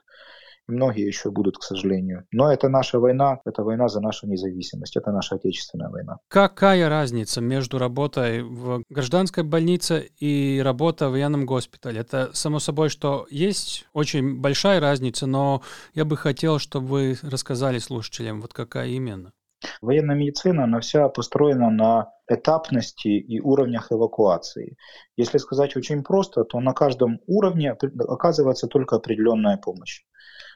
многие 0.66 1.06
еще 1.06 1.30
будут, 1.30 1.58
к 1.58 1.62
сожалению. 1.62 2.24
Но 2.32 2.52
это 2.52 2.68
наша 2.68 2.98
война, 2.98 3.40
это 3.44 3.62
война 3.62 3.88
за 3.88 4.00
нашу 4.00 4.26
независимость, 4.26 4.96
это 4.96 5.10
наша 5.12 5.36
отечественная 5.36 5.88
война. 5.90 6.18
Какая 6.28 6.88
разница 6.88 7.40
между 7.40 7.78
работой 7.78 8.42
в 8.42 8.82
гражданской 8.88 9.44
больнице 9.44 10.10
и 10.18 10.60
работой 10.64 11.08
в 11.08 11.12
военном 11.12 11.46
госпитале? 11.46 12.00
Это 12.00 12.30
само 12.32 12.58
собой, 12.58 12.88
что 12.88 13.26
есть 13.30 13.86
очень 13.92 14.40
большая 14.40 14.80
разница, 14.80 15.26
но 15.26 15.62
я 15.94 16.04
бы 16.04 16.16
хотел, 16.16 16.58
чтобы 16.58 16.86
вы 16.86 17.16
рассказали 17.22 17.78
слушателям, 17.78 18.40
вот 18.40 18.52
какая 18.52 18.88
именно. 18.88 19.32
Военная 19.80 20.16
медицина, 20.16 20.64
она 20.64 20.80
вся 20.80 21.08
построена 21.08 21.70
на 21.70 22.12
этапности 22.28 23.08
и 23.08 23.40
уровнях 23.40 23.92
эвакуации. 23.92 24.76
Если 25.16 25.38
сказать 25.38 25.76
очень 25.76 26.02
просто, 26.02 26.44
то 26.44 26.60
на 26.60 26.72
каждом 26.72 27.20
уровне 27.26 27.72
оказывается 27.72 28.66
только 28.66 28.96
определенная 28.96 29.56
помощь. 29.56 30.02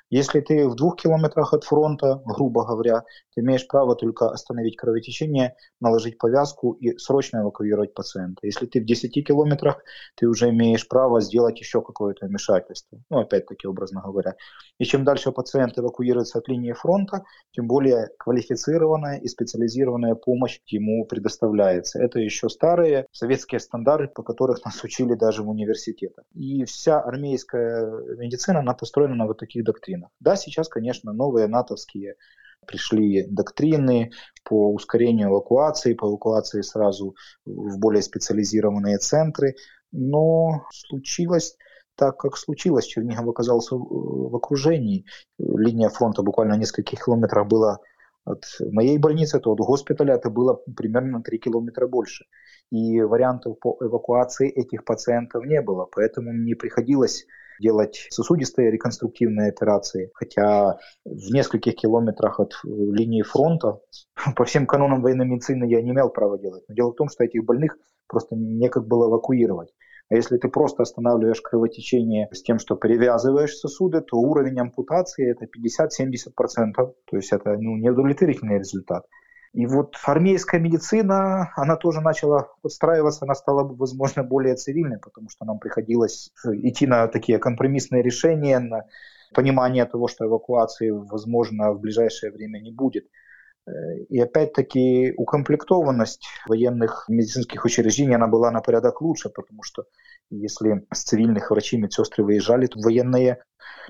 Если 0.09 0.41
ты 0.41 0.69
в 0.69 0.77
двух 0.77 0.97
километрах 0.97 1.53
от 1.53 1.65
фронта, 1.65 2.23
грубо 2.25 2.65
говоря, 2.65 3.03
ты 3.35 3.41
имеешь 3.41 3.67
право 3.67 3.97
только 3.97 4.31
остановить 4.31 4.77
кровотечение, 4.77 5.57
наложить 5.81 6.17
повязку 6.17 6.73
и 6.73 6.97
срочно 6.97 7.39
эвакуировать 7.39 7.93
пациента. 7.93 8.47
Если 8.47 8.67
ты 8.67 8.81
в 8.81 8.85
10 8.85 9.27
километрах, 9.27 9.83
ты 10.15 10.29
уже 10.29 10.51
имеешь 10.51 10.87
право 10.87 11.21
сделать 11.21 11.59
еще 11.59 11.83
какое-то 11.83 12.27
вмешательство. 12.27 13.01
Ну, 13.11 13.19
опять-таки, 13.19 13.67
образно 13.67 14.01
говоря. 14.01 14.37
И 14.79 14.85
чем 14.85 15.03
дальше 15.03 15.33
пациент 15.33 15.77
эвакуируется 15.77 16.39
от 16.39 16.47
линии 16.49 16.73
фронта, 16.73 17.25
тем 17.51 17.67
более 17.67 18.09
квалифицированная 18.19 19.19
и 19.19 19.27
специализированная 19.27 20.15
помощь 20.15 20.61
ему 20.67 21.05
предоставляется. 21.05 22.01
Это 22.01 22.21
еще 22.21 22.49
старые 22.49 23.07
советские 23.11 23.59
стандарты, 23.59 24.13
по 24.15 24.23
которых 24.23 24.65
нас 24.65 24.85
учили 24.85 25.15
даже 25.15 25.43
в 25.43 25.49
университетах. 25.49 26.25
И 26.33 26.65
вся 26.65 27.01
армейская 27.01 27.91
медицина, 28.19 28.61
она 28.61 28.75
построена 28.75 29.17
на 29.17 29.27
вот 29.27 29.39
таких 29.39 29.65
доктринах 29.65 29.96
доктринах. 29.97 30.11
Да, 30.21 30.37
сейчас, 30.37 30.69
конечно, 30.69 31.13
новые 31.13 31.47
натовские 31.47 32.15
пришли 32.67 33.27
доктрины 33.29 34.11
по 34.45 34.73
ускорению 34.73 35.29
эвакуации, 35.29 35.95
по 35.95 36.07
эвакуации 36.07 36.63
сразу 36.63 37.15
в 37.45 37.79
более 37.79 38.03
специализированные 38.03 38.99
центры, 38.99 39.55
но 39.93 40.65
случилось 40.73 41.57
так, 41.97 42.19
как 42.19 42.37
случилось. 42.37 42.87
Чернигов 42.87 43.29
оказался 43.29 43.77
в 43.77 44.37
окружении. 44.37 45.05
Линия 45.39 45.89
фронта 45.89 46.23
буквально 46.23 46.55
нескольких 46.55 47.05
километров 47.05 47.49
была 47.49 47.79
от 48.25 48.45
моей 48.61 48.99
больницы, 48.99 49.39
то 49.39 49.53
от 49.53 49.59
госпиталя 49.59 50.15
это 50.15 50.31
было 50.31 50.61
примерно 50.77 51.19
на 51.19 51.23
3 51.23 51.39
километра 51.39 51.87
больше. 51.87 52.25
И 52.73 53.01
вариантов 53.01 53.59
по 53.61 53.79
эвакуации 53.81 54.51
этих 54.51 54.85
пациентов 54.85 55.45
не 55.47 55.63
было, 55.63 55.87
поэтому 55.87 56.33
мне 56.33 56.57
приходилось 56.57 57.25
делать 57.61 58.07
сосудистые 58.11 58.71
реконструктивные 58.71 59.51
операции, 59.51 60.11
хотя 60.15 60.79
в 61.05 61.33
нескольких 61.33 61.77
километрах 61.77 62.41
от 62.41 62.53
э, 62.53 62.69
линии 62.69 63.23
фронта 63.23 63.81
по 64.37 64.45
всем 64.45 64.67
канонам 64.67 65.03
военной 65.03 65.27
медицины 65.27 65.65
я 65.65 65.83
не 65.83 65.91
имел 65.91 66.11
права 66.11 66.39
делать. 66.39 66.65
Но 66.69 66.75
дело 66.75 66.93
в 66.93 66.97
том, 66.97 67.09
что 67.09 67.25
этих 67.25 67.45
больных 67.45 67.77
просто 68.09 68.37
некак 68.37 68.87
было 68.87 69.09
эвакуировать. 69.09 69.71
А 70.09 70.15
если 70.15 70.37
ты 70.39 70.49
просто 70.49 70.85
останавливаешь 70.85 71.41
кровотечение 71.41 72.29
с 72.31 72.43
тем, 72.43 72.59
что 72.61 72.77
перевязываешь 72.77 73.57
сосуды, 73.57 74.01
то 74.03 74.19
уровень 74.19 74.61
ампутации 74.61 75.31
это 75.31 75.47
50-70%. 75.47 76.73
То 76.77 77.17
есть 77.17 77.33
это 77.33 77.57
ну, 77.59 77.77
неудовлетворительный 77.77 78.59
результат. 78.59 79.05
И 79.57 79.65
вот 79.67 79.97
армейская 80.05 80.61
медицина, 80.61 81.51
она 81.57 81.77
тоже 81.77 82.03
начала 82.03 82.49
подстраиваться, 82.61 83.25
она 83.25 83.35
стала, 83.35 83.65
возможно, 83.65 84.23
более 84.23 84.55
цивильной, 84.55 84.99
потому 84.99 85.31
что 85.31 85.47
нам 85.47 85.59
приходилось 85.59 86.31
идти 86.45 86.87
на 86.87 87.09
такие 87.09 87.39
компромиссные 87.39 88.03
решения, 88.03 88.59
на 88.59 88.85
понимание 89.33 89.87
того, 89.87 90.09
что 90.09 90.27
эвакуации, 90.27 90.91
возможно, 90.91 91.73
в 91.73 91.81
ближайшее 91.81 92.33
время 92.33 92.59
не 92.59 92.71
будет. 92.71 93.07
И 94.09 94.21
опять-таки 94.21 95.13
укомплектованность 95.17 96.25
военных 96.47 97.07
медицинских 97.09 97.65
учреждений, 97.65 98.15
она 98.15 98.29
была 98.29 98.51
на 98.51 98.61
порядок 98.61 99.01
лучше, 99.01 99.29
потому 99.29 99.63
что 99.65 99.85
если 100.31 100.87
с 100.93 101.03
цивильных 101.03 101.51
врачи, 101.51 101.77
медсестры 101.77 102.25
выезжали, 102.25 102.67
то 102.67 102.79
военные 102.81 103.43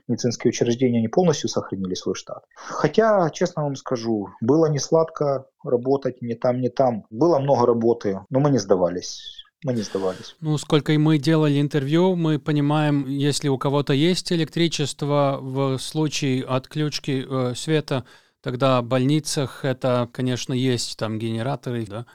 медицинские 0.09 0.51
учреждения 0.51 1.01
не 1.01 1.09
полностью 1.09 1.49
сохранили 1.49 1.95
свой 1.95 2.15
штат. 2.15 2.45
Хотя, 2.55 3.29
честно 3.31 3.65
вам 3.65 3.77
скажу, 3.77 4.29
было 4.41 4.67
не 4.67 4.79
сладко 4.79 5.47
работать 5.65 6.23
ни 6.23 6.35
там, 6.35 6.61
ни 6.61 6.69
там. 6.69 7.05
Было 7.11 7.39
много 7.39 7.67
работы, 7.67 8.21
но 8.31 8.41
мы 8.41 8.51
не 8.51 8.59
сдавались. 8.59 9.43
мы 9.65 9.73
не 9.73 9.83
сдавались. 9.83 10.37
Ну, 10.41 10.59
сколько 10.59 10.93
и 10.93 10.99
мы 10.99 11.19
делали 11.19 11.61
интервью, 11.61 12.15
мы 12.15 12.39
понимаем, 12.39 13.07
если 13.09 13.49
у 13.49 13.59
кого-то 13.59 13.93
есть 13.93 14.33
электричество 14.33 15.39
в 15.41 15.79
случае 15.79 16.45
отключки 16.45 17.27
э, 17.29 17.55
света, 17.55 18.05
тогда 18.47 18.81
в 18.81 18.85
больницах 18.85 19.65
это, 19.65 20.09
конечно, 20.13 20.53
есть 20.53 20.97
там 20.97 21.19
генераторы, 21.19 21.85
да? 21.85 22.07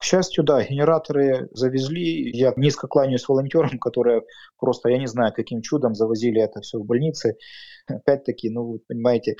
К 0.00 0.02
счастью, 0.02 0.42
да, 0.42 0.64
генераторы 0.64 1.48
завезли. 1.52 2.28
Я 2.36 2.52
низко 2.56 2.88
кланяюсь 2.88 3.28
волонтерам, 3.28 3.78
которые 3.78 4.22
просто, 4.58 4.88
я 4.88 4.98
не 4.98 5.06
знаю, 5.06 5.32
каким 5.32 5.62
чудом 5.62 5.94
завозили 5.94 6.42
это 6.42 6.60
все 6.60 6.78
в 6.78 6.84
больницы. 6.84 7.36
Опять-таки, 7.86 8.50
ну, 8.50 8.64
вы 8.64 8.78
понимаете, 8.80 9.36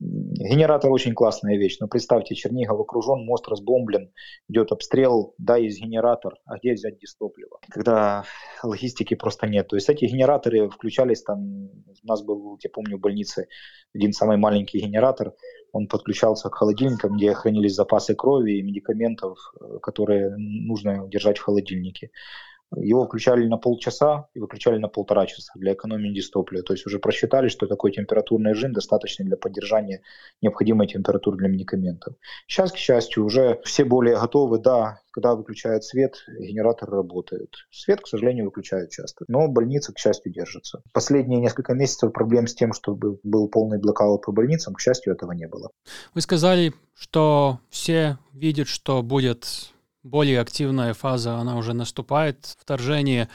генератор 0.00 0.90
очень 0.90 1.12
классная 1.12 1.58
вещь. 1.58 1.76
Но 1.80 1.88
представьте, 1.88 2.34
Чернигов 2.34 2.80
окружен, 2.80 3.26
мост 3.26 3.46
разбомблен, 3.46 4.10
идет 4.48 4.72
обстрел, 4.72 5.34
да, 5.36 5.56
есть 5.56 5.82
генератор, 5.82 6.34
а 6.46 6.56
где 6.56 6.72
взять 6.72 6.98
дистопливо? 6.98 7.58
Когда 7.68 8.24
логистики 8.62 9.14
просто 9.14 9.48
нет. 9.48 9.68
То 9.68 9.76
есть 9.76 9.90
эти 9.90 10.06
генераторы 10.06 10.70
включались 10.70 11.22
там, 11.22 11.40
у 11.42 12.06
нас 12.06 12.22
был, 12.22 12.58
я 12.62 12.70
помню, 12.70 12.96
в 12.96 13.00
больнице 13.00 13.48
один 13.94 14.12
самый 14.12 14.38
маленький 14.38 14.78
генератор, 14.78 15.34
он 15.74 15.88
подключался 15.88 16.50
к 16.50 16.54
холодильникам, 16.54 17.16
где 17.16 17.34
хранились 17.34 17.74
запасы 17.74 18.14
крови 18.14 18.52
и 18.52 18.62
медикаментов, 18.62 19.52
э, 19.60 19.78
которые 19.82 20.36
нужно 20.36 21.08
держать 21.08 21.38
в 21.38 21.42
холодильнике. 21.42 22.10
Его 22.76 23.04
включали 23.06 23.46
на 23.46 23.56
полчаса 23.56 24.28
и 24.34 24.40
выключали 24.40 24.78
на 24.78 24.88
полтора 24.88 25.26
часа 25.26 25.52
для 25.56 25.72
экономии 25.74 26.14
дистоплия. 26.14 26.62
То 26.62 26.72
есть 26.72 26.86
уже 26.86 26.98
просчитали, 26.98 27.48
что 27.48 27.66
такой 27.66 27.92
температурный 27.92 28.50
режим 28.50 28.72
достаточный 28.72 29.26
для 29.26 29.36
поддержания 29.36 30.02
необходимой 30.42 30.86
температуры 30.86 31.36
для 31.36 31.48
медикаментов. 31.48 32.14
Сейчас, 32.46 32.72
к 32.72 32.76
счастью, 32.76 33.24
уже 33.24 33.60
все 33.64 33.84
более 33.84 34.16
готовы. 34.16 34.58
Да, 34.58 35.00
когда 35.10 35.34
выключают 35.34 35.84
свет, 35.84 36.24
генератор 36.26 36.90
работает. 36.90 37.50
Свет, 37.70 38.00
к 38.00 38.06
сожалению, 38.06 38.46
выключают 38.46 38.90
часто. 38.90 39.24
Но 39.28 39.48
больницы, 39.48 39.92
к 39.92 39.98
счастью, 39.98 40.32
держатся. 40.32 40.82
Последние 40.92 41.40
несколько 41.40 41.74
месяцев 41.74 42.12
проблем 42.12 42.46
с 42.46 42.54
тем, 42.54 42.72
чтобы 42.72 43.18
был 43.22 43.48
полный 43.48 43.78
блокаут 43.78 44.22
по 44.22 44.32
больницам, 44.32 44.74
к 44.74 44.80
счастью, 44.80 45.12
этого 45.12 45.32
не 45.32 45.46
было. 45.46 45.70
Вы 46.14 46.20
сказали, 46.20 46.72
что 46.94 47.60
все 47.70 48.18
видят, 48.32 48.68
что 48.68 49.02
будет 49.02 49.73
более 50.04 50.40
активная 50.40 50.94
фаза, 50.94 51.36
она 51.36 51.56
уже 51.56 51.72
наступает, 51.72 52.56
вторжение, 52.60 53.28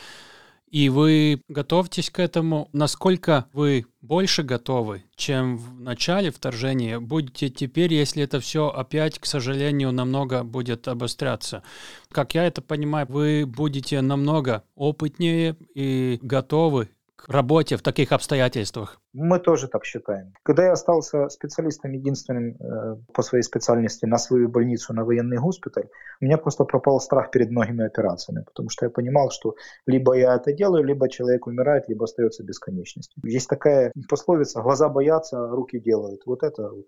и 0.70 0.90
вы 0.90 1.42
готовьтесь 1.48 2.12
к 2.12 2.20
этому. 2.20 2.70
Насколько 2.74 3.48
вы 3.54 3.88
больше 4.02 4.44
готовы, 4.44 5.04
чем 5.16 5.58
в 5.58 5.82
начале 5.82 6.30
вторжения, 6.30 7.00
будете 7.00 7.50
теперь, 7.50 7.92
если 7.94 8.24
это 8.24 8.40
все 8.40 8.70
опять, 8.70 9.18
к 9.18 9.26
сожалению, 9.26 9.92
намного 9.92 10.44
будет 10.44 10.88
обостряться? 10.88 11.64
Как 12.12 12.36
я 12.36 12.46
это 12.46 12.62
понимаю, 12.62 13.08
вы 13.10 13.46
будете 13.48 14.00
намного 14.02 14.64
опытнее 14.76 15.58
и 15.74 16.20
готовы 16.22 16.90
к 17.26 17.30
работе 17.30 17.76
в 17.76 17.82
таких 17.82 18.12
обстоятельствах? 18.12 19.02
Мы 19.14 19.40
тоже 19.40 19.68
так 19.68 19.86
считаем. 19.86 20.34
Когда 20.44 20.66
я 20.66 20.72
остался 20.72 21.30
специалистом 21.30 21.92
единственным 21.92 22.56
э, 22.56 22.96
по 23.14 23.22
своей 23.22 23.44
специальности 23.44 24.06
на 24.06 24.18
свою 24.18 24.50
больницу, 24.50 24.94
на 24.94 25.04
военный 25.04 25.38
госпиталь, 25.38 25.88
у 26.22 26.26
меня 26.26 26.38
просто 26.38 26.66
пропал 26.66 27.00
страх 27.00 27.32
перед 27.32 27.52
многими 27.52 27.86
операциями, 27.86 28.44
потому 28.44 28.70
что 28.70 28.86
я 28.86 28.90
понимал, 28.90 29.32
что 29.32 29.56
либо 29.88 30.14
я 30.14 30.36
это 30.36 30.54
делаю, 30.54 30.84
либо 30.84 31.10
человек 31.10 31.48
умирает, 31.48 31.90
либо 31.90 32.04
остается 32.04 32.44
бесконечностью. 32.44 33.22
Есть 33.24 33.50
такая 33.50 33.92
пословица 34.08 34.62
«глаза 34.62 34.90
боятся, 34.90 35.48
руки 35.48 35.80
делают». 35.80 36.22
Вот 36.26 36.44
это 36.44 36.70
вот 36.70 36.88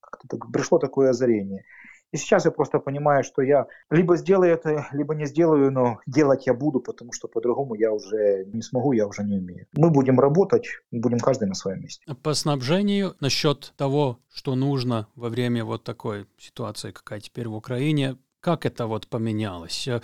как-то 0.00 0.38
пришло 0.52 0.78
такое 0.78 1.10
озарение. 1.10 1.64
И 2.12 2.16
сейчас 2.16 2.44
я 2.44 2.50
просто 2.50 2.78
понимаю, 2.80 3.22
что 3.24 3.42
я 3.42 3.66
либо 3.90 4.16
сделаю 4.16 4.52
это, 4.52 4.86
либо 4.92 5.14
не 5.14 5.26
сделаю, 5.26 5.70
но 5.70 6.00
делать 6.06 6.46
я 6.46 6.54
буду, 6.54 6.80
потому 6.80 7.12
что 7.12 7.28
по-другому 7.28 7.74
я 7.74 7.92
уже 7.92 8.44
не 8.46 8.62
смогу, 8.62 8.92
я 8.92 9.06
уже 9.06 9.22
не 9.22 9.38
умею. 9.38 9.66
Мы 9.72 9.90
будем 9.90 10.18
работать, 10.18 10.66
будем 10.90 11.18
каждый 11.18 11.48
на 11.48 11.54
своем 11.54 11.82
месте. 11.82 12.04
По 12.22 12.34
снабжению 12.34 13.14
насчет 13.20 13.72
того, 13.76 14.18
что 14.32 14.54
нужно 14.54 15.06
во 15.14 15.28
время 15.28 15.64
вот 15.64 15.84
такой 15.84 16.26
ситуации, 16.38 16.90
какая 16.90 17.20
теперь 17.20 17.48
в 17.48 17.54
Украине, 17.54 18.16
как 18.40 18.66
это 18.66 18.86
вот 18.86 19.06
поменялось? 19.06 19.88
Э, 19.88 20.00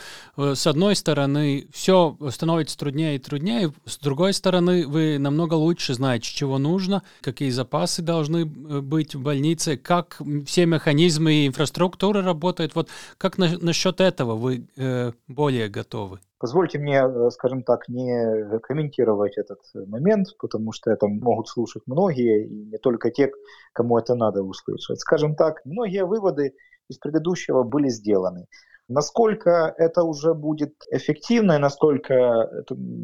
с 0.54 0.66
одной 0.66 0.94
стороны, 0.96 1.68
все 1.72 2.16
становится 2.30 2.78
труднее 2.78 3.16
и 3.16 3.18
труднее, 3.18 3.72
с 3.84 3.98
другой 3.98 4.32
стороны, 4.32 4.86
вы 4.86 5.18
намного 5.18 5.54
лучше 5.54 5.94
знаете, 5.94 6.28
чего 6.28 6.58
нужно, 6.58 7.02
какие 7.22 7.50
запасы 7.50 8.02
должны 8.02 8.42
э, 8.42 8.80
быть 8.80 9.14
в 9.14 9.22
больнице, 9.22 9.76
как 9.76 10.20
все 10.46 10.66
механизмы 10.66 11.32
и 11.32 11.46
инфраструктура 11.46 12.22
работают. 12.22 12.74
Вот 12.74 12.88
как 13.18 13.38
на, 13.38 13.58
насчет 13.58 14.00
этого 14.00 14.34
вы 14.34 14.66
э, 14.76 15.12
более 15.28 15.68
готовы? 15.68 16.20
Позвольте 16.38 16.78
мне, 16.78 17.02
э, 17.02 17.30
скажем 17.30 17.62
так, 17.62 17.88
не 17.88 18.58
комментировать 18.60 19.38
этот 19.38 19.60
момент, 19.88 20.28
потому 20.38 20.72
что 20.72 20.90
это 20.90 21.08
могут 21.08 21.48
слушать 21.48 21.82
многие, 21.86 22.46
и 22.46 22.64
не 22.66 22.78
только 22.78 23.10
те, 23.10 23.30
кому 23.72 23.98
это 23.98 24.14
надо 24.14 24.42
услышать. 24.42 25.00
Скажем 25.00 25.34
так, 25.34 25.64
многие 25.64 26.04
выводы 26.04 26.54
из 26.88 26.98
предыдущего 26.98 27.62
были 27.62 27.88
сделаны. 27.88 28.46
Насколько 28.88 29.74
это 29.76 30.04
уже 30.04 30.32
будет 30.32 30.74
эффективно 30.92 31.52
и 31.52 31.58
насколько 31.58 32.48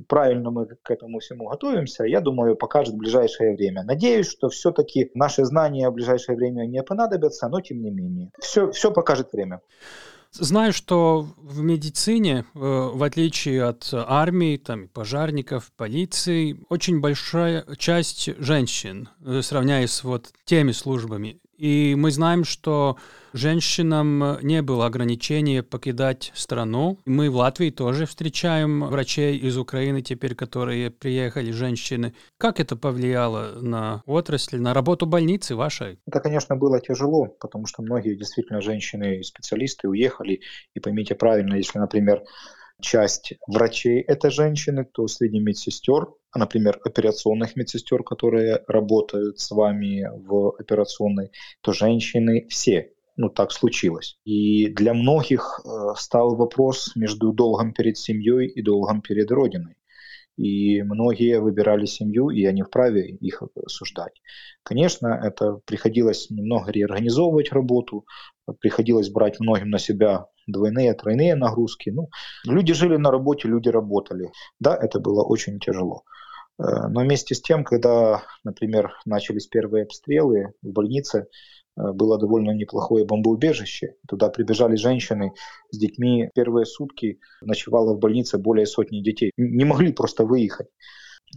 правильно 0.09 0.51
мы 0.53 0.66
к 0.66 0.91
этому 0.91 1.18
всему 1.18 1.49
готовимся, 1.49 2.05
я 2.05 2.20
думаю, 2.20 2.57
покажет 2.57 2.95
ближайшее 2.97 3.57
время. 3.57 3.83
Надеюсь, 3.83 4.28
что 4.28 4.49
все-таки 4.49 5.11
наши 5.14 5.45
знания 5.45 5.91
в 5.91 5.95
ближайшее 5.95 6.37
время 6.37 6.66
не 6.66 6.83
понадобятся, 6.85 7.49
но 7.49 7.61
тем 7.61 7.83
не 7.83 7.91
менее. 7.91 8.30
Все, 8.39 8.70
все 8.70 8.93
покажет 8.93 9.33
время. 9.33 9.61
Знаю, 10.30 10.72
что 10.72 11.26
в 11.37 11.61
медицине, 11.61 12.47
э, 12.55 12.59
в 12.59 13.03
отличие 13.03 13.64
от 13.64 13.93
армии, 13.93 14.57
там, 14.57 14.89
пожарников, 14.89 15.70
полиции, 15.76 16.64
очень 16.70 17.01
большая 17.01 17.66
часть 17.76 18.35
женщин, 18.39 19.11
э, 19.26 19.43
сравняясь 19.43 19.91
с 19.91 20.05
вот 20.05 20.33
теми 20.47 20.72
службами. 20.72 21.39
И 21.62 21.94
мы 21.96 22.10
знаем, 22.10 22.42
что 22.42 22.96
женщинам 23.32 24.24
э, 24.24 24.38
не 24.42 24.62
было 24.62 24.86
ограничения 24.86 25.62
покидать 25.62 26.32
страну. 26.34 26.98
Мы 27.04 27.30
в 27.30 27.36
Латвии 27.36 27.70
тоже 27.70 28.04
встречаем 28.04 28.84
врачей 28.84 29.38
из 29.38 29.56
Украины 29.56 30.02
теперь, 30.02 30.34
которые 30.34 30.90
приехали, 30.90 31.52
женщины. 31.52 32.14
Как 32.36 32.58
это 32.58 32.74
повлияло 32.74 33.60
на 33.60 34.02
отрасль, 34.06 34.58
на 34.58 34.74
работу 34.74 35.06
больницы 35.06 35.54
вашей? 35.54 36.00
Это, 36.04 36.18
конечно, 36.18 36.56
было 36.56 36.80
тяжело, 36.80 37.26
потому 37.40 37.66
что 37.66 37.82
многие 37.82 38.16
действительно 38.16 38.60
женщины 38.60 39.18
и 39.18 39.22
специалисты 39.22 39.88
уехали. 39.88 40.40
И 40.74 40.80
поймите 40.80 41.14
правильно, 41.14 41.54
если, 41.54 41.78
например, 41.78 42.24
часть 42.80 43.34
врачей 43.46 44.00
это 44.00 44.30
женщины, 44.30 44.84
то 44.84 45.06
среди 45.06 45.38
медсестер, 45.38 46.08
например, 46.39 46.80
операционных 46.85 47.57
медсестер, 47.57 48.03
которые 48.03 48.62
работают 48.66 49.39
с 49.39 49.51
вами 49.51 50.09
в 50.14 50.55
операционной, 50.59 51.30
то 51.61 51.72
женщины 51.72 52.47
все. 52.49 52.93
Ну, 53.16 53.28
так 53.28 53.53
случилось. 53.53 54.18
И 54.24 54.68
для 54.68 54.95
многих 54.95 55.61
э, 55.64 55.68
стал 55.97 56.35
вопрос 56.35 56.97
между 56.97 57.33
долгом 57.33 57.74
перед 57.74 57.99
семьей 57.99 58.49
и 58.49 58.62
долгом 58.62 59.03
перед 59.03 59.30
Родиной. 59.30 59.76
И 60.39 60.83
многие 60.83 61.41
выбирали 61.41 61.85
семью, 61.85 62.30
и 62.30 62.45
они 62.47 62.62
вправе 62.62 63.07
их 63.11 63.43
осуждать. 63.55 64.22
Конечно, 64.62 65.09
это 65.09 65.61
приходилось 65.66 66.30
немного 66.30 66.72
реорганизовывать 66.72 67.53
работу, 67.53 68.07
приходилось 68.61 69.11
брать 69.11 69.41
многим 69.41 69.68
на 69.68 69.78
себя 69.78 70.26
двойные, 70.47 70.95
тройные 70.95 71.34
нагрузки. 71.34 71.90
Ну, 71.90 72.09
люди 72.45 72.72
жили 72.72 72.97
на 72.97 73.11
работе, 73.11 73.49
люди 73.49 73.68
работали. 73.68 74.30
Да, 74.61 74.76
это 74.76 75.01
было 75.01 75.22
очень 75.22 75.59
тяжело. 75.59 76.05
Э, 76.59 76.88
но 76.88 77.01
вместе 77.01 77.34
с 77.34 77.40
тем, 77.40 77.64
когда, 77.64 78.22
например, 78.45 78.93
начались 79.05 79.47
первые 79.47 79.84
обстрелы 79.84 80.53
в 80.62 80.72
больнице, 80.72 81.26
э, 81.76 81.93
было 81.93 82.18
довольно 82.18 82.53
неплохое 82.53 83.05
бомбоубежище. 83.05 83.95
Туда 84.09 84.28
прибежали 84.28 84.76
женщины 84.76 85.32
с 85.70 85.78
детьми. 85.78 86.30
Первые 86.34 86.66
сутки 86.66 87.18
ночевало 87.40 87.95
в 87.95 87.99
больнице 87.99 88.38
более 88.38 88.66
сотни 88.66 89.01
детей. 89.01 89.32
Не 89.36 89.64
могли 89.64 89.93
просто 89.93 90.24
выехать. 90.24 90.68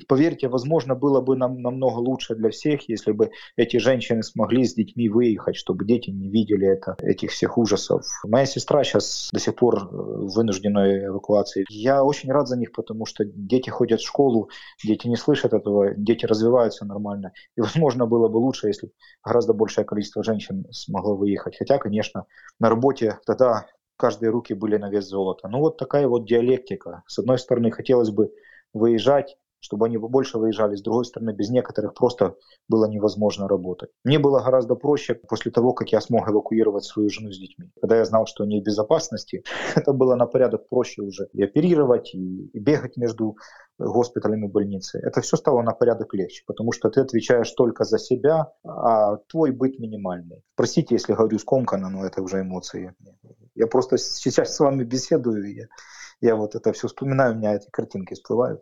Поверьте, 0.07 0.49
возможно, 0.49 0.93
было 0.93 1.21
бы 1.21 1.37
нам 1.37 1.61
намного 1.61 1.99
лучше 1.99 2.35
для 2.35 2.49
всех, 2.49 2.89
если 2.89 3.11
бы 3.11 3.31
эти 3.55 3.77
женщины 3.77 4.23
смогли 4.23 4.65
с 4.65 4.73
детьми 4.73 5.07
выехать, 5.09 5.55
чтобы 5.55 5.85
дети 5.85 6.09
не 6.09 6.29
видели 6.29 6.67
это, 6.67 6.95
этих 7.01 7.31
всех 7.31 7.57
ужасов. 7.57 8.03
Моя 8.25 8.45
сестра 8.45 8.83
сейчас 8.83 9.29
до 9.31 9.39
сих 9.39 9.55
пор 9.55 9.77
э, 9.77 9.87
в 9.89 10.33
вынужденной 10.35 11.05
эвакуации. 11.05 11.65
Я 11.69 12.03
очень 12.03 12.31
рад 12.31 12.47
за 12.47 12.57
них, 12.57 12.73
потому 12.73 13.05
что 13.05 13.23
дети 13.25 13.69
ходят 13.69 14.01
в 14.01 14.05
школу, 14.05 14.49
дети 14.83 15.07
не 15.07 15.15
слышат 15.15 15.53
этого, 15.53 15.93
дети 15.95 16.25
развиваются 16.25 16.85
нормально. 16.85 17.31
И, 17.55 17.61
возможно, 17.61 18.05
было 18.05 18.27
бы 18.27 18.37
лучше, 18.37 18.67
если 18.67 18.91
гораздо 19.23 19.53
большее 19.53 19.85
количество 19.85 20.23
женщин 20.23 20.65
смогло 20.71 21.15
выехать. 21.15 21.57
Хотя, 21.57 21.77
конечно, 21.77 22.25
на 22.59 22.69
работе 22.69 23.19
тогда 23.25 23.65
каждые 23.97 24.29
руки 24.29 24.53
были 24.53 24.77
на 24.77 24.89
вес 24.89 25.07
золота. 25.07 25.47
Ну 25.47 25.59
вот 25.59 25.77
такая 25.77 26.07
вот 26.07 26.25
диалектика. 26.25 27.03
С 27.07 27.19
одной 27.19 27.39
стороны, 27.39 27.71
хотелось 27.71 28.09
бы 28.09 28.31
выезжать, 28.73 29.37
чтобы 29.65 29.87
они 29.87 29.97
больше 29.97 30.37
выезжали. 30.37 30.75
С 30.75 30.83
другой 30.83 31.05
стороны, 31.05 31.31
без 31.31 31.49
некоторых 31.49 31.95
просто 31.95 32.35
было 32.69 32.85
невозможно 32.85 33.47
работать. 33.47 33.89
Мне 34.03 34.19
было 34.19 34.39
гораздо 34.39 34.75
проще 34.75 35.15
после 35.15 35.51
того, 35.51 35.73
как 35.73 35.91
я 35.91 36.01
смог 36.01 36.29
эвакуировать 36.29 36.83
свою 36.83 37.09
жену 37.09 37.31
с 37.31 37.39
детьми. 37.39 37.71
Когда 37.81 37.97
я 37.97 38.05
знал, 38.05 38.27
что 38.27 38.43
они 38.43 38.61
в 38.61 38.63
безопасности, 38.63 39.43
это 39.75 39.91
было 39.91 40.15
на 40.15 40.27
порядок 40.27 40.69
проще 40.69 41.01
уже 41.01 41.27
и 41.33 41.43
оперировать, 41.43 42.13
и, 42.13 42.51
бегать 42.53 42.95
между 42.95 43.37
госпиталями 43.79 44.47
больницы. 44.47 44.99
Это 44.99 45.21
все 45.21 45.35
стало 45.35 45.61
на 45.63 45.71
порядок 45.71 46.13
легче, 46.13 46.43
потому 46.45 46.71
что 46.71 46.89
ты 46.89 47.01
отвечаешь 47.01 47.51
только 47.51 47.83
за 47.83 47.97
себя, 47.97 48.51
а 48.63 49.17
твой 49.27 49.51
быт 49.51 49.79
минимальный. 49.79 50.43
Простите, 50.55 50.95
если 50.95 51.13
говорю 51.13 51.39
скомканно, 51.39 51.89
но 51.89 52.05
это 52.05 52.21
уже 52.21 52.41
эмоции. 52.41 52.93
Я 53.55 53.67
просто 53.67 53.97
сейчас 53.97 54.55
с 54.55 54.59
вами 54.59 54.83
беседую, 54.83 55.55
я, 55.55 55.65
я 56.21 56.35
вот 56.35 56.55
это 56.55 56.71
все 56.73 56.87
вспоминаю, 56.87 57.33
у 57.33 57.37
меня 57.37 57.55
эти 57.55 57.69
картинки 57.69 58.13
всплывают. 58.13 58.61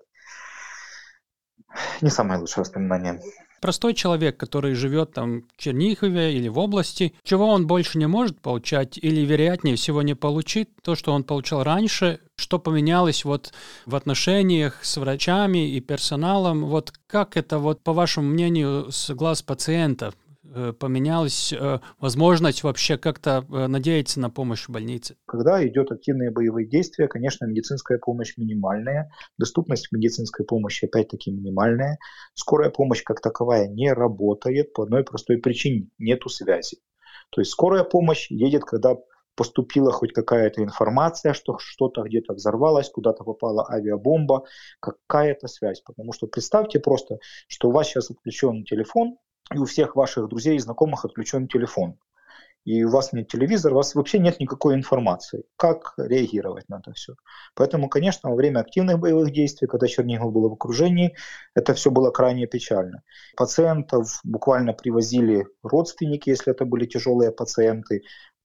Не 2.02 2.10
самое 2.10 2.40
лучшее 2.40 2.64
воспоминание. 2.64 3.20
Простой 3.64 3.94
человек, 3.94 4.36
который 4.36 4.74
живет 4.74 5.14
там 5.14 5.44
в 5.56 5.62
Чернигове 5.62 6.34
или 6.36 6.50
в 6.50 6.60
области, 6.60 7.14
чего 7.24 7.48
он 7.48 7.66
больше 7.66 7.98
не 7.98 8.08
может 8.08 8.42
получать 8.42 8.98
или, 8.98 9.22
вероятнее 9.22 9.78
всего, 9.78 10.02
не 10.02 10.16
получит 10.16 10.70
то, 10.84 10.96
что 10.96 11.14
он 11.14 11.24
получал 11.24 11.64
раньше, 11.64 12.20
что 12.36 12.60
поменялось 12.60 13.24
вот 13.24 13.54
в 13.86 13.96
отношениях 13.96 14.84
с 14.84 14.98
врачами 14.98 15.70
и 15.70 15.80
персоналом, 15.80 16.66
вот 16.66 16.92
как 17.08 17.38
это 17.38 17.58
вот, 17.58 17.82
по 17.82 17.94
вашему 17.94 18.28
мнению, 18.28 18.92
с 18.92 19.14
глаз 19.14 19.42
пациента 19.42 20.14
поменялась 20.80 21.54
э, 21.54 21.80
возможность 22.00 22.64
вообще 22.64 22.98
как-то 22.98 23.46
э, 23.50 23.68
надеяться 23.68 24.20
на 24.20 24.30
помощь 24.30 24.68
в 24.68 24.72
больнице? 24.72 25.16
Когда 25.26 25.66
идет 25.66 25.92
активные 25.92 26.32
боевые 26.32 26.68
действия, 26.68 27.08
конечно, 27.08 27.46
медицинская 27.46 27.98
помощь 27.98 28.36
минимальная, 28.38 29.12
доступность 29.38 29.92
медицинской 29.92 30.46
помощи 30.46 30.86
опять-таки 30.86 31.32
минимальная, 31.32 31.98
скорая 32.34 32.70
помощь 32.70 33.04
как 33.04 33.22
таковая 33.22 33.68
не 33.68 33.92
работает 33.94 34.74
по 34.74 34.84
одной 34.84 35.04
простой 35.04 35.38
причине– 35.38 35.88
нету 35.98 36.30
связи. 36.30 36.78
То 37.30 37.42
есть 37.42 37.52
скорая 37.52 37.84
помощь 37.84 38.30
едет, 38.30 38.64
когда 38.64 38.96
поступила 39.36 39.92
хоть 39.92 40.14
какая-то 40.14 40.64
информация, 40.64 41.34
что 41.34 41.58
что-то 41.58 42.04
где-то 42.04 42.34
взорвалось, 42.34 42.90
куда-то 42.90 43.24
попала 43.24 43.66
авиабомба, 43.70 44.44
какая-то 44.80 45.48
связь. 45.48 45.82
Потому 45.82 46.14
что 46.14 46.28
представьте 46.28 46.80
просто, 46.80 47.18
что 47.48 47.70
у 47.70 47.72
вас 47.72 47.88
сейчас 47.88 48.12
отключен 48.12 48.64
телефон, 48.64 49.18
и 49.52 49.58
у 49.58 49.66
всех 49.66 49.96
ваших 49.96 50.28
друзей 50.30 50.56
и 50.56 50.60
знакомых 50.60 51.06
отключен 51.06 51.48
телефон, 51.48 51.98
и 52.66 52.84
у 52.84 52.90
вас 52.90 53.12
нет 53.12 53.28
телевизора, 53.28 53.74
у 53.74 53.78
вас 53.78 53.94
вообще 53.94 54.20
нет 54.20 54.40
никакой 54.40 54.76
информации, 54.76 55.44
как 55.58 55.94
реагировать 55.98 56.70
на 56.70 56.80
это 56.80 56.94
все. 56.94 57.16
Поэтому, 57.56 57.90
конечно, 57.90 58.30
во 58.30 58.36
время 58.36 58.60
активных 58.60 59.00
боевых 59.00 59.32
действий, 59.32 59.68
когда 59.68 59.88
Чернигов 59.88 60.32
был 60.32 60.50
в 60.50 60.54
окружении, 60.54 61.16
это 61.56 61.74
все 61.74 61.92
было 61.92 62.12
крайне 62.12 62.48
печально. 62.48 63.04
Пациентов 63.36 64.22
буквально 64.24 64.74
привозили 64.74 65.46
родственники, 65.62 66.30
если 66.30 66.54
это 66.54 66.64
были 66.66 66.86
тяжелые 66.86 67.32
пациенты, 67.32 68.04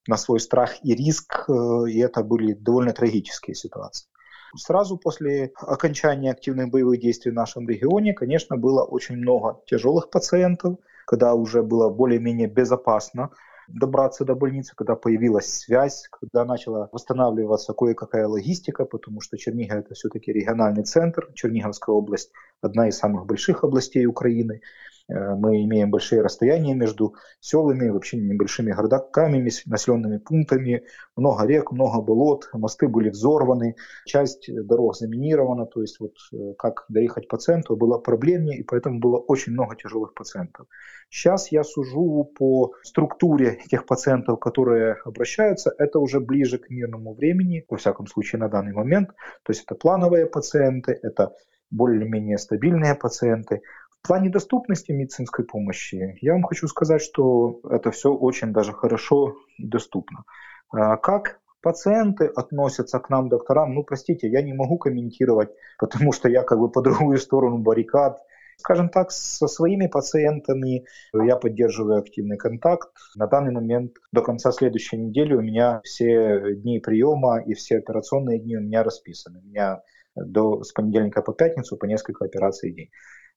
на 0.08 0.16
свой 0.16 0.40
страх 0.40 0.82
и 0.82 0.94
риск, 0.94 1.44
э, 1.48 1.52
и 1.90 1.98
это 1.98 2.24
были 2.24 2.54
довольно 2.54 2.92
трагические 2.92 3.54
ситуации. 3.54 4.08
Сразу 4.56 4.96
после 4.96 5.52
окончания 5.56 6.30
активных 6.30 6.70
боевых 6.70 6.98
действий 6.98 7.30
в 7.30 7.34
нашем 7.34 7.68
регионе, 7.68 8.14
конечно, 8.14 8.56
было 8.56 8.82
очень 8.82 9.16
много 9.16 9.60
тяжелых 9.66 10.08
пациентов, 10.08 10.78
когда 11.08 11.34
уже 11.34 11.62
было 11.62 11.88
более-менее 11.88 12.48
безопасно 12.48 13.30
добраться 13.66 14.26
до 14.26 14.34
больницы, 14.34 14.74
когда 14.76 14.94
появилась 14.94 15.46
связь, 15.46 16.06
когда 16.10 16.44
начала 16.44 16.90
восстанавливаться 16.92 17.72
кое-какая 17.72 18.26
логистика, 18.26 18.84
потому 18.84 19.22
что 19.22 19.38
Чернигов 19.38 19.78
это 19.78 19.94
все-таки 19.94 20.32
региональный 20.32 20.84
центр, 20.84 21.30
Черниговская 21.34 21.94
область 21.94 22.30
одна 22.60 22.88
из 22.88 22.98
самых 22.98 23.26
больших 23.26 23.64
областей 23.64 24.06
Украины. 24.06 24.60
Э, 25.08 25.34
мы 25.34 25.62
имеем 25.64 25.90
большие 25.90 26.22
расстояния 26.22 26.74
между 26.74 27.14
селами, 27.40 27.88
вообще 27.88 28.18
небольшими 28.18 28.72
городками, 28.72 29.50
населенными 29.66 30.18
пунктами, 30.18 30.84
много 31.16 31.46
рек, 31.46 31.72
много 31.72 32.02
болот, 32.02 32.48
мосты 32.52 32.88
были 32.88 33.08
взорваны, 33.10 33.76
часть 34.04 34.48
дорог 34.48 34.96
заминирована, 34.96 35.66
то 35.66 35.80
есть 35.80 35.98
вот 36.00 36.14
э, 36.32 36.54
как 36.58 36.84
доехать 36.88 37.28
пациенту 37.28 37.76
было 37.76 37.98
проблемнее, 37.98 38.58
и 38.58 38.62
поэтому 38.62 39.00
было 39.00 39.18
очень 39.18 39.52
много 39.52 39.76
тяжелых 39.76 40.14
пациентов. 40.14 40.66
Сейчас 41.10 41.50
я 41.52 41.64
сужу 41.64 42.30
по 42.38 42.74
структуре 42.82 43.60
тех 43.70 43.86
пациентов, 43.86 44.38
которые 44.40 44.96
обращаются, 45.06 45.72
это 45.78 46.00
уже 46.00 46.20
ближе 46.20 46.58
к 46.58 46.68
мирному 46.68 47.14
времени, 47.14 47.64
во 47.68 47.78
всяком 47.78 48.06
случае 48.06 48.40
на 48.40 48.48
данный 48.48 48.74
момент, 48.74 49.08
то 49.42 49.52
есть 49.52 49.64
это 49.64 49.74
плановые 49.74 50.26
пациенты, 50.26 50.98
это 51.02 51.32
более-менее 51.70 52.38
стабильные 52.38 52.94
пациенты. 52.94 53.62
В 54.02 54.06
плане 54.06 54.30
доступности 54.30 54.92
медицинской 54.92 55.44
помощи 55.44 56.18
я 56.20 56.32
вам 56.32 56.44
хочу 56.44 56.68
сказать, 56.68 57.02
что 57.02 57.60
это 57.68 57.90
все 57.90 58.12
очень 58.12 58.52
даже 58.52 58.72
хорошо 58.72 59.36
и 59.58 59.66
доступно. 59.66 60.24
А 60.70 60.96
как 60.96 61.40
пациенты 61.62 62.26
относятся 62.26 62.98
к 63.00 63.10
нам, 63.10 63.28
докторам, 63.28 63.74
ну, 63.74 63.82
простите, 63.82 64.28
я 64.28 64.42
не 64.42 64.52
могу 64.52 64.78
комментировать, 64.78 65.50
потому 65.78 66.12
что 66.12 66.28
я 66.28 66.42
как 66.42 66.58
бы 66.58 66.70
по 66.70 66.82
другую 66.82 67.18
сторону 67.18 67.58
баррикад. 67.58 68.22
Скажем 68.60 68.88
так, 68.88 69.12
со 69.12 69.46
своими 69.46 69.86
пациентами 69.86 70.84
я 71.14 71.36
поддерживаю 71.36 72.00
активный 72.00 72.36
контакт. 72.36 72.88
На 73.14 73.28
данный 73.28 73.52
момент 73.52 73.92
до 74.10 74.20
конца 74.20 74.50
следующей 74.50 74.96
недели 74.96 75.32
у 75.32 75.40
меня 75.40 75.80
все 75.84 76.56
дни 76.56 76.80
приема 76.80 77.40
и 77.40 77.54
все 77.54 77.78
операционные 77.78 78.40
дни 78.40 78.56
у 78.56 78.60
меня 78.60 78.82
расписаны. 78.82 79.38
У 79.38 79.44
меня 79.44 79.82
до, 80.24 80.62
с 80.62 80.72
понедельника 80.72 81.22
по 81.22 81.32
пятницу 81.32 81.76
по 81.76 81.86
несколько 81.86 82.24
операций 82.24 82.70
в 82.70 82.74
день. 82.74 82.88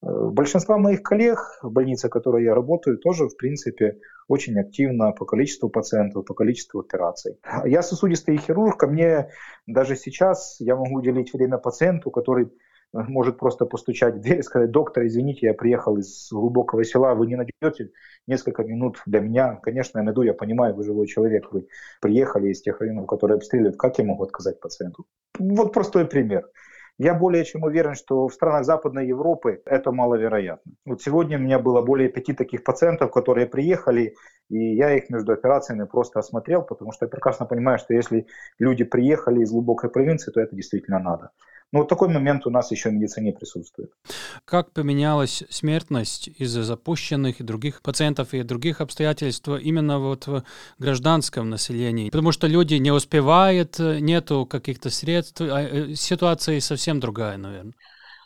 Э, 0.03 0.29
большинство 0.31 0.77
моих 0.77 1.03
коллег 1.03 1.39
в 1.61 1.71
больнице, 1.71 2.07
в 2.07 2.11
которой 2.11 2.43
я 2.43 2.55
работаю, 2.55 2.97
тоже, 2.97 3.27
в 3.27 3.37
принципе, 3.37 3.99
очень 4.27 4.59
активно 4.59 5.11
по 5.11 5.25
количеству 5.25 5.69
пациентов, 5.69 6.25
по 6.25 6.33
количеству 6.33 6.79
операций. 6.79 7.37
Я 7.65 7.81
сосудистый 7.83 8.37
хирург, 8.37 8.79
ко 8.79 8.87
мне 8.87 9.29
даже 9.67 9.95
сейчас 9.95 10.57
я 10.59 10.75
могу 10.75 10.97
уделить 10.97 11.33
время 11.33 11.57
пациенту, 11.57 12.09
который 12.09 12.45
э, 12.45 12.49
может 12.93 13.37
просто 13.37 13.65
постучать 13.65 14.15
в 14.15 14.21
дверь 14.21 14.39
и 14.39 14.43
сказать, 14.43 14.71
доктор, 14.71 15.05
извините, 15.05 15.47
я 15.47 15.53
приехал 15.53 15.97
из 15.97 16.29
глубокого 16.31 16.83
села, 16.83 17.13
вы 17.13 17.27
не 17.27 17.35
найдете 17.35 17.91
несколько 18.25 18.63
минут 18.63 19.01
для 19.05 19.19
меня. 19.19 19.59
Конечно, 19.61 19.99
я 19.99 20.03
найду, 20.03 20.23
я 20.23 20.33
понимаю, 20.33 20.73
вы 20.73 20.83
живой 20.83 21.05
человек, 21.05 21.51
вы 21.51 21.67
приехали 22.01 22.49
из 22.49 22.61
тех 22.61 22.79
районов, 22.81 23.05
которые 23.05 23.35
обстреливают, 23.35 23.77
как 23.77 23.99
я 23.99 24.05
могу 24.05 24.23
отказать 24.23 24.59
пациенту? 24.59 25.05
Вот 25.37 25.73
простой 25.73 26.05
пример. 26.05 26.49
Я 27.03 27.15
более 27.15 27.43
чем 27.45 27.63
уверен, 27.63 27.95
что 27.95 28.27
в 28.27 28.33
странах 28.33 28.63
Западной 28.63 29.07
Европы 29.07 29.63
это 29.65 29.91
маловероятно. 29.91 30.73
Вот 30.85 31.01
сегодня 31.01 31.39
у 31.39 31.41
меня 31.41 31.57
было 31.57 31.81
более 31.81 32.09
пяти 32.09 32.31
таких 32.33 32.63
пациентов, 32.63 33.09
которые 33.09 33.47
приехали, 33.47 34.13
и 34.49 34.75
я 34.75 34.95
их 34.95 35.09
между 35.09 35.31
операциями 35.31 35.85
просто 35.85 36.19
осмотрел, 36.19 36.61
потому 36.61 36.91
что 36.91 37.05
я 37.05 37.09
прекрасно 37.09 37.47
понимаю, 37.47 37.79
что 37.79 37.95
если 37.95 38.27
люди 38.59 38.83
приехали 38.83 39.41
из 39.41 39.49
глубокой 39.49 39.89
провинции, 39.89 40.31
то 40.31 40.41
это 40.41 40.55
действительно 40.55 40.99
надо. 40.99 41.31
Но 41.71 41.79
вот 41.79 41.89
такой 41.89 42.09
момент 42.09 42.45
у 42.45 42.49
нас 42.49 42.71
еще 42.71 42.89
в 42.89 42.93
медицине 42.93 43.31
присутствует. 43.31 43.91
Как 44.43 44.71
поменялась 44.71 45.43
смертность 45.49 46.27
из-за 46.27 46.63
запущенных 46.63 47.39
и 47.39 47.43
других 47.43 47.81
пациентов 47.81 48.33
и 48.33 48.43
других 48.43 48.81
обстоятельств 48.81 49.47
именно 49.47 49.99
вот 49.99 50.27
в 50.27 50.43
гражданском 50.79 51.49
населении? 51.49 52.09
Потому 52.09 52.33
что 52.33 52.47
люди 52.47 52.75
не 52.75 52.91
успевают, 52.91 53.79
нету 53.79 54.45
каких-то 54.45 54.89
средств, 54.89 55.41
а 55.41 55.61
э, 55.61 55.95
ситуация 55.95 56.59
совсем 56.59 56.99
другая, 56.99 57.37
наверное. 57.37 57.73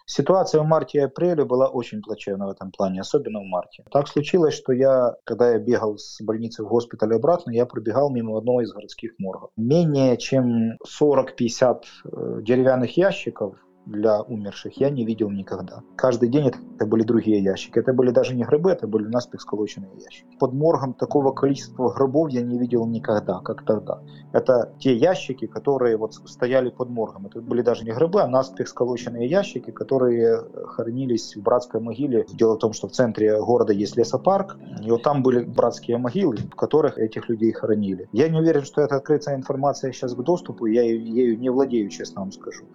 Ситуация 0.06 0.62
в 0.62 0.66
марте 0.66 1.00
и 1.00 1.02
апреле 1.02 1.46
была 1.46 1.68
очень 1.68 2.02
плачевна 2.02 2.46
в 2.46 2.50
этом 2.50 2.72
плане, 2.72 3.02
особенно 3.02 3.40
в 3.40 3.46
марте. 3.46 3.84
Так 3.92 4.08
случилось, 4.08 4.54
что 4.54 4.72
я, 4.72 5.16
когда 5.24 5.52
я 5.52 5.60
бегал 5.60 5.98
с 5.98 6.22
больницы 6.22 6.64
в 6.64 6.68
госпиталь 6.68 7.16
обратно, 7.16 7.52
я 7.52 7.66
пробегал 7.66 8.12
мимо 8.12 8.38
одного 8.38 8.62
из 8.62 8.72
городских 8.72 9.14
моргов. 9.18 9.50
Менее 9.58 10.18
чем 10.18 10.78
40-50 11.02 11.82
э, 12.06 12.40
деревянных 12.42 12.98
ящиков 12.98 13.56
для 13.86 14.22
умерших 14.22 14.80
я 14.80 14.90
не 14.90 15.06
видел 15.06 15.30
никогда. 15.30 15.84
Каждый 15.96 16.30
день 16.30 16.48
это 16.48 16.86
были 16.86 17.04
другие 17.04 17.42
ящики. 17.44 17.80
Это 17.80 17.94
были 17.94 18.12
даже 18.12 18.36
не 18.36 18.44
гробы, 18.44 18.72
это 18.72 18.88
были 18.88 19.08
наспех 19.08 19.42
сколоченные 19.42 19.92
ящики. 19.96 20.28
Под 20.40 20.54
моргом 20.54 20.94
такого 20.94 21.32
количества 21.32 21.92
гробов 21.92 22.30
я 22.30 22.42
не 22.42 22.58
видел 22.58 22.86
никогда, 22.86 23.40
как 23.40 23.64
тогда. 23.66 24.02
Это 24.34 24.74
те 24.80 24.96
ящики, 24.96 25.48
которые 25.48 25.98
вот 25.98 26.14
стояли 26.14 26.70
под 26.70 26.90
моргом. 26.90 27.28
Это 27.28 27.42
были 27.42 27.62
даже 27.62 27.86
не 27.86 27.92
гробы, 27.92 28.22
а 28.22 28.28
наспех 28.28 28.68
сколоченные 28.68 29.28
ящики, 29.28 29.72
которые 29.72 30.44
хоронились 30.68 31.36
в 31.36 31.42
братской 31.42 31.80
могиле. 31.80 32.26
Дело 32.34 32.56
в 32.56 32.60
том, 32.60 32.74
что 32.74 32.88
в 32.88 32.92
центре 32.92 33.40
города 33.40 33.74
есть 33.74 33.98
лесопарк, 33.98 34.58
и 34.84 34.90
вот 34.90 35.04
там 35.04 35.24
были 35.24 35.44
братские 35.44 35.98
могилы, 35.98 36.38
в 36.38 36.56
которых 36.56 36.98
этих 36.98 37.30
людей 37.30 37.52
хоронили. 37.52 38.10
Я 38.12 38.30
не 38.30 38.40
уверен, 38.40 38.64
что 38.64 38.82
это 38.82 38.96
открытая 38.96 39.36
информация 39.36 39.92
сейчас 39.92 40.14
к 40.16 40.22
доступу, 40.22 40.66
я 40.66 40.82
ею 40.82 41.40
не 41.40 41.50
владею, 41.50 41.90
честно 41.90 42.22
вам 42.22 42.32
скажу. 42.32 42.66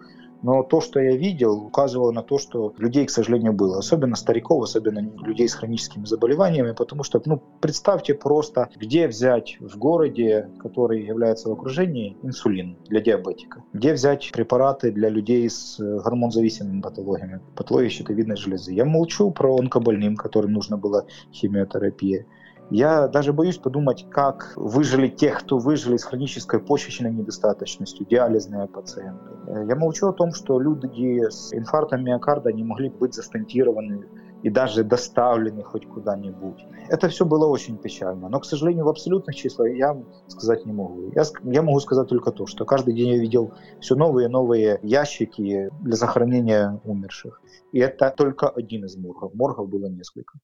Но 0.41 0.63
то, 0.63 0.81
что 0.81 0.99
я 0.99 1.15
видел, 1.15 1.65
указывало 1.65 2.11
на 2.11 2.23
то, 2.23 2.37
что 2.37 2.73
людей, 2.77 3.05
к 3.05 3.09
сожалению, 3.09 3.53
было. 3.53 3.77
Особенно 3.77 4.15
стариков, 4.15 4.63
особенно 4.63 4.99
людей 5.25 5.47
с 5.47 5.53
хроническими 5.53 6.05
заболеваниями, 6.05 6.71
потому 6.71 7.03
что, 7.03 7.21
ну, 7.25 7.41
представьте 7.59 8.13
просто, 8.13 8.69
где 8.75 9.07
взять 9.07 9.57
в 9.59 9.77
городе, 9.77 10.49
который 10.59 11.05
является 11.05 11.49
в 11.49 11.51
окружении, 11.51 12.17
инсулин 12.23 12.77
для 12.87 13.01
диабетика? 13.01 13.63
Где 13.73 13.93
взять 13.93 14.31
препараты 14.33 14.91
для 14.91 15.09
людей 15.09 15.49
с 15.49 15.79
э, 15.79 15.99
гормонзависимыми 16.03 16.81
патологиями, 16.81 17.41
патологией 17.55 17.91
щитовидной 17.91 18.37
железы? 18.37 18.73
Я 18.73 18.85
молчу 18.85 19.31
про 19.31 19.55
онкобольным, 19.57 20.15
которым 20.15 20.53
нужно 20.53 20.77
было 20.77 21.05
химиотерапия. 21.31 22.25
Я 22.71 23.09
даже 23.09 23.33
боюсь 23.33 23.57
подумать, 23.57 24.07
как 24.09 24.53
выжили 24.55 25.09
тех, 25.09 25.39
кто 25.39 25.57
выжили 25.57 25.97
с 25.97 26.05
хронической 26.05 26.61
почечной 26.61 27.11
недостаточностью, 27.11 28.07
диализные 28.07 28.67
пациенты. 28.67 29.29
Я 29.67 29.75
молчу 29.75 30.07
о 30.07 30.13
том, 30.13 30.31
что 30.33 30.57
люди 30.57 31.29
с 31.29 31.53
инфарктом 31.53 32.05
миокарда 32.05 32.53
не 32.53 32.63
могли 32.63 32.89
быть 32.89 33.13
застентированы 33.13 34.05
и 34.43 34.49
даже 34.49 34.83
доставлены 34.83 35.63
хоть 35.63 35.87
куда-нибудь. 35.87 36.65
Это 36.89 37.07
все 37.09 37.25
было 37.25 37.45
очень 37.47 37.77
печально. 37.77 38.29
Но, 38.29 38.39
к 38.39 38.45
сожалению, 38.45 38.85
в 38.85 38.89
абсолютных 38.89 39.35
числах 39.35 39.69
я 39.69 39.95
сказать 40.27 40.65
не 40.65 40.73
могу. 40.73 41.11
Я, 41.15 41.23
я 41.43 41.61
могу 41.61 41.79
сказать 41.79 42.07
только 42.07 42.31
то, 42.31 42.47
что 42.47 42.65
каждый 42.65 42.93
день 42.93 43.09
я 43.09 43.17
видел 43.17 43.53
все 43.79 43.95
новые 43.95 44.27
и 44.27 44.31
новые 44.31 44.79
ящики 44.83 45.69
для 45.81 45.95
захоронения 45.95 46.81
умерших. 46.83 47.41
И 47.71 47.79
это 47.79 48.13
только 48.15 48.49
один 48.49 48.85
из 48.85 48.97
моргов. 48.97 49.33
Моргов 49.33 49.69
было 49.69 49.85
несколько. 49.85 50.39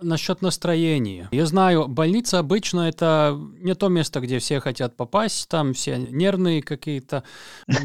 Насчет 0.00 0.42
настроения. 0.42 1.28
Я 1.30 1.46
знаю, 1.46 1.86
больница 1.86 2.40
обычно 2.40 2.88
это 2.88 3.38
не 3.60 3.74
то 3.74 3.88
место, 3.88 4.20
где 4.20 4.38
все 4.40 4.58
хотят 4.58 4.96
попасть. 4.96 5.48
Там 5.48 5.74
все 5.74 5.96
нервные 5.98 6.62
какие-то, 6.62 7.22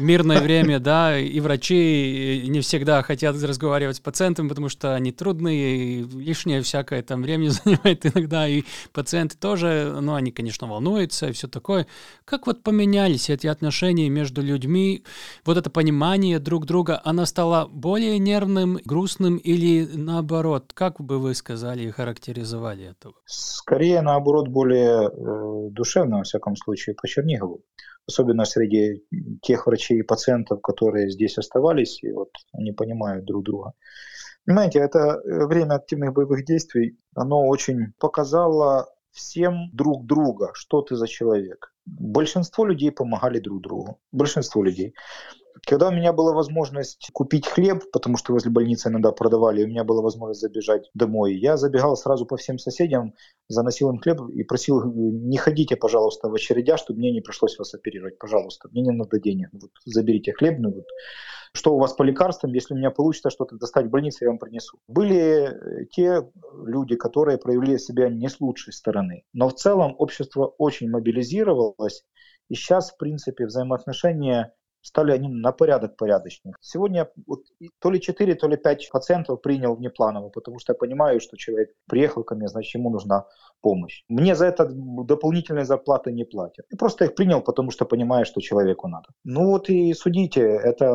мирное 0.00 0.40
время, 0.40 0.80
да, 0.80 1.16
и 1.16 1.38
врачи 1.38 2.44
не 2.48 2.60
всегда 2.60 3.02
хотят 3.02 3.40
разговаривать 3.40 3.96
с 3.96 4.00
пациентами, 4.00 4.48
потому 4.48 4.68
что 4.68 4.94
они 4.94 5.12
трудные, 5.12 5.57
лишнее 6.02 6.62
всякое 6.62 7.02
там 7.02 7.22
времени 7.22 7.48
занимает 7.64 8.06
иногда, 8.06 8.48
и 8.48 8.62
пациенты 8.92 9.36
тоже, 9.36 9.96
ну, 10.00 10.14
они, 10.14 10.30
конечно, 10.30 10.66
волнуются 10.66 11.28
и 11.28 11.32
все 11.32 11.48
такое. 11.48 11.86
Как 12.24 12.46
вот 12.46 12.62
поменялись 12.62 13.30
эти 13.30 13.46
отношения 13.46 14.08
между 14.08 14.42
людьми, 14.42 15.04
вот 15.44 15.56
это 15.56 15.70
понимание 15.70 16.38
друг 16.38 16.66
друга, 16.66 17.00
оно 17.04 17.26
стало 17.26 17.66
более 17.66 18.18
нервным, 18.18 18.78
грустным 18.84 19.36
или 19.36 19.88
наоборот? 19.94 20.72
Как 20.74 21.00
бы 21.00 21.18
вы 21.18 21.34
сказали 21.34 21.82
и 21.82 21.90
характеризовали 21.90 22.90
это? 22.90 23.12
Скорее, 23.26 24.02
наоборот, 24.02 24.48
более 24.48 25.08
э, 25.08 25.70
душевно, 25.70 26.18
во 26.18 26.22
всяком 26.22 26.56
случае, 26.56 26.94
по 26.94 27.06
Чернигову. 27.06 27.62
Особенно 28.06 28.46
среди 28.46 29.04
тех 29.42 29.66
врачей 29.66 29.98
и 29.98 30.02
пациентов, 30.02 30.62
которые 30.62 31.10
здесь 31.10 31.36
оставались, 31.36 32.02
и 32.02 32.10
вот 32.10 32.30
они 32.52 32.72
понимают 32.72 33.26
друг 33.26 33.44
друга. 33.44 33.72
Понимаете, 34.48 34.78
это 34.78 34.98
э, 34.98 35.46
время 35.46 35.74
активных 35.74 36.14
боевых 36.14 36.42
действий, 36.46 36.96
оно 37.14 37.46
очень 37.46 37.92
показало 37.98 38.88
всем 39.10 39.68
друг 39.74 40.06
друга, 40.06 40.52
что 40.54 40.80
ты 40.80 40.96
за 40.96 41.06
человек. 41.06 41.74
Большинство 41.84 42.64
людей 42.64 42.90
помогали 42.90 43.40
друг 43.40 43.60
другу. 43.60 44.00
Большинство 44.10 44.62
людей. 44.62 44.94
Когда 45.66 45.88
у 45.88 45.92
меня 45.92 46.12
была 46.12 46.32
возможность 46.32 47.10
купить 47.12 47.46
хлеб, 47.46 47.84
потому 47.92 48.16
что 48.16 48.32
возле 48.32 48.50
больницы 48.50 48.88
иногда 48.88 49.12
продавали, 49.12 49.64
у 49.64 49.68
меня 49.68 49.84
была 49.84 50.02
возможность 50.02 50.40
забежать 50.40 50.90
домой, 50.94 51.34
я 51.34 51.56
забегал 51.56 51.96
сразу 51.96 52.26
по 52.26 52.36
всем 52.36 52.58
соседям, 52.58 53.14
заносил 53.48 53.90
им 53.90 53.98
хлеб 53.98 54.20
и 54.30 54.42
просил, 54.44 54.82
не 54.84 55.36
ходите, 55.36 55.76
пожалуйста, 55.76 56.28
в 56.28 56.34
очередях, 56.34 56.78
чтобы 56.78 56.98
мне 57.00 57.12
не 57.12 57.20
пришлось 57.20 57.58
вас 57.58 57.74
оперировать, 57.74 58.18
пожалуйста, 58.18 58.68
мне 58.72 58.82
не 58.82 58.90
надо 58.90 59.18
денег, 59.20 59.48
вот, 59.52 59.70
заберите 59.84 60.32
хлеб, 60.32 60.56
ну, 60.58 60.72
вот, 60.72 60.86
что 61.54 61.74
у 61.74 61.78
вас 61.78 61.92
по 61.94 62.02
лекарствам, 62.02 62.52
если 62.52 62.74
у 62.74 62.76
меня 62.76 62.90
получится 62.90 63.30
что-то 63.30 63.56
достать 63.56 63.86
в 63.86 63.90
больнице, 63.90 64.24
я 64.24 64.30
вам 64.30 64.38
принесу. 64.38 64.78
Были 64.86 65.48
э, 65.48 65.86
те 65.90 66.28
люди, 66.64 66.96
которые 66.96 67.38
проявили 67.38 67.78
себя 67.78 68.08
не 68.08 68.28
с 68.28 68.40
лучшей 68.40 68.72
стороны, 68.72 69.24
но 69.32 69.48
в 69.48 69.54
целом 69.54 69.94
общество 69.98 70.46
очень 70.58 70.90
мобилизировалось, 70.90 72.04
и 72.48 72.54
сейчас, 72.54 72.92
в 72.92 72.96
принципе, 72.96 73.46
взаимоотношения 73.46 74.54
стали 74.88 75.12
они 75.12 75.28
на 75.28 75.52
порядок 75.52 75.96
порядочнее. 75.96 76.54
Сегодня 76.60 77.08
вот, 77.26 77.40
то 77.78 77.90
ли 77.90 78.00
4, 78.00 78.34
то 78.34 78.48
ли 78.48 78.56
5 78.56 78.90
пациентов 78.92 79.42
принял 79.42 79.74
внепланово, 79.76 80.30
потому 80.30 80.58
что 80.58 80.72
я 80.72 80.78
понимаю, 80.78 81.20
что 81.20 81.36
человек 81.36 81.68
приехал 81.86 82.24
ко 82.24 82.34
мне, 82.34 82.48
значит, 82.48 82.74
ему 82.74 82.90
нужна 82.90 83.24
помощь. 83.60 84.04
Мне 84.08 84.34
за 84.34 84.46
это 84.46 84.68
дополнительные 85.04 85.64
зарплаты 85.64 86.12
не 86.12 86.24
платят. 86.24 86.66
Я 86.70 86.78
просто 86.78 87.04
их 87.04 87.14
принял, 87.14 87.42
потому 87.42 87.70
что 87.70 87.84
понимаю, 87.84 88.24
что 88.24 88.40
человеку 88.40 88.88
надо. 88.88 89.08
Ну 89.24 89.50
вот 89.50 89.68
и 89.70 89.94
судите, 89.94 90.40
это 90.40 90.90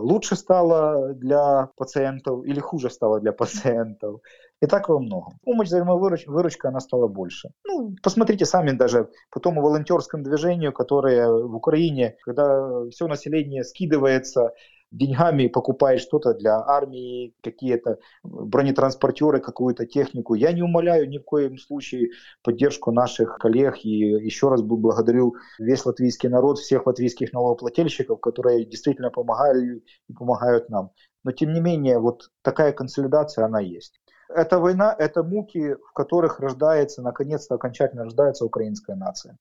лучше 0.00 0.36
стало 0.36 1.14
для 1.14 1.68
пациентов 1.76 2.44
или 2.46 2.60
хуже 2.60 2.90
стало 2.90 3.20
для 3.20 3.32
пациентов. 3.32 4.20
И 4.62 4.66
так 4.66 4.88
во 4.88 4.98
многом. 4.98 5.34
Помощь 5.44 5.68
взаимовыручка, 5.68 6.68
она 6.68 6.80
стала 6.80 7.06
больше. 7.06 7.50
Ну, 7.64 7.94
посмотрите 8.02 8.46
сами 8.46 8.70
даже 8.70 9.10
по 9.30 9.40
тому 9.40 9.60
волонтерскому 9.60 10.24
движению, 10.24 10.72
которое 10.72 11.28
в 11.28 11.54
Украине, 11.54 12.16
когда 12.24 12.88
все 12.90 13.06
население 13.08 13.64
скидывается 13.64 14.52
деньгами, 14.94 15.48
покупает 15.48 16.00
что-то 16.00 16.34
для 16.34 16.56
армии, 16.56 17.34
какие-то 17.42 17.98
бронетранспортеры, 18.22 19.40
какую-то 19.40 19.86
технику. 19.86 20.34
Я 20.34 20.52
не 20.52 20.62
умоляю 20.62 21.08
ни 21.08 21.18
в 21.18 21.24
коем 21.24 21.58
случае 21.58 22.10
поддержку 22.42 22.92
наших 22.92 23.38
коллег 23.38 23.84
и 23.84 23.90
еще 23.90 24.48
раз 24.48 24.62
бы 24.62 24.76
благодарю 24.76 25.34
весь 25.58 25.84
латвийский 25.84 26.28
народ, 26.28 26.58
всех 26.58 26.86
латвийских 26.86 27.32
налогоплательщиков, 27.32 28.20
которые 28.20 28.64
действительно 28.64 29.10
помогали 29.10 29.82
и 30.08 30.12
помогают 30.12 30.70
нам. 30.70 30.90
Но 31.24 31.32
тем 31.32 31.52
не 31.52 31.60
менее, 31.60 31.98
вот 31.98 32.30
такая 32.42 32.72
консолидация, 32.72 33.46
она 33.46 33.60
есть. 33.60 34.00
Эта 34.28 34.58
война– 34.58 34.94
это 34.98 35.22
муки, 35.22 35.74
в 35.74 35.92
которых 35.92 36.40
рождается, 36.40 37.02
наконец-то 37.02 37.54
окончательно 37.54 38.04
рождается 38.04 38.44
украинская 38.44 38.96
нация. 38.96 39.38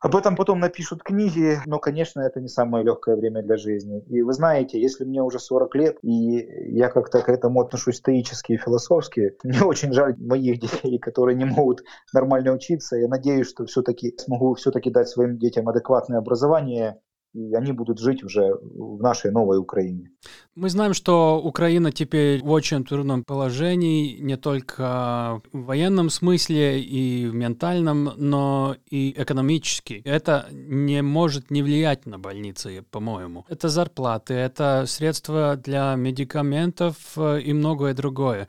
Об 0.00 0.14
этом 0.14 0.36
потом 0.36 0.60
напишут 0.60 1.02
книги, 1.02 1.58
но, 1.64 1.78
конечно, 1.78 2.20
это 2.20 2.40
не 2.40 2.48
самое 2.48 2.84
легкое 2.84 3.16
время 3.16 3.42
для 3.42 3.56
жизни. 3.56 4.04
И 4.08 4.22
вы 4.22 4.32
знаете, 4.34 4.80
если 4.80 5.04
мне 5.04 5.22
уже 5.22 5.38
40 5.38 5.74
лет, 5.74 5.98
и 6.02 6.76
я 6.76 6.90
как-то 6.90 7.22
к 7.22 7.28
этому 7.28 7.62
отношусь 7.62 7.96
стоически 7.96 8.52
и 8.52 8.56
философски, 8.58 9.36
мне 9.42 9.62
очень 9.62 9.92
жаль 9.92 10.14
моих 10.18 10.60
детей, 10.60 10.98
которые 10.98 11.34
не 11.34 11.46
могут 11.46 11.82
нормально 12.12 12.52
учиться. 12.52 12.96
Я 12.96 13.08
надеюсь, 13.08 13.48
что 13.48 13.64
все-таки 13.64 14.14
смогу 14.18 14.54
все-таки 14.54 14.90
дать 14.90 15.08
своим 15.08 15.38
детям 15.38 15.68
адекватное 15.68 16.18
образование, 16.18 17.00
и 17.36 17.54
они 17.54 17.72
будут 17.72 17.98
жить 17.98 18.24
уже 18.24 18.54
в 18.62 19.02
нашей 19.02 19.30
новой 19.30 19.58
Украине. 19.58 20.10
Мы 20.54 20.70
знаем, 20.70 20.94
что 20.94 21.38
Украина 21.42 21.92
теперь 21.92 22.42
в 22.42 22.50
очень 22.50 22.82
трудном 22.84 23.24
положении, 23.24 24.18
не 24.18 24.36
только 24.36 25.42
в 25.52 25.64
военном 25.64 26.08
смысле 26.08 26.80
и 26.80 27.26
в 27.26 27.34
ментальном, 27.34 28.12
но 28.16 28.76
и 28.90 29.14
экономически. 29.16 30.00
Это 30.04 30.46
не 30.50 31.02
может 31.02 31.50
не 31.50 31.62
влиять 31.62 32.06
на 32.06 32.18
больницы, 32.18 32.82
по-моему. 32.90 33.44
Это 33.48 33.68
зарплаты, 33.68 34.32
это 34.32 34.84
средства 34.86 35.56
для 35.56 35.94
медикаментов 35.94 36.96
э, 37.16 37.42
и 37.42 37.52
многое 37.52 37.92
другое. 37.92 38.48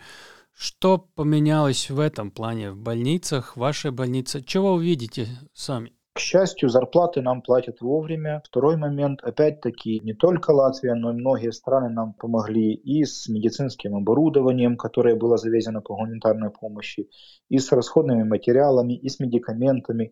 Что 0.55 0.97
поменялось 0.97 1.89
в 1.89 1.99
этом 1.99 2.31
плане 2.31 2.71
в 2.71 2.77
больницах, 2.77 3.55
в 3.55 3.59
вашей 3.59 3.91
больнице? 3.91 4.41
Чего 4.41 4.75
вы 4.75 4.85
видите 4.85 5.27
сами? 5.53 5.91
К 6.18 6.20
счастью, 6.20 6.70
зарплаты 6.70 7.22
нам 7.22 7.43
платят 7.43 7.80
вовремя. 7.80 8.41
Второй 8.43 8.76
момент, 8.76 9.22
опять-таки, 9.22 9.99
не 9.99 10.13
только 10.13 10.49
Латвия, 10.49 10.95
но 10.95 11.11
и 11.11 11.13
многие 11.13 11.51
страны 11.51 11.89
нам 11.89 12.13
помогли 12.13 12.74
и 12.74 13.05
с 13.05 13.30
медицинским 13.30 13.95
оборудованием, 13.95 14.78
которое 14.78 15.15
было 15.15 15.38
завезено 15.38 15.82
по 15.82 15.93
гуманитарной 15.93 16.49
помощи, 16.49 17.07
и 17.49 17.59
с 17.59 17.72
расходными 17.72 18.24
материалами, 18.24 18.93
и 18.97 19.09
с 19.09 19.20
медикаментами. 19.20 20.11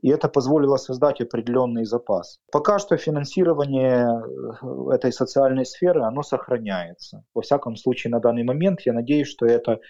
И 0.00 0.08
это 0.08 0.30
позволило 0.30 0.78
создать 0.78 1.20
определенный 1.20 1.84
запас. 1.84 2.38
Пока 2.50 2.78
что 2.78 2.96
финансирование 2.96 4.06
э, 4.08 4.94
этой 4.94 5.12
социальной 5.12 5.66
сферы, 5.66 6.04
оно 6.04 6.22
сохраняется. 6.22 7.22
Во 7.34 7.42
всяком 7.42 7.76
случае, 7.76 8.12
на 8.12 8.20
данный 8.20 8.44
момент 8.44 8.80
я 8.86 8.94
надеюсь, 8.94 9.28
что 9.28 9.44
это 9.44 9.80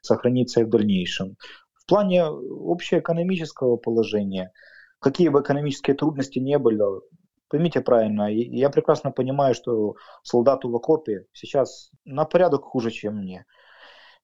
сохранится 0.00 0.62
и 0.62 0.64
в 0.64 0.70
дальнейшем. 0.70 1.36
В 1.74 1.84
плане 1.84 2.24
общеэкономического 2.24 3.76
положения– 3.76 4.52
какие 5.02 5.28
бы 5.28 5.40
экономические 5.40 5.96
трудности 5.96 6.38
не 6.38 6.58
были, 6.58 6.82
поймите 7.48 7.80
правильно, 7.80 8.32
я 8.32 8.70
прекрасно 8.70 9.10
понимаю, 9.10 9.54
что 9.54 9.96
солдату 10.22 10.70
в 10.70 10.76
окопе 10.76 11.26
сейчас 11.32 11.90
на 12.04 12.24
порядок 12.24 12.62
хуже, 12.62 12.90
чем 12.90 13.16
мне. 13.16 13.44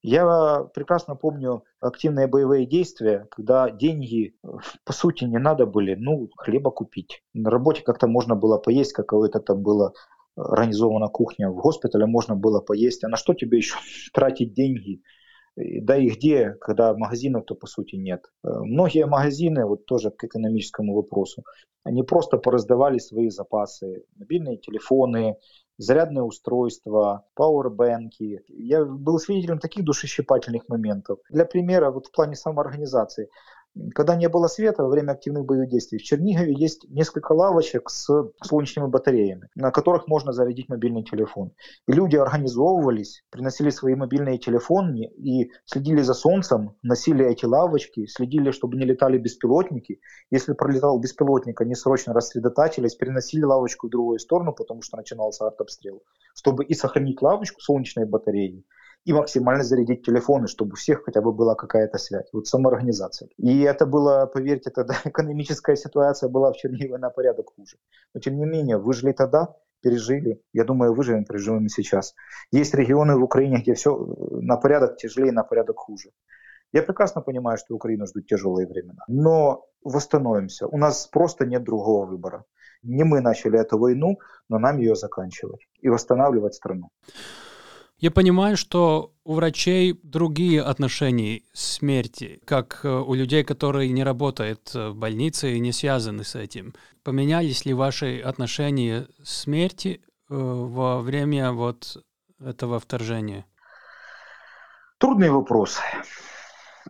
Я 0.01 0.65
прекрасно 0.75 1.17
помню 1.17 1.65
активные 1.81 2.29
боевые 2.29 2.67
действия, 2.67 3.27
когда 3.33 3.69
деньги, 3.69 4.37
по 4.85 4.93
сути, 4.93 5.25
не 5.25 5.39
надо 5.39 5.67
были, 5.67 5.97
ну, 5.97 6.31
хлеба 6.37 6.71
купить. 6.71 7.25
На 7.35 7.51
работе 7.51 7.83
как-то 7.83 8.07
можно 8.07 8.37
было 8.37 8.59
поесть, 8.59 8.93
какое-то 8.93 9.41
там 9.41 9.61
было 9.61 9.93
организована 10.37 11.09
кухня, 11.09 11.51
в 11.51 11.57
госпитале 11.57 12.07
можно 12.07 12.37
было 12.37 12.61
поесть. 12.61 13.03
А 13.03 13.09
на 13.09 13.17
что 13.17 13.35
тебе 13.35 13.59
еще 13.59 13.77
тратить 14.15 14.55
деньги? 14.55 15.03
Да 15.59 15.97
и 15.97 16.09
где, 16.09 16.53
когда 16.61 16.95
магазинов-то 16.95 17.55
по 17.55 17.67
сути 17.67 17.97
нет. 17.97 18.25
Э, 18.45 18.49
многие 18.61 19.07
магазины, 19.07 19.67
вот 19.67 19.87
тоже 19.87 20.11
к 20.11 20.23
экономическому 20.25 20.95
вопросу, 20.95 21.43
они 21.83 22.03
просто 22.03 22.39
пораздавали 22.39 22.99
свои 22.99 23.29
запасы, 23.31 24.05
мобильные 24.17 24.59
телефоны, 24.59 25.37
зарядные 25.79 26.23
устройства, 26.23 27.25
пауэрбэнки. 27.35 28.43
Я 28.49 28.85
был 28.85 29.19
свидетелем 29.19 29.59
таких 29.59 29.85
душещипательных 29.85 30.69
моментов. 30.69 31.19
Для 31.31 31.45
примера, 31.45 31.91
вот 31.91 32.07
в 32.07 32.13
плане 32.13 32.35
самоорганизации. 32.35 33.29
Когда 33.95 34.17
не 34.17 34.29
было 34.29 34.49
света 34.49 34.83
во 34.83 34.89
время 34.89 35.13
активных 35.13 35.45
боевых 35.45 35.69
действий, 35.69 35.99
в 35.99 36.03
Чернигове 36.03 36.53
есть 36.53 36.89
несколько 36.89 37.33
лавочек 37.33 37.91
с 37.91 38.09
солнечными 38.43 38.89
батареями, 38.89 39.49
на 39.55 39.71
которых 39.71 40.09
можно 40.09 40.33
зарядить 40.33 40.69
мобильный 40.69 41.05
телефон. 41.05 41.53
И 41.87 41.93
люди 41.93 42.17
организовывались, 42.17 43.25
приносили 43.31 43.71
свои 43.71 43.95
мобильные 43.95 44.39
телефоны 44.39 45.05
и 45.17 45.51
следили 45.65 46.03
за 46.03 46.15
солнцем, 46.15 46.77
носили 46.83 47.25
эти 47.25 47.45
лавочки, 47.45 48.07
следили, 48.07 48.51
чтобы 48.51 48.77
не 48.77 48.85
летали 48.85 49.19
беспилотники. 49.19 50.01
Если 50.31 50.55
пролетал 50.55 50.99
беспилотник, 50.99 51.61
они 51.61 51.75
срочно 51.75 52.13
рассредотачивались, 52.13 52.97
переносили 52.97 53.45
лавочку 53.45 53.87
в 53.87 53.91
другую 53.91 54.19
сторону, 54.19 54.53
потому 54.53 54.83
что 54.83 54.97
начинался 54.97 55.47
артобстрел, 55.47 56.03
чтобы 56.35 56.65
и 56.65 56.75
сохранить 56.75 57.23
лавочку 57.23 57.61
солнечной 57.61 58.07
батареи, 58.07 58.65
и 59.09 59.13
максимально 59.15 59.65
зарядить 59.65 60.05
телефоны, 60.05 60.49
чтобы 60.49 60.73
у 60.73 60.75
всех 60.75 61.05
хотя 61.05 61.23
бы 61.23 61.33
была 61.33 61.55
какая-то 61.55 61.97
связь. 61.97 62.29
Вот 62.35 62.47
самоорганизация. 62.47 63.31
И 63.39 63.63
это 63.63 63.87
было, 63.87 64.27
поверьте, 64.27 64.69
тогда 64.69 64.95
экономическая 65.05 65.77
ситуация 65.77 66.29
была 66.29 66.53
в 66.53 66.57
Чернигове 66.57 66.99
на 66.99 67.09
порядок 67.09 67.47
хуже. 67.57 67.79
Но 68.13 68.21
тем 68.21 68.37
не 68.37 68.45
менее, 68.45 68.77
выжили 68.77 69.13
тогда, 69.13 69.57
пережили. 69.81 70.43
Я 70.53 70.65
думаю, 70.65 70.93
выживем, 70.93 71.25
переживем 71.25 71.65
и 71.65 71.69
сейчас. 71.71 72.15
Есть 72.53 72.75
регионы 72.75 73.17
в 73.17 73.23
Украине, 73.23 73.63
где 73.63 73.73
все 73.73 73.97
на 74.43 74.59
порядок 74.59 74.99
тяжелее, 74.99 75.33
на 75.33 75.43
порядок 75.43 75.79
хуже. 75.79 76.11
Я 76.73 76.83
прекрасно 76.83 77.23
понимаю, 77.23 77.57
что 77.57 77.75
Украину 77.75 78.07
ждут 78.07 78.27
тяжелые 78.27 78.67
времена. 78.67 79.05
Но 79.09 79.65
восстановимся. 79.83 80.67
У 80.67 80.77
нас 80.77 81.07
просто 81.07 81.47
нет 81.47 81.65
другого 81.65 82.05
выбора. 82.05 82.45
Не 82.83 83.05
мы 83.05 83.23
начали 83.23 83.59
эту 83.59 83.79
войну, 83.79 84.19
но 84.51 84.59
нам 84.59 84.79
ее 84.79 84.95
заканчивать 84.95 85.67
и 85.81 85.89
восстанавливать 85.89 86.55
страну. 86.55 86.91
Я 88.01 88.13
понимаю, 88.13 88.57
что 88.57 89.13
у 89.25 89.35
врачей 89.35 89.99
другие 90.05 90.63
отношения 90.63 91.43
смерти, 91.53 92.41
как 92.45 92.81
э, 92.85 92.89
у 92.89 93.13
людей, 93.15 93.43
которые 93.43 93.91
не 93.91 94.05
работают 94.05 94.73
в 94.73 94.95
больнице 94.95 95.55
и 95.55 95.59
не 95.59 95.73
связаны 95.73 96.23
с 96.23 96.37
этим. 96.37 96.75
Поменялись 97.03 97.67
ли 97.67 97.75
ваши 97.75 98.21
отношения 98.21 99.09
смерти 99.25 100.01
э, 100.01 100.35
во 100.35 101.01
время 101.01 101.51
вот 101.51 101.97
этого 102.39 102.79
вторжения? 102.79 103.47
Трудный 104.99 105.31
вопрос. 105.31 105.81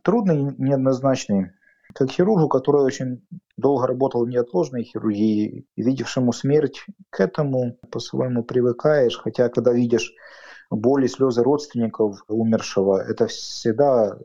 Трудный, 0.05 0.55
неоднозначный. 0.59 1.53
Как 1.95 2.11
хирургу, 2.11 2.49
который 2.49 2.83
очень 2.83 3.27
долго 3.57 3.87
работал 3.87 4.27
в 4.27 4.29
неотложной 4.29 4.85
хирургии, 4.85 5.67
видевшему 5.75 6.35
смерть, 6.35 6.85
к 7.09 7.21
этому 7.21 7.79
по-своему 7.91 8.45
привыкаешь, 8.45 9.17
хотя 9.17 9.49
когда 9.49 9.73
видишь 9.73 10.13
боли, 10.71 11.07
слезы 11.07 11.43
родственников 11.43 12.25
умершего, 12.29 13.01
это 13.01 13.27
всегда 13.27 14.11
э, 14.11 14.19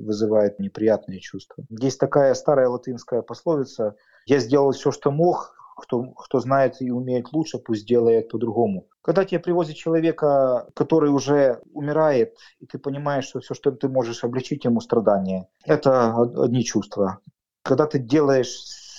вызывает 0.00 0.58
неприятные 0.58 1.20
чувства. 1.20 1.64
Есть 1.70 2.00
такая 2.00 2.34
старая 2.34 2.68
латинская 2.68 3.22
пословица 3.22 3.96
«Я 4.26 4.38
сделал 4.38 4.72
все, 4.72 4.90
что 4.90 5.10
мог, 5.10 5.54
кто, 5.76 6.04
кто 6.12 6.40
знает 6.40 6.80
и 6.80 6.90
умеет 6.90 7.32
лучше, 7.32 7.58
пусть 7.58 7.86
делает 7.86 8.28
по-другому. 8.28 8.86
Когда 9.02 9.24
тебе 9.24 9.40
привозят 9.40 9.76
человека, 9.76 10.68
который 10.74 11.10
уже 11.10 11.60
умирает, 11.72 12.36
и 12.60 12.66
ты 12.66 12.78
понимаешь, 12.78 13.24
что 13.24 13.40
все, 13.40 13.54
что 13.54 13.72
ты 13.72 13.88
можешь 13.88 14.22
облегчить 14.22 14.64
ему 14.64 14.80
страдания, 14.80 15.48
это 15.64 16.14
одни 16.14 16.64
чувства. 16.64 17.18
Когда 17.62 17.86
ты 17.86 17.98
делаешь 17.98 18.48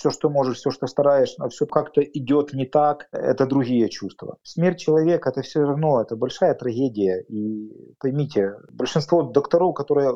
все, 0.04 0.12
что 0.12 0.30
можешь, 0.30 0.58
все, 0.58 0.70
что 0.70 0.86
стараешь, 0.86 1.34
а 1.40 1.48
все 1.48 1.66
как-то 1.66 2.02
идет 2.02 2.52
не 2.52 2.66
так, 2.66 3.08
это 3.14 3.46
другие 3.46 3.88
чувства. 3.88 4.38
Смерть 4.44 4.80
человека 4.80 5.30
это 5.30 5.44
все 5.44 5.62
равно, 5.62 6.02
это 6.02 6.18
большая 6.18 6.54
трагедия. 6.56 7.22
И 7.30 7.96
поймите, 8.00 8.56
большинство 8.70 9.24
докторов, 9.24 9.74
которые 9.76 10.14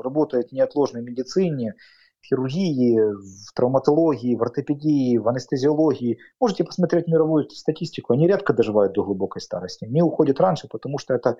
работают 0.00 0.50
в 0.50 0.52
неотложной 0.52 1.02
медицине, 1.02 1.74
в 2.20 2.26
хирургии, 2.26 2.96
в 3.00 3.52
травматологии, 3.56 4.36
в 4.36 4.42
ортопедии, 4.42 5.18
в 5.18 5.26
анестезиологии. 5.26 6.18
Можете 6.38 6.62
посмотреть 6.62 7.08
мировую 7.08 7.50
статистику. 7.50 8.12
Они 8.12 8.28
редко 8.28 8.52
доживают 8.52 8.92
до 8.92 9.02
глубокой 9.02 9.42
старости. 9.42 9.84
Они 9.84 10.00
уходят 10.00 10.38
раньше, 10.38 10.68
потому 10.70 10.98
что 10.98 11.12
это 11.12 11.38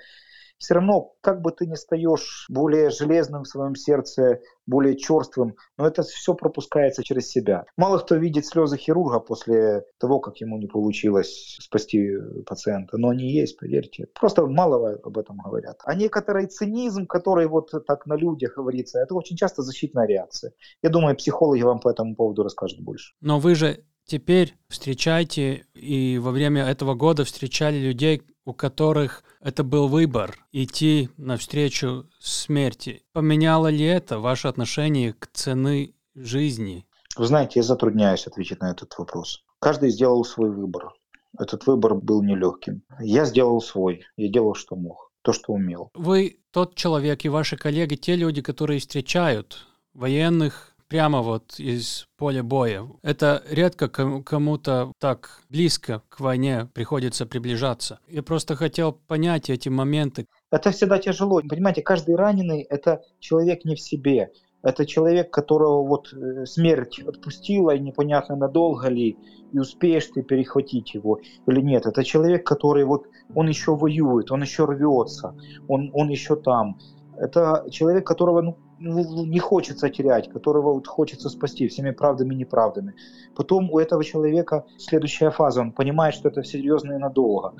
все 0.58 0.74
равно, 0.74 1.12
как 1.20 1.42
бы 1.42 1.52
ты 1.52 1.66
ни 1.66 1.74
стаешь 1.74 2.46
более 2.48 2.90
железным 2.90 3.42
в 3.42 3.48
своем 3.48 3.74
сердце, 3.74 4.40
более 4.66 4.96
черствым, 4.96 5.56
но 5.76 5.86
это 5.86 6.02
все 6.02 6.34
пропускается 6.34 7.02
через 7.02 7.28
себя. 7.28 7.64
Мало 7.76 7.98
кто 7.98 8.14
видит 8.16 8.46
слезы 8.46 8.76
хирурга 8.76 9.20
после 9.20 9.84
того, 9.98 10.20
как 10.20 10.36
ему 10.38 10.58
не 10.58 10.66
получилось 10.66 11.58
спасти 11.60 12.16
пациента, 12.46 12.96
но 12.96 13.10
они 13.10 13.30
есть, 13.30 13.58
поверьте. 13.58 14.06
Просто 14.18 14.46
мало 14.46 14.98
об 15.02 15.18
этом 15.18 15.38
говорят. 15.38 15.80
А 15.84 15.94
некоторый 15.94 16.46
цинизм, 16.46 17.06
который 17.06 17.46
вот 17.46 17.70
так 17.86 18.06
на 18.06 18.14
людях 18.14 18.54
говорится, 18.56 19.00
это 19.00 19.14
очень 19.14 19.36
часто 19.36 19.62
защитная 19.62 20.06
реакция. 20.06 20.52
Я 20.82 20.90
думаю, 20.90 21.16
психологи 21.16 21.62
вам 21.62 21.80
по 21.80 21.90
этому 21.90 22.14
поводу 22.14 22.42
расскажут 22.42 22.80
больше. 22.80 23.14
Но 23.20 23.38
вы 23.38 23.54
же 23.54 23.84
теперь 24.06 24.54
встречаете 24.68 25.64
и 25.74 26.18
во 26.18 26.30
время 26.30 26.64
этого 26.64 26.94
года 26.94 27.24
встречали 27.24 27.78
людей, 27.78 28.22
у 28.44 28.52
которых 28.52 29.24
это 29.40 29.64
был 29.64 29.88
выбор 29.88 30.36
идти 30.52 31.10
навстречу 31.16 32.08
смерти. 32.18 33.02
Поменяло 33.12 33.68
ли 33.68 33.84
это 33.84 34.18
ваше 34.18 34.48
отношение 34.48 35.12
к 35.12 35.26
цены 35.28 35.94
жизни? 36.14 36.86
Вы 37.16 37.26
знаете, 37.26 37.60
я 37.60 37.62
затрудняюсь 37.62 38.26
ответить 38.26 38.60
на 38.60 38.70
этот 38.70 38.94
вопрос. 38.98 39.44
Каждый 39.60 39.90
сделал 39.90 40.24
свой 40.24 40.50
выбор. 40.50 40.92
Этот 41.38 41.66
выбор 41.66 41.94
был 41.94 42.22
нелегким. 42.22 42.82
Я 43.00 43.24
сделал 43.24 43.60
свой. 43.60 44.04
Я 44.16 44.28
делал, 44.28 44.54
что 44.54 44.76
мог. 44.76 45.10
То, 45.22 45.32
что 45.32 45.52
умел. 45.52 45.90
Вы 45.94 46.40
тот 46.50 46.74
человек 46.74 47.24
и 47.24 47.28
ваши 47.28 47.56
коллеги, 47.56 47.94
те 47.94 48.14
люди, 48.14 48.42
которые 48.42 48.78
встречают 48.78 49.66
военных 49.94 50.73
прямо 50.88 51.22
вот 51.22 51.58
из 51.58 52.06
поля 52.16 52.42
боя. 52.42 52.88
Это 53.02 53.42
редко 53.50 53.88
кому-то 53.88 54.92
так 54.98 55.40
близко 55.48 56.02
к 56.08 56.20
войне 56.20 56.68
приходится 56.74 57.26
приближаться. 57.26 57.98
Я 58.08 58.22
просто 58.22 58.56
хотел 58.56 58.92
понять 58.92 59.50
эти 59.50 59.68
моменты. 59.68 60.26
Это 60.50 60.70
всегда 60.70 60.98
тяжело. 60.98 61.40
Понимаете, 61.48 61.82
каждый 61.82 62.16
раненый– 62.16 62.62
это 62.70 63.02
человек 63.20 63.64
не 63.64 63.74
в 63.74 63.80
себе. 63.80 64.30
Это 64.62 64.86
человек, 64.86 65.30
которого 65.30 65.86
вот 65.86 66.12
э, 66.14 66.46
смерть 66.46 66.98
отпустила, 66.98 67.74
и 67.74 67.80
непонятно 67.80 68.34
надолго 68.34 68.88
ли, 68.88 69.18
и 69.52 69.58
успеешь 69.58 70.06
ты 70.06 70.22
перехватить 70.22 70.94
его 70.94 71.20
или 71.46 71.60
нет. 71.60 71.84
Это 71.84 72.02
человек, 72.02 72.46
который 72.46 72.84
вот, 72.84 73.06
он 73.34 73.48
еще 73.48 73.76
воюет, 73.76 74.32
он 74.32 74.40
еще 74.40 74.64
рвется, 74.64 75.36
он, 75.68 75.90
он 75.92 76.08
еще 76.08 76.36
там. 76.36 76.78
Это 77.18 77.66
человек, 77.70 78.06
которого 78.06 78.40
ну, 78.40 78.50
ну, 78.52 78.58
не 78.84 79.38
хочется 79.38 79.88
терять, 79.90 80.30
которого 80.30 80.74
вот 80.74 80.86
хочется 80.86 81.28
спасти 81.28 81.68
всеми 81.68 81.90
правдами 81.90 82.34
и 82.34 82.38
неправдами. 82.38 82.94
Потом 83.34 83.70
у 83.70 83.78
этого 83.78 84.04
человека 84.04 84.64
следующая 84.78 85.30
фаза, 85.30 85.60
он 85.60 85.72
понимает, 85.72 86.14
что 86.14 86.28
это 86.28 86.44
серьезно 86.44 86.94
и 86.94 86.98
надолго. 86.98 87.54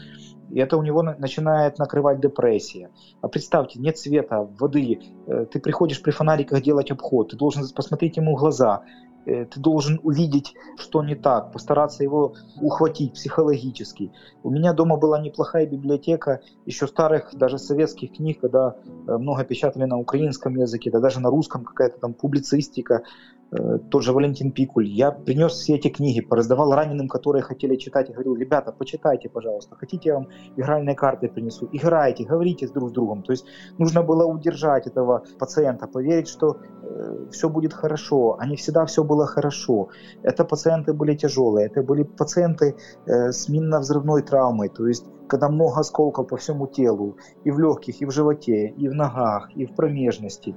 И 0.51 0.59
это 0.61 0.77
у 0.77 0.83
него 0.83 1.03
начинает 1.03 1.79
накрывать 1.79 2.20
депрессия. 2.20 2.91
А 3.20 3.29
представьте, 3.29 3.81
нет 3.81 3.99
света, 3.99 4.49
воды, 4.59 5.01
э, 5.27 5.47
ты 5.47 5.59
приходишь 5.59 6.03
при 6.03 6.11
фонариках 6.11 6.62
делать 6.62 6.91
обход, 6.91 7.31
ты 7.31 7.37
должен 7.37 7.64
посмотреть 7.75 8.18
ему 8.18 8.37
в 8.37 8.41
глаза, 8.41 8.83
ты 9.25 9.61
должен 9.61 10.01
увидеть, 10.03 10.55
что 10.77 11.03
не 11.03 11.14
так, 11.14 11.53
постараться 11.53 12.03
его 12.03 12.35
ухватить 12.61 13.14
психологически. 13.14 14.12
У 14.43 14.51
меня 14.51 14.72
дома 14.72 14.97
была 14.97 15.20
неплохая 15.20 15.66
библиотека 15.66 16.41
еще 16.66 16.87
старых, 16.87 17.35
даже 17.35 17.59
советских 17.59 18.12
книг, 18.12 18.41
когда 18.41 18.77
э, 18.85 19.16
много 19.16 19.45
печатали 19.45 19.85
на 19.85 19.99
украинском 19.99 20.57
языке, 20.57 20.91
да 20.91 21.01
даже 21.01 21.20
на 21.20 21.31
русском 21.31 21.64
какая-то 21.64 21.99
там 21.99 22.14
публицистика, 22.14 23.03
Э, 23.44 23.44
тот 23.91 24.03
же 24.03 24.13
Валентин 24.13 24.53
Пикуль. 24.53 24.89
Я 24.89 25.13
принес 25.13 25.53
все 25.53 25.77
эти 25.77 25.89
книги, 25.89 26.21
пораздавал 26.21 26.73
раненым, 26.73 27.09
которые 27.09 27.43
хотели 27.43 27.77
читать, 27.77 28.11
и 28.11 28.13
говорил, 28.13 28.35
ребята, 28.35 28.73
почитайте, 28.73 29.29
пожалуйста, 29.29 29.77
хотите, 29.77 30.09
я 30.09 30.15
вам 30.15 30.29
игральные 30.57 30.97
карты 30.97 31.29
принесу, 31.29 31.69
играйте, 31.73 32.25
говорите 32.25 32.67
друг 32.69 32.91
с 32.91 32.93
другом. 32.93 33.23
То 33.23 33.33
есть 33.33 33.47
нужно 33.79 34.03
было 34.03 34.25
удержать 34.27 34.87
этого 34.87 35.25
пациента, 35.39 35.87
поверить, 35.87 36.29
что 36.29 36.57
э, 36.83 37.27
все 37.31 37.49
будет 37.49 37.73
хорошо, 37.73 38.37
а 38.39 38.47
не 38.47 38.57
всегда 38.57 38.85
все 38.87 39.05
было 39.05 39.27
хорошо. 39.27 39.89
Это 40.23 40.45
пациенты 40.45 40.93
были 40.93 41.15
тяжелые, 41.15 41.67
это 41.67 41.83
были 41.83 42.03
пациенты 42.03 42.77
э, 43.07 43.31
с 43.31 43.49
минно-взрывной 43.49 44.23
травмой, 44.23 44.69
то 44.69 44.87
есть 44.87 45.05
когда 45.29 45.49
много 45.49 45.81
осколков 45.81 46.29
по 46.29 46.37
всему 46.37 46.67
телу, 46.67 47.17
и 47.45 47.51
в 47.51 47.59
легких, 47.59 48.01
и 48.03 48.07
в 48.07 48.11
животе, 48.11 48.69
и 48.69 48.89
в 48.89 48.95
ногах, 48.95 49.51
и 49.57 49.67
в 49.67 49.75
промежности. 49.75 50.55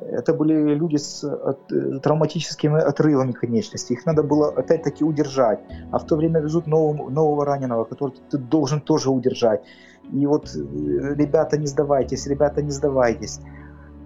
Это 0.00 0.32
были 0.32 0.74
люди 0.74 0.96
с 0.96 1.24
э, 1.24 1.98
травматическими 2.02 2.80
отрывами 2.80 3.32
конечностей. 3.32 3.94
Их 3.94 4.06
надо 4.06 4.22
было 4.22 4.48
опять-таки 4.48 5.04
удержать. 5.04 5.60
А 5.90 5.98
в 5.98 6.06
то 6.06 6.16
время 6.16 6.40
везут 6.40 6.66
нового, 6.66 7.10
нового 7.10 7.44
раненого, 7.44 7.84
которого 7.84 8.16
ты 8.30 8.38
должен 8.38 8.80
тоже 8.80 9.10
удержать. 9.10 9.62
И 10.12 10.26
вот, 10.26 10.54
э, 10.54 11.14
ребята, 11.14 11.58
не 11.58 11.66
сдавайтесь, 11.66 12.26
ребята, 12.26 12.62
не 12.62 12.70
сдавайтесь. 12.70 13.40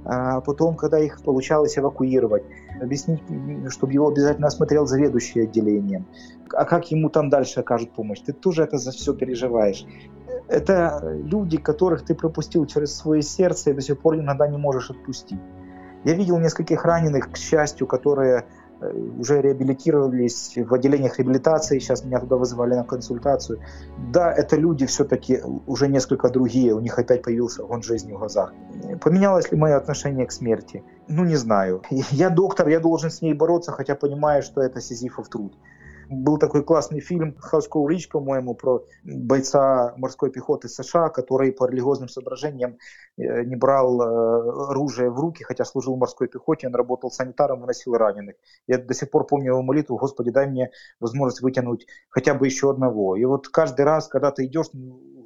А 0.05 0.40
потом, 0.40 0.76
когда 0.76 0.99
их 0.99 1.22
получалось 1.22 1.78
эвакуировать, 1.78 2.43
объяснить, 2.80 3.22
чтобы 3.68 3.93
его 3.93 4.09
обязательно 4.09 4.49
осмотрел 4.49 4.86
заведующий 4.86 5.43
отделением. 5.43 6.07
А 6.55 6.64
как 6.64 6.90
ему 6.90 7.09
там 7.09 7.30
дальше 7.30 7.61
окажут 7.61 7.93
помощь? 7.93 8.20
Ты 8.20 8.32
тоже 8.32 8.64
это 8.64 8.78
за 8.78 8.90
все 8.90 9.14
переживаешь. 9.14 9.86
Это 10.49 11.18
люди, 11.24 11.57
которых 11.57 12.05
ты 12.05 12.14
пропустил 12.14 12.66
через 12.66 12.95
свое 12.95 13.22
сердце 13.22 13.70
и 13.70 13.74
до 13.74 13.80
сих 13.80 13.99
пор 14.01 14.16
иногда 14.16 14.49
не 14.49 14.59
можешь 14.59 14.90
отпустить. 14.90 15.40
Я 16.05 16.14
видел 16.14 16.38
нескольких 16.38 16.84
раненых, 16.84 17.30
к 17.32 17.36
счастью, 17.36 17.86
которые 17.86 18.44
Э, 18.82 18.92
уже 19.20 19.40
реабилитировались 19.40 20.57
в 20.57 20.74
отделениях 20.74 21.18
реабилитации, 21.18 21.78
сейчас 21.78 22.05
меня 22.05 22.18
туда 22.18 22.36
вызывали 22.36 22.74
на 22.74 22.84
консультацию. 22.84 23.61
Да, 24.12 24.32
это 24.32 24.57
люди 24.57 24.86
все-таки 24.86 25.40
уже 25.66 25.88
несколько 25.88 26.28
другие, 26.28 26.74
у 26.74 26.80
них 26.80 26.98
опять 26.98 27.22
появился 27.22 27.62
огонь 27.62 27.82
жизни 27.82 28.12
в 28.12 28.18
глазах. 28.18 28.53
Поменялось 29.00 29.53
ли 29.53 29.59
мое 29.59 29.76
отношение 29.76 30.26
к 30.26 30.32
смерти? 30.32 30.82
Ну, 31.09 31.24
не 31.24 31.36
знаю. 31.36 31.82
Я 32.11 32.30
доктор, 32.30 32.68
я 32.68 32.80
должен 32.80 33.11
с 33.11 33.22
ней 33.22 33.34
бороться, 33.34 33.72
хотя 33.72 33.94
понимаю, 33.94 34.42
что 34.42 34.61
это 34.61 34.80
сизифов 34.80 35.28
труд. 35.28 35.53
Был 36.11 36.38
такой 36.38 36.63
классный 36.63 37.01
фильм 37.01 37.36
«Хаускоу 37.38 37.88
Рич», 37.88 38.07
по-моему, 38.07 38.55
про 38.55 38.86
бойца 39.03 39.93
морской 39.97 40.32
пехоты 40.32 40.69
США, 40.69 41.09
который 41.09 41.51
по 41.51 41.67
религиозным 41.67 42.07
соображениям 42.07 42.78
э, 43.17 43.43
не 43.43 43.55
брал 43.55 44.01
э, 44.01 44.69
оружие 44.69 45.09
в 45.09 45.19
руки, 45.19 45.43
хотя 45.43 45.65
служил 45.65 45.95
в 45.95 45.99
морской 45.99 46.28
пехоте, 46.30 46.67
он 46.67 46.75
работал 46.75 47.11
санитаром, 47.11 47.59
выносил 47.59 47.93
раненых. 47.93 48.36
Я 48.67 48.78
до 48.78 48.93
сих 48.93 49.11
пор 49.11 49.28
помню 49.28 49.51
его 49.51 49.61
молитву 49.61 49.97
«Господи, 49.97 50.32
дай 50.32 50.47
мне 50.47 50.71
возможность 50.99 51.41
вытянуть 51.41 51.88
хотя 52.09 52.34
бы 52.34 52.45
еще 52.45 52.69
одного». 52.69 53.17
И 53.17 53.25
вот 53.25 53.49
каждый 53.49 53.84
раз, 53.84 54.07
когда 54.07 54.32
ты 54.32 54.45
идешь, 54.45 54.67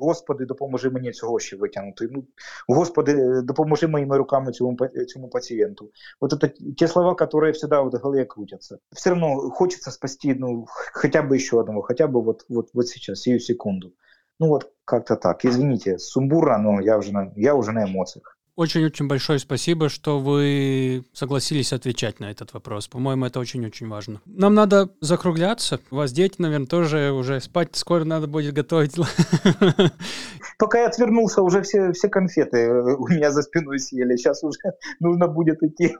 Господи, 0.02 0.45
допоможи 0.45 0.89
мені 0.89 1.12
цього 1.12 1.39
ще 1.39 1.56
витягнути. 1.56 2.08
Ну, 2.12 2.24
Господи, 2.68 3.41
допоможи 3.43 3.88
моими 3.88 4.18
руками 4.18 4.52
цьому, 4.52 4.78
цьому 5.08 5.30
пациенту. 5.30 5.91
Вот 6.22 6.34
это 6.34 6.52
те 6.78 6.88
слова, 6.88 7.16
которые 7.16 7.54
всегда 7.54 7.82
в 7.82 7.89
голове 7.89 8.26
крутятся. 8.26 8.80
Все 8.91 9.10
равно 9.10 9.49
хочется 9.49 9.91
спасти 9.91 10.34
ну, 10.34 10.66
хотя 10.93 11.22
бы 11.22 11.37
еще 11.37 11.61
одного, 11.61 11.83
хотя 11.83 12.07
бы 12.07 12.22
вот, 12.22 12.45
вот, 12.49 12.70
вот 12.72 12.89
сейчас, 12.89 13.20
сию 13.20 13.41
секунду. 13.41 13.95
Ну 14.39 14.49
вот 14.49 14.72
как-то 14.85 15.16
так. 15.16 15.45
Извините, 15.45 15.99
сумбурно, 15.99 16.59
но 16.59 16.81
я 16.81 16.99
уже 16.99 17.12
на, 17.12 17.33
я 17.37 17.55
уже 17.55 17.72
на 17.72 17.85
эмоциях. 17.85 18.37
Очень-очень 18.57 19.07
большое 19.07 19.39
спасибо, 19.39 19.91
что 19.91 20.18
вы 20.18 21.05
согласились 21.12 21.74
отвечать 21.74 22.20
на 22.20 22.31
этот 22.31 22.55
вопрос. 22.55 22.89
По-моему, 22.89 23.27
это 23.27 23.39
очень-очень 23.39 23.87
важно. 23.87 24.22
Нам 24.24 24.55
надо 24.55 24.89
закругляться. 25.03 25.79
У 25.91 25.97
вас 25.97 26.11
дети, 26.11 26.37
наверное, 26.39 26.66
тоже 26.66 27.12
уже 27.12 27.39
спать 27.43 27.77
скоро 27.77 28.05
надо 28.05 28.29
будет 28.29 28.55
готовить. 28.55 28.95
Пока 30.59 30.81
я 30.81 30.87
отвернулся, 30.87 31.43
уже 31.43 31.61
все, 31.61 31.93
все 31.93 32.09
конфеты 32.09 32.72
у 32.72 33.07
меня 33.09 33.31
за 33.31 33.43
спиной 33.43 33.79
съели. 33.79 34.16
Сейчас 34.16 34.43
уже 34.43 34.59
нужно 35.01 35.29
будет 35.29 35.62
идти 35.62 35.95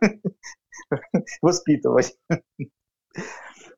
воспитывать. 1.43 2.17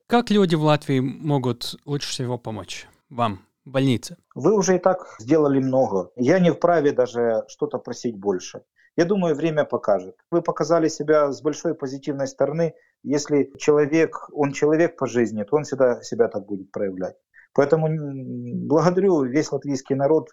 Как 0.09 0.31
люди 0.31 0.55
в 0.55 0.63
Латвии 0.63 1.01
могут 1.01 1.75
лучше 1.85 2.09
всего 2.09 2.39
помочь 2.39 2.87
вам? 3.11 3.41
больнице? 3.63 4.17
Вы 4.33 4.55
уже 4.55 4.77
и 4.77 4.79
так 4.79 5.05
сделали 5.19 5.59
много. 5.59 6.09
Я 6.15 6.39
не 6.39 6.51
вправе 6.51 6.93
даже 6.93 7.43
что-то 7.47 7.77
просить 7.77 8.17
больше. 8.17 8.63
Я 8.95 9.05
думаю, 9.05 9.35
время 9.35 9.65
покажет. 9.65 10.15
Вы 10.31 10.41
показали 10.41 10.87
себя 10.87 11.31
с 11.31 11.43
большой 11.43 11.75
позитивной 11.75 12.25
стороны. 12.25 12.73
Если 13.03 13.51
человек, 13.59 14.27
он 14.33 14.51
человек 14.51 14.97
по 14.97 15.05
жизни, 15.05 15.43
то 15.43 15.57
он 15.57 15.63
всегда 15.63 16.01
себя 16.01 16.27
так 16.27 16.47
будет 16.47 16.71
проявлять. 16.71 17.15
Поэтому 17.53 17.87
благодарю 18.67 19.25
весь 19.25 19.51
латвийский 19.51 19.95
народ, 19.95 20.29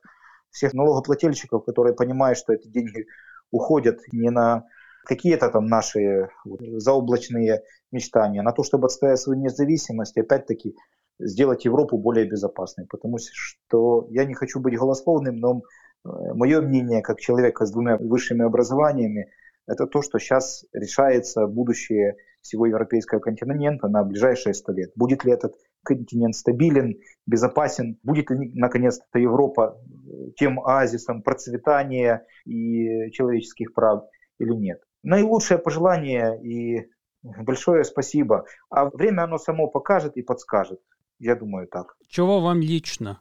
всех 0.52 0.72
налогоплательщиков, 0.72 1.66
которые 1.66 1.94
понимают, 1.94 2.38
что 2.38 2.54
эти 2.54 2.66
деньги 2.66 3.04
уходят 3.50 3.98
не 4.10 4.30
на 4.30 4.64
какие-то 5.06 5.48
там 5.50 5.66
наши 5.66 6.28
заоблачные 6.44 7.62
мечтания, 7.92 8.42
на 8.42 8.52
то, 8.52 8.62
чтобы 8.62 8.86
отстоять 8.86 9.20
свою 9.20 9.40
независимость. 9.40 10.18
Опять-таки, 10.18 10.74
сделать 11.18 11.64
Европу 11.64 11.98
более 11.98 12.26
безопасной. 12.26 12.86
Потому 12.86 13.18
что 13.18 14.06
я 14.10 14.24
не 14.24 14.34
хочу 14.34 14.60
быть 14.60 14.76
голословным, 14.76 15.36
но 15.36 15.62
э, 16.04 16.08
мое 16.34 16.60
мнение, 16.60 17.02
как 17.02 17.20
человека 17.20 17.64
с 17.64 17.72
двумя 17.72 17.96
высшими 17.96 18.44
образованиями, 18.44 19.30
это 19.66 19.86
то, 19.86 20.02
что 20.02 20.18
сейчас 20.18 20.64
решается 20.72 21.46
будущее 21.46 22.16
всего 22.40 22.66
европейского 22.66 23.18
континента 23.18 23.88
на 23.88 24.04
ближайшие 24.04 24.54
сто 24.54 24.72
лет. 24.72 24.92
Будет 24.94 25.24
ли 25.24 25.32
этот 25.32 25.54
континент 25.82 26.36
стабилен, 26.36 26.98
безопасен, 27.26 27.98
будет 28.02 28.30
ли 28.30 28.52
наконец-то 28.54 29.18
Европа 29.18 29.80
э, 29.80 30.30
тем 30.36 30.60
оазисом 30.60 31.22
процветания 31.22 32.24
и 32.44 33.10
человеческих 33.12 33.72
прав 33.74 34.04
или 34.38 34.52
нет. 34.52 34.80
Наилучшее 35.06 35.58
пожелание 35.58 36.36
и 36.42 36.90
большое 37.22 37.84
спасибо. 37.84 38.44
А 38.70 38.90
время 38.90 39.22
оно 39.22 39.38
само 39.38 39.68
покажет 39.68 40.16
и 40.16 40.22
подскажет. 40.22 40.80
Я 41.20 41.36
думаю 41.36 41.68
так. 41.68 41.96
Чего 42.08 42.40
вам 42.40 42.60
лично 42.60 43.20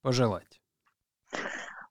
пожелать? 0.00 0.62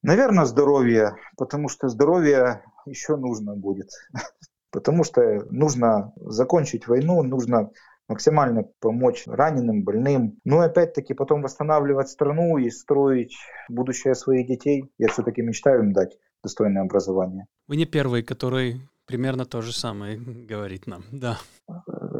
Наверное, 0.01 0.45
здоровье, 0.45 1.17
потому 1.37 1.69
что 1.69 1.87
здоровье 1.87 2.63
еще 2.87 3.15
нужно 3.15 3.55
будет. 3.55 3.89
Потому 4.71 5.03
что 5.03 5.21
нужно 5.51 6.13
закончить 6.15 6.87
войну, 6.87 7.21
нужно 7.21 7.71
максимально 8.07 8.63
помочь 8.79 9.27
раненым, 9.27 9.83
больным. 9.83 10.39
Ну 10.45 10.63
и 10.63 10.65
опять-таки 10.65 11.13
потом 11.13 11.43
восстанавливать 11.43 12.09
страну 12.09 12.57
и 12.57 12.71
строить 12.71 13.35
будущее 13.69 14.15
своих 14.15 14.47
детей. 14.47 14.91
Я 14.97 15.09
все-таки 15.09 15.43
мечтаю 15.43 15.83
им 15.83 15.93
дать 15.93 16.17
достойное 16.41 16.81
образование. 16.81 17.45
Вы 17.67 17.75
не 17.75 17.85
первый, 17.85 18.23
который 18.23 18.81
примерно 19.11 19.45
то 19.45 19.61
же 19.61 19.73
самое 19.73 20.17
говорит 20.49 20.87
нам, 20.87 21.03
да. 21.11 21.37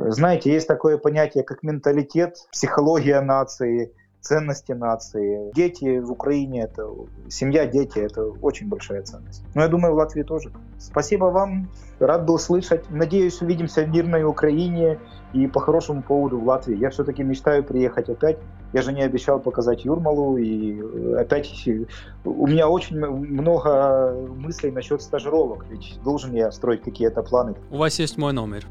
Знаете, 0.10 0.52
есть 0.52 0.68
такое 0.68 0.98
понятие, 0.98 1.44
как 1.44 1.64
менталитет, 1.64 2.36
психология 2.52 3.22
нации, 3.22 3.94
ценности 4.20 4.74
нации. 4.74 5.52
Дети 5.56 6.00
в 6.00 6.12
Украине, 6.12 6.64
это 6.64 6.90
семья, 7.30 7.66
дети, 7.66 8.00
это 8.00 8.26
очень 8.42 8.68
большая 8.68 9.04
ценность. 9.04 9.44
Но 9.56 9.62
я 9.62 9.68
думаю, 9.70 9.94
в 9.94 9.98
Латвии 9.98 10.24
тоже. 10.24 10.52
Спасибо 10.80 11.26
вам, 11.26 11.70
рад 12.00 12.26
был 12.26 12.38
слышать. 12.40 12.90
Надеюсь, 12.90 13.42
увидимся 13.42 13.84
в 13.84 13.90
мирной 13.90 14.24
Украине 14.24 15.00
и 15.34 15.48
по 15.48 15.60
хорошему 15.60 16.02
поводу 16.02 16.40
в 16.40 16.48
Латвии. 16.48 16.78
Я 16.78 16.90
все-таки 16.90 17.24
мечтаю 17.24 17.64
приехать 17.64 18.10
опять. 18.10 18.38
Я 18.74 18.82
же 18.82 18.94
не 18.94 19.02
обещал 19.02 19.40
показать 19.40 19.86
Юрмалу, 19.86 20.38
и 20.38 20.82
опять 21.16 21.68
у 22.24 22.48
меня 22.48 22.70
очень 22.70 22.98
много 22.98 24.16
мыслей 24.36 24.72
насчет 24.72 25.02
стажировок, 25.02 25.66
ведь 25.70 26.00
должен 26.04 26.34
я 26.34 26.52
строить 26.52 26.82
какие-то 26.82 27.22
планы. 27.24 27.56
У 27.70 27.78
вас 27.78 28.00
есть 28.00 28.18
мой 28.18 28.34
номер. 28.34 28.66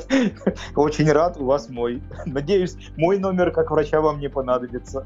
Очень 0.76 1.10
рад, 1.10 1.36
у 1.38 1.44
вас 1.44 1.68
мой. 1.68 2.02
Надеюсь, 2.24 2.76
мой 2.96 3.18
номер 3.18 3.50
как 3.50 3.70
врача 3.70 4.00
вам 4.00 4.20
не 4.20 4.28
понадобится. 4.28 5.04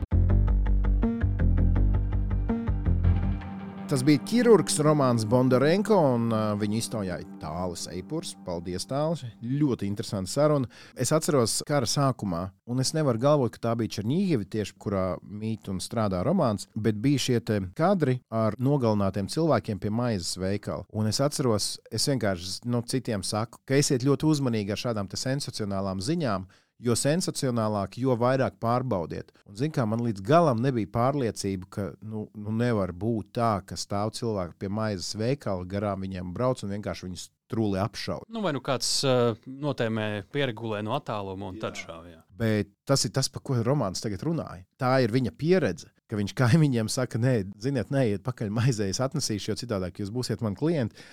Tas 3.91 4.05
bija 4.07 4.21
ķirurgs 4.23 4.77
Romanis 4.87 5.25
Bondarenko, 5.27 5.97
un 6.15 6.29
uh, 6.31 6.53
viņa 6.61 6.77
iztaujāja 6.79 7.25
tālus 7.41 7.89
eipurs. 7.91 8.37
Paldies, 8.47 8.85
tālus. 8.87 9.25
Ļoti 9.43 9.89
interesanti 9.91 10.31
saruna. 10.31 10.71
Es 10.95 11.11
atceros 11.11 11.57
kara 11.67 11.89
sākumā, 11.91 12.45
un 12.71 12.85
es 12.85 12.95
nevaru 12.95 13.19
galvot, 13.19 13.51
ka 13.57 13.65
tā 13.65 13.73
bija 13.81 13.97
Černīgieva, 13.97 14.47
tieši 14.47 14.77
kurā 14.79 15.03
mīt 15.27 15.67
un 15.73 15.83
strādā 15.83 16.23
romāns, 16.23 16.69
bet 16.79 17.03
bija 17.03 17.25
šie 17.27 17.43
kadri 17.75 18.21
ar 18.31 18.55
nogalinātiem 18.63 19.27
cilvēkiem 19.27 19.83
pie 19.83 19.91
maizes 19.91 20.39
veikala. 20.39 20.87
Un 20.95 21.11
es 21.11 21.19
atceros, 21.19 21.73
es 21.91 22.07
vienkārši 22.07 22.71
no 22.71 22.79
nu, 22.79 22.87
citiem 22.87 23.27
saku, 23.27 23.59
ka 23.67 23.75
esiet 23.75 24.07
ļoti 24.07 24.31
uzmanīgi 24.31 24.71
ar 24.71 24.85
šādām 24.87 25.11
sensacionālām 25.11 25.99
ziņām 25.99 26.47
jo 26.81 26.97
sensacionālāk, 26.97 27.99
jo 28.01 28.15
vairāk 28.19 28.57
pārbaudiet. 28.63 29.33
Un, 29.47 29.57
zin, 29.59 29.73
kā, 29.75 29.85
man 29.89 30.03
līdz 30.05 30.25
galam 30.27 30.63
nebija 30.63 30.91
pārliecība, 30.95 31.69
ka 31.71 31.89
nu, 32.01 32.27
nu 32.35 32.55
nevar 32.57 32.93
būt 32.97 33.35
tā, 33.37 33.53
ka 33.67 33.79
stāv 33.79 34.15
cilvēki 34.17 34.59
pie 34.61 34.73
maizes 34.73 35.13
veikala, 35.19 35.69
garām 35.69 36.07
viņiem 36.07 36.33
brauc 36.37 36.65
un 36.65 36.75
vienkārši 36.77 37.09
viņus 37.09 37.29
trūli 37.51 37.81
apšauj. 37.83 38.27
Nu, 38.31 38.43
vai 38.45 38.53
nu 38.55 38.63
kāds 38.65 38.89
uh, 39.09 39.33
notēmē, 39.47 40.09
pieregulē 40.33 40.81
no 40.87 40.95
attāluma 40.97 41.51
un 41.51 41.59
jā. 41.59 41.67
tad 41.67 41.81
šāva. 41.81 42.21
Bet 42.41 42.71
tas 42.89 43.05
ir 43.05 43.13
tas, 43.15 43.29
par 43.33 43.45
ko 43.45 43.59
romāns 43.67 44.03
tagad 44.03 44.23
runāja. 44.25 44.65
Tā 44.81 44.95
ir 45.05 45.13
viņa 45.15 45.35
pieredze. 45.37 45.91
Ka 46.11 46.19
viņš 46.19 46.33
kaimiņiem 46.35 46.89
saka, 46.91 47.21
nē, 47.23 47.35
ziniet, 47.63 47.93
neiet 47.95 48.25
pakaļ 48.27 48.49
maizē, 48.55 48.89
es 48.91 48.99
atnesīšu, 49.05 49.53
jo 49.53 49.59
citādi 49.61 49.93
jūs 50.03 50.11
būsiet 50.15 50.43
mani 50.43 50.59
klienti. 50.59 51.05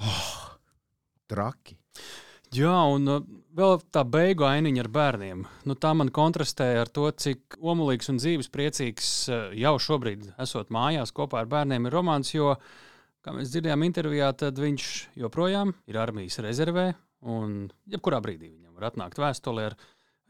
Oh, 0.00 0.56
traki! 1.30 1.76
Jā, 2.50 2.74
un 2.90 3.06
uh, 3.06 3.20
vēl 3.54 3.76
tā 3.94 4.02
beigu 4.02 4.42
ainiņa 4.48 4.82
ar 4.82 4.88
bērniem. 4.90 5.44
Nu, 5.70 5.76
tā 5.78 5.92
man 5.94 6.08
kontrastē 6.10 6.72
ar 6.80 6.90
to, 6.90 7.06
cik 7.14 7.54
omulīgs 7.62 8.10
un 8.10 8.18
dzīves 8.18 8.50
priecīgs 8.50 9.10
uh, 9.30 9.52
jau 9.54 9.76
šobrīd 9.78 10.32
esot 10.42 10.72
mājās 10.74 11.14
kopā 11.14 11.44
ar 11.44 11.50
bērniem 11.52 11.86
ir 11.86 11.94
romāns. 11.94 12.32
Jo, 12.34 12.56
kā 13.22 13.36
mēs 13.36 13.54
dzirdējām 13.54 13.86
intervijā, 13.86 14.32
tad 14.34 14.58
viņš 14.58 14.90
joprojām 15.22 15.76
ir 15.86 16.00
armijas 16.02 16.40
rezervē. 16.42 16.90
Un 17.30 17.70
jebkurā 17.90 18.18
brīdī 18.24 18.50
viņam 18.50 18.74
var 18.74 18.90
atnākt 18.90 19.22
vēstule 19.22 19.70
ar 19.70 19.78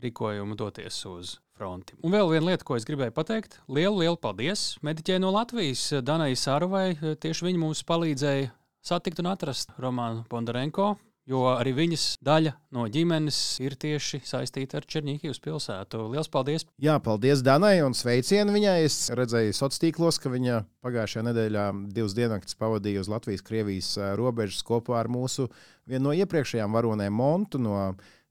rīkojumu 0.04 0.60
doties 0.60 1.00
uz 1.08 1.34
fronti. 1.56 1.96
Un 2.04 2.12
vēl 2.12 2.28
viena 2.34 2.50
lieta, 2.50 2.66
ko 2.68 2.76
es 2.76 2.84
gribēju 2.88 3.16
pateikt. 3.16 3.62
Lielu, 3.68 3.96
lielu 4.02 4.20
paldies 4.20 4.74
mediķei 4.84 5.20
no 5.24 5.32
Latvijas, 5.32 5.88
Danai 6.04 6.34
Sārvai. 6.36 6.90
Tieši 7.20 7.48
viņa 7.48 7.64
mums 7.64 7.84
palīdzēja 7.88 8.50
satikt 8.84 9.20
un 9.24 9.32
atrast 9.32 9.72
Romānu 9.80 10.26
Bondarenko, 10.28 10.94
jo 11.30 11.44
arī 11.52 11.72
viņas 11.76 12.04
daļa 12.26 12.52
no 12.74 12.86
ģimenes 12.90 13.38
ir 13.62 13.76
tieši 13.80 14.22
saistīta 14.26 14.80
ar 14.80 14.86
Černīkijas 14.90 15.40
pilsētu. 15.42 16.02
Lielas 16.10 16.30
paldies! 16.32 16.66
Jā, 16.82 16.98
paldies 17.02 17.44
Danai 17.46 17.78
un 17.86 17.94
sveicienu 17.96 18.54
viņai. 18.56 18.76
Es 18.86 18.98
redzēju 19.14 19.54
sociālos 19.54 19.82
tīklos, 19.82 20.20
ka 20.22 20.32
viņa 20.32 20.62
pagājušajā 20.84 21.26
nedēļā 21.30 21.66
divas 21.94 22.16
dienas 22.16 22.56
pavadīja 22.58 23.04
uz 23.04 23.10
Latvijas-Krievijas 23.12 23.92
robežas 24.18 24.64
kopā 24.66 24.98
ar 25.00 25.10
mūsu 25.12 25.48
vienu 25.88 26.08
no 26.08 26.16
iepriekšējām 26.16 26.74
varonēm 26.74 27.14
Montu. 27.14 27.60
No 27.62 27.76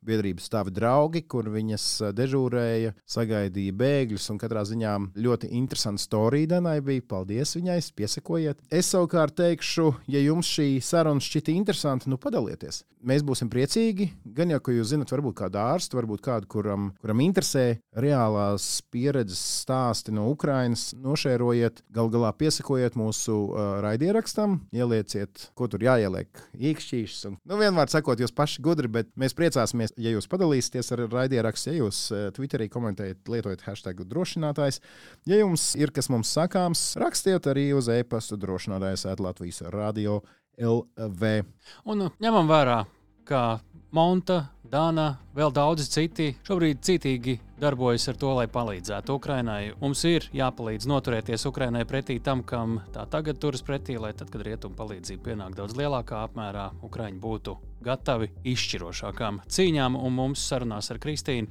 biedrības 0.05 0.47
stāvi 0.49 0.73
draugi, 0.75 1.23
kur 1.29 1.49
viņas 1.51 1.87
dežūrēja, 2.17 2.93
sagaidīja 3.09 3.75
bēgļus. 3.79 4.29
Katrā 4.39 4.63
ziņā 4.67 4.95
ļoti 5.19 5.49
interesanta 5.57 6.03
storija 6.03 6.55
Danai 6.55 6.79
bija. 6.85 7.05
Paldies 7.09 7.55
viņai, 7.57 7.79
piesakojiet. 7.97 8.61
Es 8.71 8.91
savukārt 8.93 9.35
teikšu, 9.39 9.89
ja 10.11 10.21
jums 10.21 10.49
šī 10.51 10.67
saruna 10.83 11.23
šķita 11.23 11.55
interesanta, 11.55 12.09
nu 12.11 12.19
padalieties. 12.21 12.83
Mēs 12.99 13.23
būsim 13.23 13.47
priecīgi. 13.47 14.09
Gan 14.35 14.51
jau, 14.51 14.59
ka 14.59 14.73
jūs 14.75 14.89
zinat, 14.91 15.11
varbūt 15.13 15.37
kādu 15.39 15.59
ārstu, 15.61 15.95
varbūt 15.95 16.23
kādu, 16.25 16.49
kuram, 16.51 16.89
kuram 16.99 17.21
interesē 17.23 17.79
reālās 17.95 18.81
pieredzes 18.91 19.39
stāsti 19.63 20.11
no 20.15 20.27
Ukrainas. 20.33 20.89
Nošērojiet, 20.99 21.79
gal 21.95 22.11
galā 22.11 22.33
piesakojiet 22.35 22.97
mūsu 22.99 23.37
uh, 23.47 23.79
raidierakstam, 23.85 24.57
ielieciet, 24.75 25.47
ko 25.55 25.69
tur 25.71 25.85
jāieliek, 25.87 26.43
īkšķīšas. 26.59 27.21
Un, 27.31 27.39
nu, 27.39 27.59
vienmēr 27.61 27.91
sakot, 27.91 28.19
jūs 28.19 28.35
paši 28.35 28.63
gudri, 28.67 28.91
bet 28.99 29.13
mēs 29.19 29.37
priecāsimies 29.37 29.88
priecāsimies, 29.89 29.93
ja 29.97 30.11
jūs 30.13 30.27
padalīsieties 30.29 30.91
ar 30.93 31.09
raidierakstu, 31.09 31.71
ja 31.71 31.83
jūs 31.83 32.11
eh, 32.11 32.31
Twitterī 32.31 32.69
komentējat, 32.69 33.27
lietojat 33.27 33.61
hashtag 33.65 34.03
drošinātājs. 34.07 34.81
Ja 35.25 35.39
jums 35.39 35.75
ir 35.75 35.91
kas 35.91 36.09
mums 36.09 36.31
sakāms, 36.31 36.97
rakstiet 36.97 37.47
arī 37.47 37.73
uz 37.73 37.89
e-pasta 37.89 38.37
drošinātājs 38.37 39.05
Latvijas 39.19 39.61
radio 39.69 40.21
LV. 40.59 41.43
Un 41.85 42.09
ņemam 42.19 42.47
vērā, 42.49 42.85
ka 43.25 43.59
Monta, 43.89 44.43
Dāna, 44.69 45.15
vēl 45.33 45.49
daudzi 45.49 45.87
citi 45.89 46.27
šobrīd 46.45 46.83
cītīgi 46.85 47.33
darbojas 47.57 48.03
ar 48.11 48.19
to, 48.21 48.35
lai 48.37 48.45
palīdzētu 48.51 49.15
Ukrainai. 49.17 49.71
Mums 49.81 50.03
ir 50.05 50.27
jāpalīdz 50.35 50.85
noturēties 50.91 51.47
Ukrainai 51.49 51.81
pretī 51.89 52.19
tam, 52.21 52.43
kam 52.45 52.77
tā 52.93 53.07
tagad 53.09 53.39
turas 53.41 53.65
pretī, 53.65 53.97
lai 53.97 54.11
tad, 54.13 54.29
kad 54.29 54.45
rietumu 54.45 54.77
palīdzība 54.77 55.25
pienāk 55.31 55.57
daudz 55.57 55.73
lielākā 55.79 56.21
apmērā, 56.27 56.67
Ukraiņi 56.85 57.17
būtu 57.23 57.57
gatavi 57.81 58.29
izšķirošākām 58.53 59.41
cīņām, 59.49 59.97
un 59.97 60.17
mums 60.21 60.45
sarunās 60.45 60.93
ar 60.93 61.01
Kristīnu 61.01 61.49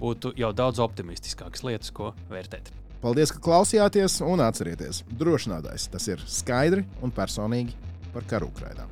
būtu 0.00 0.32
jau 0.40 0.54
daudz 0.56 0.80
optimistiskākas 0.80 1.68
lietas, 1.68 1.92
ko 1.92 2.14
vērtēt. 2.32 2.72
Paldies, 3.04 3.28
ka 3.28 3.44
klausījāties 3.44 4.22
un 4.24 4.40
atcerieties, 4.40 5.04
drošinātājs 5.20 5.90
tas 5.92 6.08
ir 6.08 6.24
skaidri 6.24 6.88
un 7.04 7.12
personīgi 7.12 7.76
par 8.16 8.24
karu 8.30 8.48
Ukrainā. 8.48 8.88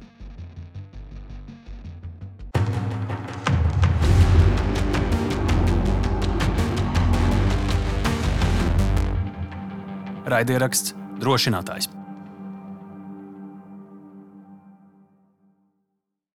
Raidieraksts 10.26 10.94
drošinātājs. 11.22 11.90